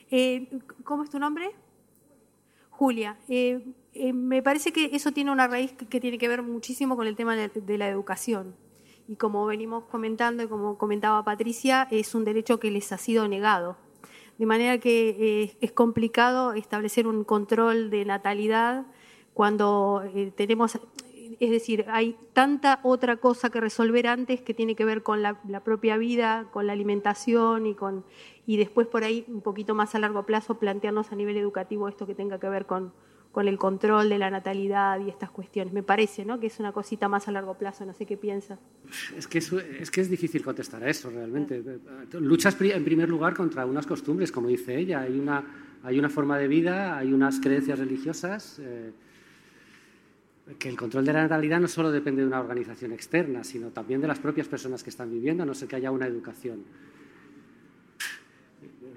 Eh, 0.10 0.50
¿Cómo 0.84 1.04
es 1.04 1.10
tu 1.10 1.20
nombre? 1.20 1.52
Julia. 2.70 3.18
Eh, 3.28 3.74
eh, 3.93 4.14
me 4.14 4.41
parece 4.41 4.72
que 4.72 4.91
eso 4.93 5.12
tiene 5.12 5.32
una 5.32 5.48
raíz 5.48 5.74
que, 5.74 5.88
que 5.88 6.00
tiene 6.00 6.18
que 6.18 6.28
ver 6.28 6.41
muchísimo 6.41 6.95
con 6.95 7.08
el 7.08 7.16
tema 7.16 7.36
de, 7.36 7.50
de 7.50 7.78
la 7.78 7.89
educación. 7.89 8.56
Y 9.08 9.16
como 9.16 9.45
venimos 9.45 9.86
comentando 9.86 10.43
y 10.43 10.48
como 10.48 10.78
comentaba 10.78 11.24
Patricia, 11.24 11.88
es 11.91 12.16
un 12.16 12.24
derecho 12.24 12.60
que 12.60 12.72
les 12.72 12.91
ha 12.91 12.98
sido 12.98 13.28
negado. 13.28 13.78
De 14.38 14.45
manera 14.45 14.77
que 14.77 15.09
eh, 15.09 15.57
es 15.61 15.71
complicado 15.71 16.53
establecer 16.53 17.07
un 17.07 17.23
control 17.23 17.89
de 17.89 18.05
natalidad 18.05 18.85
cuando 19.33 20.03
eh, 20.13 20.31
tenemos, 20.35 20.79
es 21.39 21.49
decir, 21.49 21.85
hay 21.89 22.15
tanta 22.33 22.79
otra 22.83 23.17
cosa 23.17 23.49
que 23.49 23.59
resolver 23.59 24.07
antes 24.07 24.41
que 24.41 24.53
tiene 24.53 24.75
que 24.75 24.85
ver 24.85 25.03
con 25.03 25.21
la, 25.21 25.39
la 25.47 25.63
propia 25.63 25.97
vida, 25.97 26.49
con 26.51 26.67
la 26.67 26.73
alimentación 26.73 27.65
y 27.65 27.73
con 27.73 28.05
y 28.45 28.57
después 28.57 28.88
por 28.88 29.03
ahí 29.03 29.25
un 29.27 29.41
poquito 29.41 29.75
más 29.75 29.93
a 29.93 29.99
largo 29.99 30.25
plazo 30.25 30.59
plantearnos 30.59 31.11
a 31.11 31.15
nivel 31.15 31.38
educativo 31.38 31.88
esto 31.88 32.07
que 32.07 32.15
tenga 32.15 32.39
que 32.39 32.47
ver 32.47 32.65
con, 32.65 32.93
con 33.38 33.47
el 33.47 33.59
control 33.59 34.09
de 34.09 34.17
la 34.17 34.31
natalidad 34.31 34.99
y 34.99 35.09
estas 35.09 35.29
cuestiones. 35.29 35.71
Me 35.71 35.83
parece, 35.83 36.25
¿no? 36.25 36.39
Que 36.39 36.47
es 36.47 36.59
una 36.59 36.71
cosita 36.71 37.07
más 37.07 37.27
a 37.27 37.31
largo 37.31 37.53
plazo. 37.53 37.85
No 37.85 37.93
sé 37.93 38.07
qué 38.07 38.17
piensa. 38.17 38.57
Es 39.15 39.27
que 39.27 39.38
es, 39.38 39.53
es 39.53 39.91
que 39.91 40.01
es 40.01 40.09
difícil 40.09 40.41
contestar 40.41 40.83
a 40.83 40.89
eso 40.89 41.11
realmente. 41.11 41.63
Luchas 42.13 42.59
en 42.59 42.83
primer 42.83 43.07
lugar 43.07 43.35
contra 43.35 43.63
unas 43.67 43.85
costumbres, 43.85 44.31
como 44.31 44.47
dice 44.47 44.75
ella. 44.75 45.01
Hay 45.01 45.19
una, 45.19 45.43
hay 45.83 45.99
una 45.99 46.09
forma 46.09 46.39
de 46.39 46.47
vida, 46.47 46.97
hay 46.97 47.13
unas 47.13 47.39
creencias 47.39 47.77
religiosas. 47.77 48.57
eh, 48.57 48.91
que 50.57 50.69
el 50.69 50.75
control 50.75 51.05
de 51.05 51.13
la 51.13 51.21
natalidad 51.21 51.59
no 51.59 51.67
solo 51.67 51.91
depende 51.91 52.23
de 52.23 52.27
una 52.27 52.39
organización 52.39 52.91
externa, 52.91 53.43
sino 53.43 53.69
también 53.69 54.01
de 54.01 54.07
las 54.07 54.17
propias 54.17 54.47
personas 54.47 54.81
que 54.81 54.89
están 54.89 55.11
viviendo, 55.11 55.43
a 55.43 55.45
no 55.45 55.53
ser 55.53 55.67
que 55.67 55.75
haya 55.75 55.91
una 55.91 56.07
educación. 56.07 56.63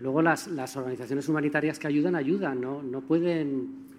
Luego 0.01 0.23
las, 0.23 0.49
las 0.49 0.75
organizaciones 0.79 1.29
humanitarias 1.29 1.79
que 1.79 1.89
ayudan, 1.89 2.15
ayudan, 2.15 2.59
no, 2.59 2.83
no, 2.83 3.03
pueden, 3.03 3.90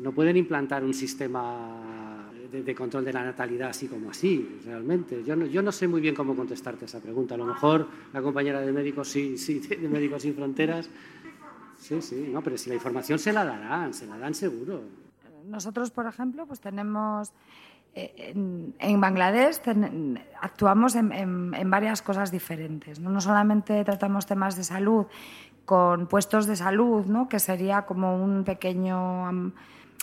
no 0.00 0.12
pueden 0.12 0.36
implantar 0.36 0.84
un 0.84 0.94
sistema 0.94 2.28
de, 2.50 2.74
control 2.74 3.04
de 3.04 3.12
la 3.12 3.24
natalidad 3.24 3.70
así 3.70 3.86
como 3.86 4.10
así, 4.10 4.60
realmente. 4.64 5.22
Yo 5.24 5.36
no, 5.36 5.46
yo 5.46 5.62
no 5.62 5.70
sé 5.70 5.86
muy 5.86 6.00
bien 6.00 6.14
cómo 6.14 6.34
contestarte 6.34 6.86
esa 6.86 7.00
pregunta. 7.00 7.34
A 7.34 7.38
lo 7.38 7.44
mejor 7.44 7.86
la 8.12 8.22
compañera 8.22 8.60
de 8.60 8.72
Médicos, 8.72 9.08
sí, 9.08 9.38
sí, 9.38 9.60
de 9.60 9.88
Médicos 9.88 10.22
Sin 10.22 10.34
Fronteras, 10.34 10.88
sí, 11.78 12.00
sí, 12.00 12.28
no, 12.32 12.42
pero 12.42 12.56
si 12.58 12.68
la 12.70 12.74
información 12.74 13.18
se 13.18 13.32
la 13.32 13.44
darán, 13.44 13.94
se 13.94 14.06
la 14.06 14.18
dan 14.18 14.34
seguro. 14.34 14.82
Nosotros, 15.46 15.90
por 15.90 16.06
ejemplo, 16.06 16.46
pues 16.46 16.60
tenemos 16.60 17.28
eh, 17.28 17.32
en, 17.94 18.74
en 18.78 19.00
Bangladesh 19.00 19.60
actuamos 20.40 20.94
en, 20.94 21.70
varias 21.70 22.02
cosas 22.02 22.30
diferentes. 22.30 23.00
¿no? 23.00 23.20
Solamente 23.20 23.84
tratamos 23.84 24.26
temas 24.26 24.56
de 24.56 24.64
salud 24.64 25.06
con 25.64 26.06
puestos 26.06 26.46
de 26.46 26.56
salud, 26.56 27.06
¿no? 27.06 27.28
que 27.28 27.38
sería 27.38 27.82
como 27.82 28.22
un 28.22 28.44
pequeño... 28.44 29.52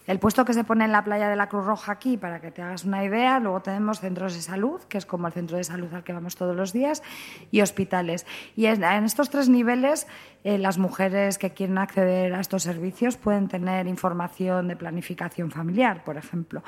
el 0.05 0.19
puesto 0.19 0.45
que 0.45 0.53
se 0.53 0.63
pone 0.63 0.85
en 0.85 0.91
la 0.91 1.03
playa 1.03 1.27
de 1.27 1.35
la 1.35 1.49
Cruz 1.49 1.65
Roja 1.65 1.93
aquí, 1.93 2.17
para 2.17 2.39
que 2.39 2.51
te 2.51 2.61
hagas 2.61 2.85
una 2.85 3.03
idea, 3.03 3.39
luego 3.39 3.61
tenemos 3.61 3.99
centros 3.99 4.35
de 4.35 4.41
salud, 4.41 4.81
que 4.83 4.99
es 4.99 5.07
como 5.07 5.25
el 5.25 5.33
centro 5.33 5.57
de 5.57 5.63
salud 5.63 5.91
al 5.93 6.03
que 6.03 6.13
vamos 6.13 6.35
todos 6.35 6.55
los 6.55 6.71
días, 6.71 7.01
y 7.49 7.61
hospitales. 7.61 8.27
Y 8.55 8.67
en, 8.67 8.83
en 8.83 9.05
estos 9.05 9.31
tres 9.31 9.49
niveles, 9.49 10.05
eh, 10.43 10.59
las 10.59 10.77
mujeres 10.77 11.39
que 11.39 11.49
quieren 11.49 11.79
acceder 11.79 12.35
a 12.35 12.41
estos 12.41 12.61
servicios 12.61 13.17
pueden 13.17 13.47
tener 13.47 13.87
información 13.87 14.67
de 14.67 14.75
planificación 14.75 15.49
familiar, 15.49 16.03
por 16.03 16.17
ejemplo. 16.17 16.61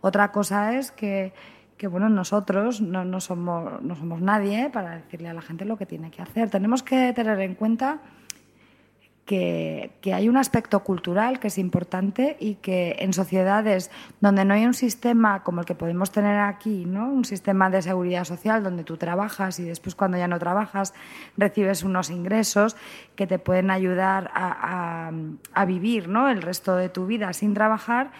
Otra 0.00 0.30
cosa 0.32 0.74
es 0.78 0.92
que, 0.92 1.32
bueno, 1.90 2.08
nosotros 2.08 2.80
no, 2.80 3.20
somos, 3.20 4.20
nadie 4.20 4.70
para 4.70 4.96
decirle 4.96 5.28
a 5.28 5.34
la 5.34 5.42
gente 5.42 5.64
lo 5.64 5.76
que 5.76 5.86
tiene 5.86 6.10
que 6.10 6.22
hacer. 6.22 6.50
Tenemos 6.50 6.82
que 6.82 7.12
tener 7.12 7.40
en 7.40 7.54
cuenta 7.54 7.98
que, 9.28 9.90
hay 10.14 10.26
un 10.28 10.38
aspecto 10.38 10.80
cultural 10.80 11.38
que 11.38 11.48
es 11.48 11.58
importante 11.58 12.38
y 12.40 12.54
que 12.54 12.96
en 13.00 13.12
sociedades 13.12 13.90
donde 14.20 14.46
no 14.46 14.54
hay 14.54 14.64
un 14.64 14.72
sistema 14.72 15.42
como 15.42 15.60
el 15.60 15.66
que 15.66 15.74
podemos 15.74 16.10
tener 16.10 16.38
aquí, 16.40 16.86
¿no? 16.86 17.10
un 17.10 17.26
sistema 17.26 17.68
de 17.68 17.82
seguridad 17.82 18.24
social 18.24 18.62
donde 18.64 18.84
tú 18.84 18.96
trabajas 18.96 19.60
y 19.60 19.64
después 19.64 19.94
cuando 19.94 20.16
ya 20.16 20.28
no 20.28 20.38
trabajas 20.38 20.94
recibes 21.36 21.82
unos 21.82 22.08
ingresos 22.08 22.74
que 23.16 23.26
te 23.26 23.38
pueden 23.38 23.70
ayudar 23.70 24.30
a, 24.32 25.08
a- 25.08 25.12
a 25.52 25.64
vivir 25.66 26.08
¿no? 26.08 26.30
el 26.30 26.40
resto 26.40 26.74
de 26.76 26.88
tu 26.88 27.04
vida 27.04 27.34
sin 27.34 27.52
trabajar, 27.52 28.12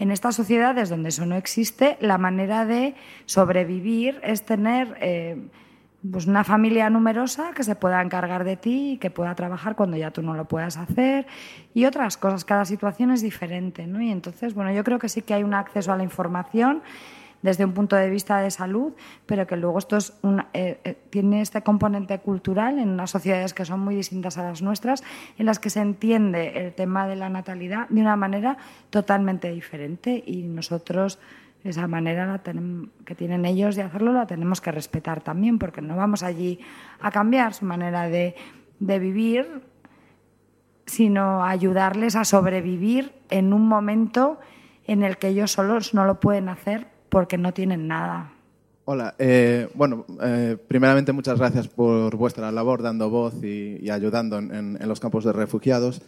en 0.00 0.10
estas 0.10 0.34
sociedades 0.34 0.88
donde 0.88 1.10
eso 1.10 1.26
no 1.26 1.36
existe, 1.36 1.98
la 2.00 2.16
manera 2.16 2.64
de 2.64 2.94
sobrevivir 3.26 4.18
es 4.24 4.46
tener 4.46 4.96
eh, 5.02 5.36
pues 6.10 6.26
una 6.26 6.42
familia 6.42 6.88
numerosa 6.88 7.52
que 7.54 7.62
se 7.62 7.76
pueda 7.76 8.00
encargar 8.00 8.44
de 8.44 8.56
ti 8.56 8.92
y 8.92 8.96
que 8.96 9.10
pueda 9.10 9.34
trabajar 9.34 9.76
cuando 9.76 9.98
ya 9.98 10.10
tú 10.10 10.22
no 10.22 10.32
lo 10.32 10.46
puedas 10.46 10.78
hacer 10.78 11.26
y 11.74 11.84
otras 11.84 12.16
cosas. 12.16 12.46
Cada 12.46 12.64
situación 12.64 13.10
es 13.10 13.20
diferente, 13.20 13.86
¿no? 13.86 14.00
Y 14.00 14.10
entonces, 14.10 14.54
bueno, 14.54 14.72
yo 14.72 14.82
creo 14.84 14.98
que 14.98 15.10
sí 15.10 15.20
que 15.20 15.34
hay 15.34 15.42
un 15.42 15.52
acceso 15.52 15.92
a 15.92 15.96
la 15.98 16.02
información 16.02 16.82
desde 17.42 17.64
un 17.64 17.72
punto 17.72 17.96
de 17.96 18.10
vista 18.10 18.38
de 18.40 18.50
salud, 18.50 18.92
pero 19.26 19.46
que 19.46 19.56
luego 19.56 19.78
esto 19.78 19.96
es 19.96 20.12
un- 20.22 20.44
eh, 20.52 20.80
eh, 20.84 20.98
tiene 21.10 21.40
este 21.40 21.62
componente 21.62 22.18
cultural 22.18 22.78
en 22.78 22.90
unas 22.90 23.10
sociedades 23.10 23.54
que 23.54 23.64
son 23.64 23.80
muy 23.80 23.94
distintas 23.94 24.36
a 24.38 24.42
las 24.42 24.60
nuestras, 24.62 25.02
en 25.38 25.46
las 25.46 25.58
que 25.58 25.70
se 25.70 25.80
entiende 25.80 26.66
el 26.66 26.74
tema 26.74 27.06
de 27.06 27.16
la 27.16 27.28
natalidad 27.28 27.88
de 27.88 28.00
una 28.00 28.16
manera 28.16 28.58
totalmente 28.90 29.50
diferente 29.50 30.22
y 30.26 30.42
nosotros 30.42 31.18
Esa 31.62 31.86
manera 31.86 32.40
que 33.04 33.14
tienen 33.14 33.44
ellos 33.44 33.76
de 33.76 33.82
hacerlo 33.82 34.14
la 34.14 34.26
tenemos 34.26 34.62
que 34.62 34.72
respetar 34.72 35.20
también, 35.20 35.58
porque 35.58 35.82
no 35.82 35.94
vamos 35.94 36.22
allí 36.22 36.58
a 37.00 37.10
cambiar 37.10 37.52
su 37.52 37.66
manera 37.66 38.08
de, 38.08 38.34
de 38.78 38.98
vivir, 38.98 39.60
sino 40.86 41.44
ayudarles 41.44 42.16
a 42.16 42.24
sobrevivir 42.24 43.12
en 43.28 43.52
un 43.52 43.68
momento 43.68 44.40
en 44.86 45.02
el 45.02 45.18
que 45.18 45.28
ellos 45.28 45.52
solos 45.52 45.92
no 45.92 46.06
lo 46.06 46.18
pueden 46.18 46.48
hacer 46.48 46.86
porque 47.10 47.36
no 47.36 47.52
tienen 47.52 47.86
nada. 47.88 48.32
Hola, 48.86 49.14
eh, 49.18 49.68
bueno, 49.74 50.06
eh, 50.22 50.56
primeramente 50.66 51.12
muchas 51.12 51.38
gracias 51.38 51.68
por 51.68 52.16
vuestra 52.16 52.50
labor 52.50 52.82
dando 52.82 53.10
voz 53.10 53.34
y, 53.42 53.88
ayudando 53.90 54.38
en, 54.38 54.78
los 54.86 54.98
campos 54.98 55.24
de 55.24 55.32
refugiados. 55.32 56.00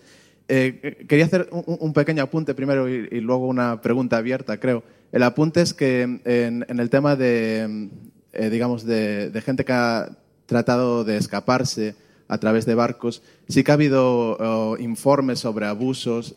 Eh, 0.48 1.06
quería 1.08 1.26
hacer 1.26 1.48
un, 1.52 1.92
pequeño 1.92 2.22
apunte 2.22 2.54
primero 2.54 2.88
y, 2.88 3.20
luego 3.20 3.46
una 3.46 3.80
pregunta 3.80 4.16
abierta, 4.16 4.58
creo. 4.58 4.82
El 5.12 5.22
apunte 5.22 5.60
es 5.60 5.74
que 5.74 6.02
en, 6.02 6.80
el 6.80 6.90
tema 6.90 7.14
de, 7.14 7.90
eh, 8.32 8.50
digamos, 8.50 8.84
de, 8.84 9.30
gente 9.44 9.64
que 9.64 9.72
ha 9.72 10.08
tratado 10.46 11.04
de 11.04 11.18
escaparse 11.18 11.94
a 12.26 12.38
través 12.38 12.66
de 12.66 12.74
barcos, 12.74 13.22
sí 13.48 13.62
que 13.62 13.70
ha 13.70 13.74
habido 13.74 14.36
oh, 14.38 14.76
informes 14.78 15.38
sobre 15.38 15.66
abusos. 15.66 16.34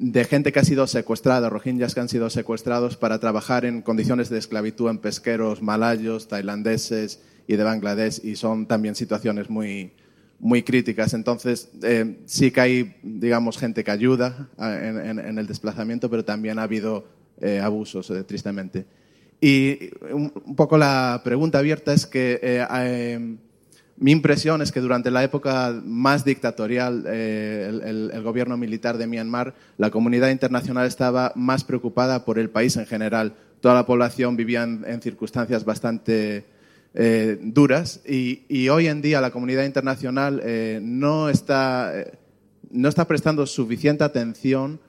De 0.00 0.24
gente 0.24 0.52
que 0.52 0.60
ha 0.60 0.64
sido 0.64 0.86
secuestrada, 0.86 1.50
rohingyas 1.50 1.92
que 1.94 2.00
han 2.00 2.08
sido 2.08 2.30
secuestrados 2.30 2.96
para 2.96 3.18
trabajar 3.18 3.64
en 3.64 3.82
condiciones 3.82 4.28
de 4.30 4.38
esclavitud 4.38 4.88
en 4.90 4.98
pesqueros 4.98 5.60
malayos, 5.60 6.28
tailandeses 6.28 7.20
y 7.48 7.56
de 7.56 7.64
Bangladesh, 7.64 8.20
y 8.24 8.36
son 8.36 8.66
también 8.66 8.94
situaciones 8.94 9.50
muy, 9.50 9.90
muy 10.38 10.62
críticas. 10.62 11.14
Entonces, 11.14 11.70
eh, 11.82 12.18
sí 12.26 12.52
que 12.52 12.60
hay, 12.60 12.96
digamos, 13.02 13.58
gente 13.58 13.82
que 13.82 13.90
ayuda 13.90 14.48
a- 14.56 14.74
en, 14.76 15.18
en- 15.18 15.38
el 15.38 15.46
desplazamiento, 15.48 16.08
pero 16.08 16.24
también 16.24 16.58
ha 16.60 16.62
habido 16.62 17.06
eh, 17.40 17.58
abusos, 17.60 18.08
eh, 18.10 18.22
tristemente. 18.22 18.86
Y 19.40 19.90
un, 20.12 20.30
poco 20.56 20.78
la 20.78 21.22
pregunta 21.24 21.58
abierta 21.58 21.92
es 21.92 22.06
que 22.06 22.38
mi 24.00 24.12
impresión 24.12 24.62
es 24.62 24.70
que 24.70 24.80
durante 24.80 25.10
la 25.10 25.24
época 25.24 25.74
más 25.84 26.24
dictatorial, 26.24 27.04
eh, 27.08 28.10
el, 28.12 28.22
gobierno 28.22 28.56
militar 28.56 28.96
de 28.96 29.08
Myanmar, 29.08 29.54
la 29.76 29.90
comunidad 29.90 30.30
internacional 30.30 30.86
estaba 30.86 31.32
más 31.34 31.64
preocupada 31.64 32.24
por 32.24 32.38
el 32.38 32.48
país 32.48 32.76
en 32.76 32.86
general. 32.86 33.34
Toda 33.60 33.74
la 33.74 33.86
población 33.86 34.36
vivía 34.36 34.62
en, 34.62 35.02
circunstancias 35.02 35.64
bastante 35.64 36.44
eh, 36.94 37.38
duras 37.42 38.00
y, 38.06 38.68
hoy 38.68 38.86
en 38.86 39.02
día 39.02 39.20
la 39.20 39.32
comunidad 39.32 39.64
internacional 39.64 40.40
eh, 40.44 40.78
no, 40.80 41.28
está, 41.28 41.92
no 42.70 42.88
está 42.88 43.04
prestando 43.06 43.46
suficiente 43.46 44.04
atención 44.04 44.80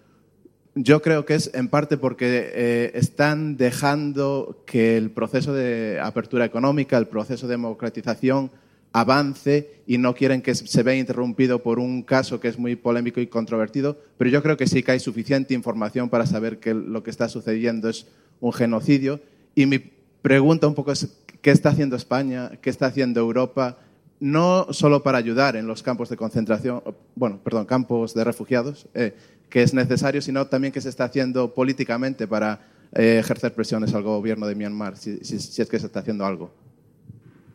yo 0.76 1.02
creo 1.02 1.26
que 1.26 1.34
es 1.34 1.50
en 1.56 1.68
parte 1.68 1.98
porque 1.98 2.92
están 2.94 3.58
dejando 3.58 4.64
que 4.68 4.98
el 4.98 5.10
proceso 5.10 5.52
de 5.52 6.00
apertura 6.02 6.46
económica, 6.46 6.98
el 6.98 7.08
proceso 7.08 7.48
de 7.48 7.56
democratización 7.56 8.52
avance 8.92 9.82
y 9.86 9.98
no 9.98 10.16
quieren 10.16 10.42
que 10.42 10.56
se 10.56 10.84
vea 10.84 10.96
interrumpido 10.96 11.62
por 11.62 11.80
un 11.80 12.04
caso 12.04 12.40
que 12.40 12.48
es 12.48 12.58
muy 12.58 12.76
polémico 12.76 13.20
y 13.20 13.28
controvertido, 13.28 13.98
pero 14.18 14.30
yo 14.30 14.42
creo 14.42 14.58
que 14.58 14.68
sí 14.68 14.84
que 14.84 14.94
hay 14.94 15.00
suficiente 15.00 15.54
información 15.54 16.10
para 16.10 16.26
saber 16.26 16.60
que 16.60 16.74
lo 16.74 17.04
que 17.04 17.12
está 17.12 17.30
sucediendo 17.30 17.90
es 17.90 18.08
un 18.40 18.54
genocidio. 18.54 19.20
Y 19.56 19.66
mi 19.66 19.80
pregunta 20.22 20.68
un 20.68 20.76
poco 20.76 20.92
es, 20.92 21.08
¿qué 21.42 21.52
está 21.52 21.70
haciendo 21.70 21.96
España? 21.96 22.52
¿Qué 22.62 22.70
está 22.70 22.88
haciendo 22.88 23.20
Europa? 23.20 23.78
No 24.20 24.68
solo 24.72 25.02
para 25.04 25.18
ayudar 25.18 25.56
en 25.56 25.68
los 25.68 25.84
campos 25.84 26.10
de 26.10 26.18
concentración, 26.18 26.82
bueno, 27.16 27.40
perdón, 27.44 27.66
campos 27.66 28.14
de 28.14 28.24
refugiados, 28.24 28.88
eh, 28.94 29.16
que 29.50 29.64
es 29.64 29.74
necesario, 29.74 30.22
sino 30.22 30.48
también 30.48 30.74
qué 30.74 30.82
se 30.82 30.90
está 30.90 31.06
haciendo 31.06 31.54
políticamente 31.54 32.28
para 32.28 32.60
eh, 32.94 33.18
ejercer 33.20 33.54
presiones 33.54 33.94
al 33.94 34.04
gobierno 34.04 34.46
de 34.46 34.56
Myanmar, 34.56 34.98
si 34.98 35.20
es 35.22 35.68
que 35.70 35.80
se 35.80 35.86
está 35.86 36.02
haciendo 36.02 36.26
algo. 36.26 36.52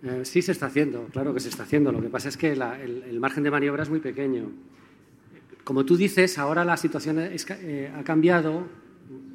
Eh, 0.05 0.21
sí 0.25 0.43
se 0.43 0.53
está 0.53 0.67
haciendo, 0.67 1.07
claro 1.13 1.33
que 1.33 1.41
se 1.41 1.49
está 1.49 1.63
haciendo. 1.63 1.91
Lo 1.91 2.03
que 2.03 2.09
pasa 2.09 2.29
es 2.29 2.37
que 2.37 2.55
la- 2.55 2.81
el, 2.81 3.19
margen 3.21 3.43
de 3.43 3.51
maniobra 3.51 3.83
es 3.83 3.91
muy 3.91 4.01
pequeño. 4.01 4.51
Como 5.65 5.85
tú 5.87 5.97
dices, 5.97 6.39
ahora 6.39 6.63
la 6.65 6.77
situación 6.77 7.19
eh, 7.21 7.93
ha 7.97 8.05
cambiado 8.05 8.67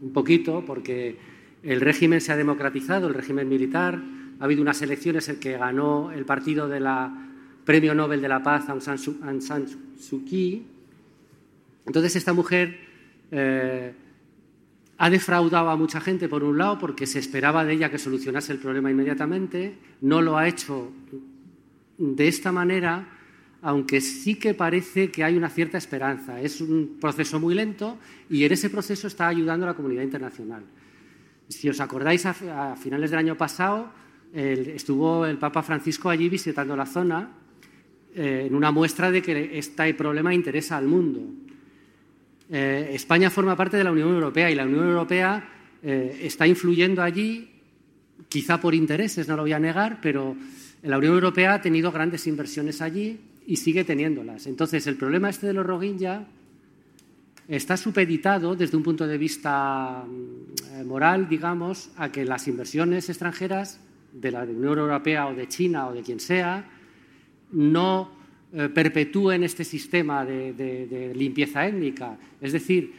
un 0.02 0.14
poquito 0.14 0.64
porque 0.66 1.18
el 1.64 1.82
régimen 1.82 2.22
se 2.22 2.32
ha 2.32 2.38
democratizado, 2.38 3.08
el 3.08 3.16
régimen 3.16 3.50
militar. 3.50 4.00
Ha 4.40 4.44
habido 4.46 4.62
unas 4.62 4.82
elecciones 4.84 5.28
en 5.28 5.40
que 5.40 5.58
ganó 5.58 6.12
el 6.12 6.26
partido 6.26 6.70
de 6.70 6.80
la 6.80 7.26
Premio 7.66 7.96
Nobel 7.96 8.22
de 8.22 8.30
la 8.30 8.42
Paz 8.44 8.70
Aung 8.70 8.82
San 8.82 8.98
Suu, 8.98 9.18
Aung 9.24 9.42
San 9.42 9.66
Suu 10.00 10.24
Kyi. 10.24 10.66
Entonces 11.86 12.16
esta 12.16 12.34
mujer 12.34 12.78
eh, 13.32 13.94
ha 15.02 15.10
defraudado 15.10 15.70
a 15.70 15.78
mucha 15.78 16.02
gente, 16.02 16.28
por 16.28 16.44
un 16.44 16.58
lado, 16.58 16.78
porque 16.78 17.08
se 17.08 17.20
esperaba 17.20 17.64
de 17.64 17.72
ella 17.72 17.90
que 17.90 17.98
solucionase 17.98 18.52
el 18.52 18.60
problema 18.60 18.92
inmediatamente. 18.92 19.78
No 20.02 20.22
lo 20.22 20.38
ha 20.38 20.46
hecho 20.46 20.92
de 21.98 22.28
esta 22.28 22.52
manera, 22.52 23.08
aunque 23.62 24.02
sí 24.02 24.36
que 24.36 24.54
parece 24.54 25.10
que 25.10 25.24
hay 25.24 25.38
una 25.38 25.50
cierta 25.50 25.78
esperanza. 25.78 26.42
Es 26.42 26.60
un 26.60 26.98
proceso 27.00 27.40
muy 27.40 27.56
lento 27.56 27.98
y 28.30 28.44
en 28.44 28.52
ese 28.52 28.70
proceso 28.70 29.08
está 29.08 29.30
ayudando 29.30 29.66
a 29.66 29.70
la 29.70 29.74
comunidad 29.74 30.04
internacional. 30.04 30.64
Si 31.48 31.70
os 31.70 31.80
acordáis, 31.80 32.26
a, 32.26 32.76
finales 32.76 33.10
del 33.10 33.20
año 33.20 33.38
pasado 33.38 33.92
estuvo 34.34 35.26
el 35.26 35.38
Papa 35.38 35.64
Francisco 35.64 36.10
allí 36.10 36.28
visitando 36.28 36.76
la 36.76 36.86
zona 36.86 37.32
eh, 38.14 38.46
en 38.48 38.54
una 38.54 38.70
muestra 38.70 39.10
de 39.10 39.22
que 39.22 39.58
este 39.58 39.94
problema 39.94 40.34
interesa 40.34 40.76
al 40.76 40.88
mundo. 40.88 41.22
Eh, 42.52 42.92
España 42.94 43.30
forma 43.30 43.56
parte 43.56 43.78
de 43.78 43.84
la 43.84 43.92
Unión 43.92 44.10
Europea 44.10 44.50
y 44.50 44.56
la 44.56 44.66
Unión 44.66 44.88
Europea 44.88 45.48
eh, 45.84 46.22
está 46.24 46.48
influyendo 46.48 47.04
allí, 47.04 47.50
quizá 48.28 48.60
por 48.60 48.74
intereses, 48.74 49.28
no 49.28 49.36
lo 49.36 49.44
voy 49.44 49.54
a 49.54 49.60
negar, 49.60 50.00
pero 50.02 50.36
la 50.84 50.98
Unión 50.98 51.14
Europea 51.14 51.56
ha 51.56 51.62
tenido 51.62 51.92
grandes 51.92 52.26
inversiones 52.28 52.82
allí 52.82 53.20
y 53.46 53.58
sigue 53.58 53.84
teniéndolas. 53.84 54.48
Entonces, 54.48 54.88
el 54.88 54.96
problema 54.96 55.30
este 55.30 55.48
de 55.48 55.54
los 55.54 55.66
Rohingya 55.66 56.26
está 57.48 57.78
supeditado 57.78 58.56
desde 58.56 58.78
un 58.78 58.84
punto 58.84 59.08
de 59.08 59.18
vista 59.18 60.06
mm, 60.08 60.80
eh, 60.80 60.84
moral, 60.84 61.28
digamos, 61.30 61.92
a 61.98 62.12
que 62.12 62.26
las 62.26 62.48
inversiones 62.48 63.10
extranjeras 63.10 63.80
de 64.14 64.32
la 64.32 64.44
Unión 64.44 64.78
Europea 64.78 65.28
o 65.28 65.36
de 65.36 65.48
China 65.48 65.88
o 65.88 65.94
de 65.94 66.02
quien 66.02 66.20
sea 66.20 66.70
no 67.52 68.19
eh, 68.54 68.70
perpetúen 68.70 69.44
este 69.44 69.64
sistema 69.64 70.26
de, 70.26 70.54
de- 70.54 70.88
de 70.88 71.14
limpieza 71.16 71.68
étnica. 71.68 72.18
Es 72.42 72.52
decir, 72.54 72.94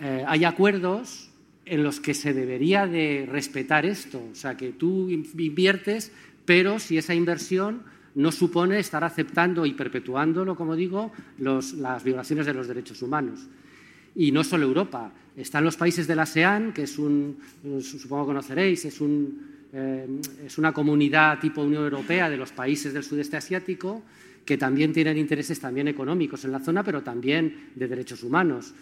eh, 0.00 0.24
hay 0.26 0.44
acuerdos 0.44 1.30
en 1.64 1.84
los 1.84 2.00
que 2.00 2.14
se 2.14 2.32
debería 2.32 2.86
de 2.86 3.26
respetar 3.30 3.86
esto. 3.86 4.20
O 4.32 4.34
sea, 4.34 4.56
que 4.56 4.70
tú 4.72 5.08
in- 5.10 5.26
inviertes, 5.38 6.10
pero 6.44 6.78
si 6.78 6.98
esa 6.98 7.14
inversión 7.14 7.82
no 8.14 8.30
supone 8.32 8.78
estar 8.78 9.04
aceptando 9.04 9.64
y 9.64 9.72
perpetuándolo, 9.72 10.54
como 10.56 10.76
digo, 10.76 11.12
las 11.38 12.04
violaciones 12.04 12.44
de 12.46 12.52
los 12.54 12.68
derechos 12.68 13.00
humanos. 13.00 13.46
Y 14.14 14.32
no 14.32 14.44
solo 14.44 14.66
Europa. 14.66 15.12
Están 15.36 15.64
los 15.64 15.78
países 15.78 16.06
del 16.06 16.18
ASEAN, 16.18 16.74
que 16.74 16.82
es 16.82 16.98
un, 16.98 17.38
supongo 17.80 18.26
conoceréis, 18.26 18.84
eh, 18.84 20.06
es 20.44 20.58
una 20.58 20.72
comunidad 20.72 21.38
tipo 21.40 21.62
Unión 21.62 21.84
Europea 21.84 22.28
de 22.28 22.36
los 22.36 22.52
países 22.52 22.92
del 22.92 23.02
sudeste 23.02 23.38
asiático, 23.38 24.02
que 24.44 24.58
también 24.58 24.92
tienen 24.92 25.16
intereses 25.18 25.60
también 25.60 25.88
económicos 25.88 26.44
en 26.44 26.52
la 26.52 26.60
zona, 26.60 26.82
pero 26.82 27.02
también 27.02 27.70
de 27.74 27.88
derechos 27.88 28.22
humanos. 28.22 28.74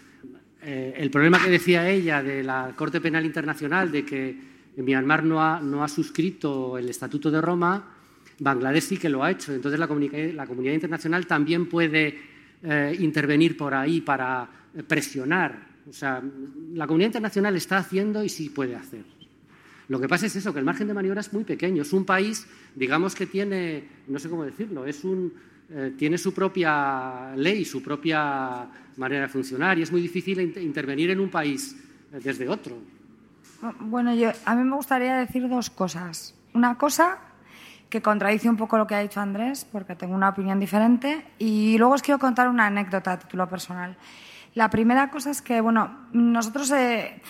Eh, 0.63 0.93
el 0.97 1.09
problema 1.09 1.43
que 1.43 1.49
decía 1.49 1.89
ella 1.89 2.21
de 2.21 2.43
la 2.43 2.73
Corte 2.75 3.01
Penal 3.01 3.25
Internacional, 3.25 3.91
de 3.91 4.05
que 4.05 4.37
Myanmar 4.77 5.23
no 5.23 5.41
ha, 5.41 5.59
no 5.59 5.83
ha 5.83 5.87
suscrito 5.87 6.77
el 6.77 6.89
Estatuto 6.89 7.29
de 7.29 7.41
Roma, 7.41 7.95
Bangladesh 8.39 8.83
sí 8.83 8.97
que 8.97 9.09
lo 9.09 9.23
ha 9.23 9.31
hecho. 9.31 9.53
Entonces 9.53 9.79
la, 9.79 9.87
comunica- 9.87 10.17
la 10.33 10.47
comunidad 10.47 10.73
internacional 10.73 11.27
también 11.27 11.67
puede 11.67 12.17
eh, 12.63 12.95
intervenir 12.99 13.57
por 13.57 13.73
ahí 13.73 14.01
para 14.01 14.49
eh, 14.75 14.83
presionar. 14.83 15.69
O 15.89 15.93
sea, 15.93 16.21
la 16.73 16.87
comunidad 16.87 17.09
internacional 17.09 17.55
está 17.55 17.77
haciendo 17.77 18.23
y 18.23 18.29
sí 18.29 18.49
puede 18.49 18.75
hacer. 18.75 19.03
Lo 19.87 19.99
que 19.99 20.07
pasa 20.07 20.25
es 20.27 20.35
eso, 20.35 20.53
que 20.53 20.59
el 20.59 20.65
margen 20.65 20.87
de 20.87 20.93
maniobra 20.93 21.21
es 21.21 21.33
muy 21.33 21.43
pequeño. 21.43 21.81
Es 21.81 21.91
un 21.91 22.05
país, 22.05 22.47
digamos 22.75 23.13
que 23.13 23.25
tiene, 23.25 23.83
no 24.07 24.19
sé 24.19 24.29
cómo 24.29 24.45
decirlo, 24.45 24.85
es 24.85 25.03
un, 25.03 25.33
eh, 25.73 25.93
tiene 25.97 26.17
su 26.17 26.33
propia 26.33 27.33
ley, 27.35 27.63
su 27.65 27.81
propia 27.81 28.67
manera 28.97 29.21
de 29.23 29.27
funcionar 29.29 29.79
y 29.79 29.83
es 29.83 29.91
muy 29.91 30.01
difícil 30.01 30.39
in- 30.41 30.53
intervenir 30.61 31.09
en 31.11 31.19
un 31.19 31.29
país 31.29 31.75
eh, 32.13 32.19
desde 32.23 32.47
otro. 32.49 32.77
Bueno, 33.79 34.13
yo, 34.15 34.31
a 34.45 34.55
mí 34.55 34.63
me 34.63 34.75
gustaría 34.75 35.17
decir 35.17 35.47
dos 35.47 35.69
cosas. 35.69 36.35
Una 36.53 36.77
cosa 36.77 37.19
que 37.89 38.01
contradice 38.01 38.49
un 38.49 38.57
poco 38.57 38.77
lo 38.77 38.87
que 38.87 38.95
ha 38.95 38.99
dicho 38.99 39.19
Andrés, 39.19 39.65
porque 39.71 39.95
tengo 39.95 40.15
una 40.15 40.29
opinión 40.29 40.59
diferente, 40.59 41.25
y 41.39 41.77
luego 41.77 41.93
os 41.93 42.01
quiero 42.01 42.19
contar 42.19 42.47
una 42.49 42.65
anécdota 42.67 43.11
a 43.13 43.19
título 43.19 43.47
personal. 43.49 43.97
La 44.55 44.69
primera 44.69 45.09
cosa 45.09 45.29
es 45.31 45.41
que, 45.41 45.61
bueno, 45.61 46.07
nosotros 46.13 46.71
eh, 46.71 47.21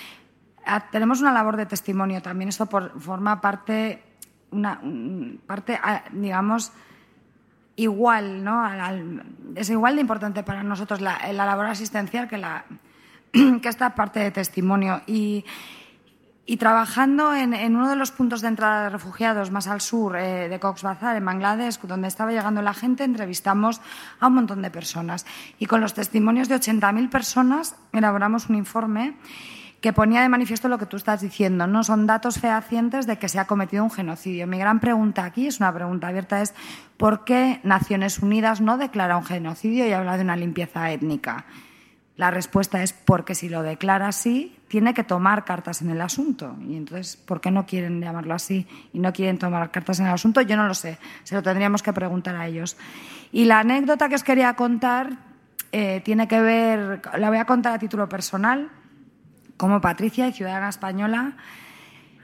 tenemos 0.91 1.19
una 1.21 1.31
labor 1.33 1.57
de 1.57 1.65
testimonio 1.65 2.21
también. 2.21 2.49
Esto 2.49 2.65
por- 2.67 2.99
forma 2.99 3.41
parte, 3.41 4.01
una 4.51 4.79
un- 4.83 5.41
parte, 5.45 5.79
digamos, 6.13 6.71
igual, 7.81 8.43
¿no? 8.43 8.63
Es 9.55 9.69
igual 9.69 9.95
de 9.95 10.01
importante 10.01 10.43
para 10.43 10.63
nosotros 10.63 11.01
la, 11.01 11.19
la 11.33 11.45
labor 11.45 11.65
asistencial 11.67 12.27
que, 12.27 12.37
la, 12.37 12.65
que 13.31 13.67
esta 13.67 13.95
parte 13.95 14.19
de 14.19 14.31
testimonio. 14.31 15.01
Y, 15.07 15.45
trabajando 16.59 17.33
en, 17.33 17.53
en 17.53 17.77
uno 17.77 17.89
de 17.89 17.95
los 17.95 18.11
puntos 18.11 18.41
de 18.41 18.49
entrada 18.49 18.83
de 18.83 18.89
refugiados 18.89 19.51
más 19.51 19.67
al 19.67 19.79
sur 19.79 20.17
eh, 20.17 20.49
de 20.49 20.59
Cox's 20.59 20.83
Bazar, 20.83 21.15
en 21.15 21.23
Bangladesh, 21.23 21.79
donde 21.79 22.09
estaba 22.09 22.31
llegando 22.31 22.61
la 22.61 22.73
gente, 22.73 23.05
entrevistamos 23.05 23.79
a 24.19 24.27
un 24.27 24.33
montón 24.33 24.61
de 24.61 24.69
personas. 24.69 25.25
Y 25.59 25.67
con 25.67 25.79
los 25.79 25.93
testimonios 25.93 26.49
de 26.49 26.55
80.000 26.55 27.09
personas 27.09 27.77
elaboramos 27.93 28.49
un 28.49 28.57
informe 28.57 29.15
que 29.81 29.93
ponía 29.93 30.21
de 30.21 30.29
manifiesto 30.29 30.69
lo 30.69 30.77
que 30.77 30.85
tú 30.85 30.95
estás 30.95 31.21
diciendo, 31.21 31.65
¿no? 31.65 31.83
Son 31.83 32.05
datos 32.05 32.39
fehacientes 32.39 33.07
de 33.07 33.17
que 33.17 33.27
se 33.27 33.39
ha 33.39 33.47
cometido 33.47 33.83
un 33.83 33.89
genocidio. 33.89 34.45
Mi 34.45 34.59
gran 34.59 34.79
pregunta 34.79 35.25
aquí, 35.25 35.47
es 35.47 35.59
una 35.59 35.73
pregunta 35.73 36.07
abierta, 36.07 36.41
es 36.41 36.53
¿por 36.97 37.25
qué 37.25 37.59
Naciones 37.63 38.19
Unidas 38.19 38.61
no 38.61 38.77
declara 38.77 39.17
un 39.17 39.25
genocidio 39.25 39.87
y 39.87 39.91
habla 39.91 40.17
de 40.17 40.23
una 40.23 40.35
limpieza 40.35 40.91
étnica? 40.91 41.45
La 42.15 42.29
respuesta 42.29 42.83
es 42.83 42.93
porque 42.93 43.33
si 43.33 43.49
lo 43.49 43.63
declara 43.63 44.07
así, 44.07 44.55
tiene 44.67 44.93
que 44.93 45.03
tomar 45.03 45.45
cartas 45.45 45.81
en 45.81 45.89
el 45.89 45.99
asunto. 45.99 46.55
Y 46.61 46.75
entonces, 46.75 47.15
¿por 47.17 47.41
qué 47.41 47.49
no 47.49 47.65
quieren 47.65 47.99
llamarlo 47.99 48.35
así 48.35 48.67
y 48.93 48.99
no 48.99 49.11
quieren 49.11 49.39
tomar 49.39 49.71
cartas 49.71 49.99
en 49.99 50.05
el 50.05 50.13
asunto? 50.13 50.41
Yo 50.41 50.55
no 50.57 50.67
lo 50.67 50.75
sé, 50.75 50.99
se 51.23 51.33
lo 51.33 51.41
tendríamos 51.41 51.81
que 51.81 51.91
preguntar 51.91 52.35
a 52.35 52.45
ellos. 52.45 52.77
Y 53.31 53.45
la 53.45 53.61
anécdota 53.61 54.09
que 54.09 54.15
os 54.15 54.23
quería 54.23 54.53
contar 54.53 55.09
eh, 55.71 56.01
tiene 56.05 56.27
que 56.27 56.39
ver, 56.39 57.01
la 57.17 57.29
voy 57.29 57.39
a 57.39 57.45
contar 57.45 57.73
a 57.73 57.79
título 57.79 58.07
personal, 58.07 58.69
como 59.61 59.79
Patricia 59.79 60.27
y 60.27 60.33
ciudadana 60.33 60.69
española, 60.69 61.33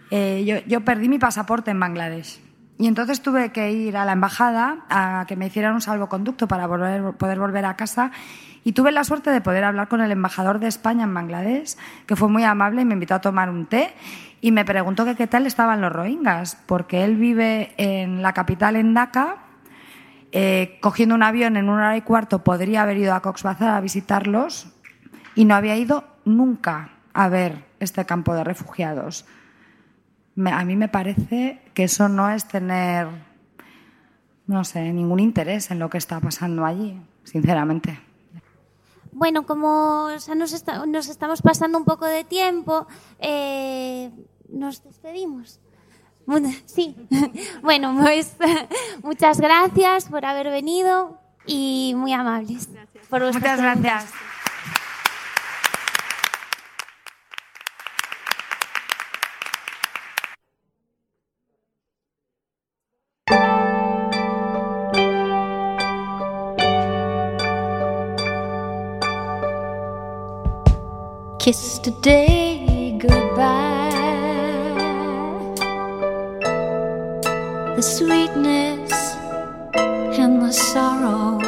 eh, 0.09 0.63
yo, 0.65 0.81
perdí 0.81 1.07
mi 1.07 1.19
pasaporte 1.19 1.69
en 1.69 1.79
Bangladesh. 1.79 2.41
Y 2.79 2.87
entonces 2.87 3.21
tuve 3.21 3.51
que 3.51 3.71
ir 3.71 3.95
a 3.95 4.05
la 4.05 4.13
embajada 4.13 4.79
a 4.89 5.25
que 5.27 5.35
me 5.35 5.45
hicieran 5.45 5.75
un 5.75 5.81
salvoconducto 5.81 6.47
para 6.47 6.67
poder 6.67 7.37
volver 7.39 7.65
a 7.65 7.75
casa. 7.75 8.09
Y 8.63 8.71
tuve 8.71 8.91
la 8.91 9.03
suerte 9.03 9.29
de 9.29 9.39
poder 9.39 9.65
hablar 9.65 9.87
con 9.87 10.01
el 10.01 10.09
embajador 10.09 10.57
de 10.57 10.67
España 10.67 11.03
en 11.03 11.13
Bangladesh, 11.13 11.77
que 12.07 12.15
fue 12.15 12.27
muy 12.27 12.43
amable 12.43 12.81
y 12.81 12.85
me 12.85 12.95
invitó 12.95 13.13
a 13.13 13.21
tomar 13.21 13.51
un 13.51 13.67
té. 13.67 13.93
Y 14.41 14.51
me 14.51 14.65
preguntó 14.65 15.05
qué 15.05 15.27
tal 15.27 15.45
estaban 15.45 15.79
los 15.79 15.91
rohingyas, 15.91 16.57
porque 16.65 17.03
él 17.03 17.17
vive 17.17 17.75
en 17.77 18.23
la 18.23 18.33
capital, 18.33 18.77
en 18.77 18.95
Dhaka. 18.95 19.43
Eh, 20.31 20.79
cogiendo 20.81 21.13
un 21.13 21.21
avión 21.21 21.55
en 21.55 21.69
una 21.69 21.89
hora 21.89 21.97
y 21.97 22.01
cuarto 22.01 22.43
podría 22.43 22.81
haber 22.81 22.97
ido 22.97 23.13
a 23.13 23.21
Cox's 23.21 23.43
Bazar 23.43 23.75
a 23.75 23.79
visitarlos 23.79 24.73
y 25.35 25.45
no 25.45 25.53
había 25.53 25.75
ido 25.75 26.03
nunca 26.25 26.96
a 27.17 27.29
ver 27.29 27.65
este 27.79 28.05
campo 28.05 28.35
de 28.35 28.43
refugiados. 28.43 29.25
Me, 30.35 30.51
a 30.51 30.63
mí 30.63 30.75
me 30.75 30.87
parece 30.87 31.59
que 31.73 31.85
eso 31.85 32.07
no 32.09 32.29
es 32.29 32.47
tener, 32.47 33.07
no 34.45 34.63
sé, 34.63 34.93
ningún 34.93 35.19
interés 35.19 35.71
en 35.71 35.79
lo 35.79 35.89
que 35.89 35.97
está 35.97 36.19
pasando 36.19 36.63
allí, 36.63 37.01
sinceramente. 37.23 37.99
Bueno, 39.11 39.47
como 39.47 40.09
ya 40.15 40.35
nos, 40.35 40.53
está, 40.53 40.85
nos 40.85 41.09
estamos 41.09 41.41
pasando 41.41 41.79
un 41.79 41.85
poco 41.85 42.05
de 42.05 42.23
tiempo, 42.23 42.85
eh, 43.17 44.11
nos 44.47 44.83
despedimos. 44.83 45.59
Sí. 46.65 46.95
Bueno, 47.63 47.97
pues 47.99 48.35
muchas 49.01 49.39
gracias 49.39 50.05
por 50.09 50.23
haber 50.25 50.51
venido 50.51 51.19
y 51.47 51.93
muy 51.95 52.13
amables. 52.13 52.69
Por 53.09 53.23
Muchas 53.33 53.59
gracias. 53.59 54.11
Kiss 71.47 71.79
today 71.79 72.97
goodbye. 72.99 73.87
The 77.77 77.81
sweetness 77.81 78.91
and 80.19 80.41
the 80.41 80.51
sorrow. 80.51 81.39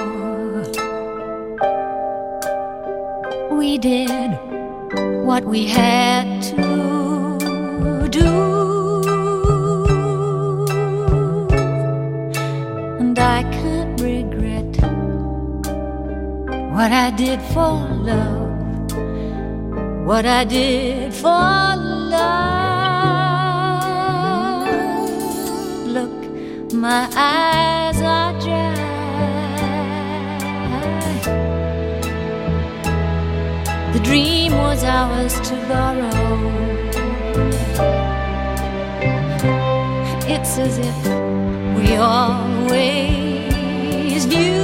We 3.51 3.77
did 3.77 4.31
what 5.25 5.43
we 5.43 5.67
had 5.67 6.43
to 6.43 8.07
do. 8.09 8.31
And 13.01 13.19
I 13.19 13.43
can't 13.51 13.99
regret 13.99 14.73
what 16.71 16.89
I 16.93 17.11
did 17.17 17.41
for 17.51 17.73
love 18.07 18.38
what 20.09 20.25
I 20.25 20.43
did 20.43 21.13
for 21.13 21.29
love. 21.29 22.25
Look, 25.85 26.73
my 26.73 27.07
eyes 27.15 28.01
are 28.01 28.33
dry. 28.41 28.73
The 33.93 33.99
dream 33.99 34.53
was 34.53 34.83
ours 34.83 35.39
to 35.47 35.55
borrow. 35.69 36.39
It's 40.27 40.57
as 40.57 40.79
if 40.79 41.05
we 41.77 41.97
always 41.97 43.45
knew. 44.25 44.57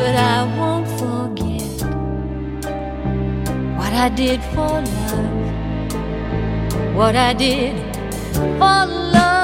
But 0.00 0.16
I 0.16 0.45
I 3.98 4.10
did 4.10 4.42
for 4.54 4.82
love, 4.82 5.94
what 6.94 7.16
I 7.16 7.32
did 7.32 7.74
for 8.34 8.86
love. 8.86 9.35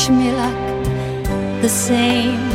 Wish 0.00 0.08
me 0.08 0.32
luck 0.32 1.60
the 1.60 1.68
same 1.68 2.49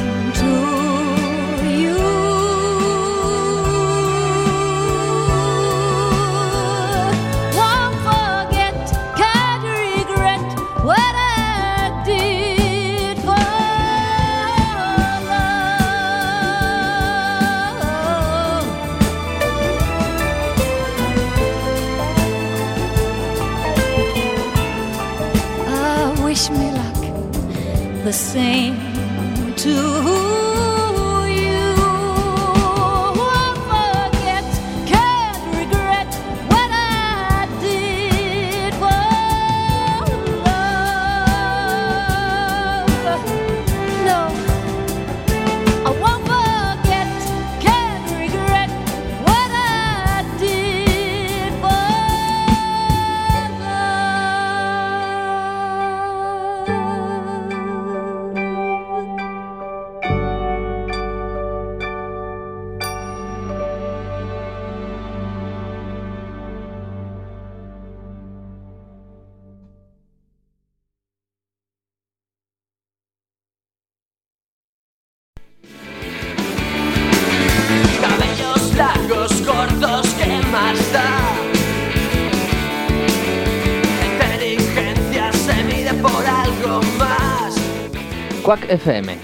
FM. 88.76 89.17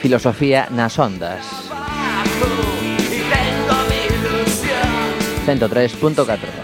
Filosofía 0.00 0.68
nas 0.70 0.98
ondas. 0.98 1.42
103.4 5.46 6.61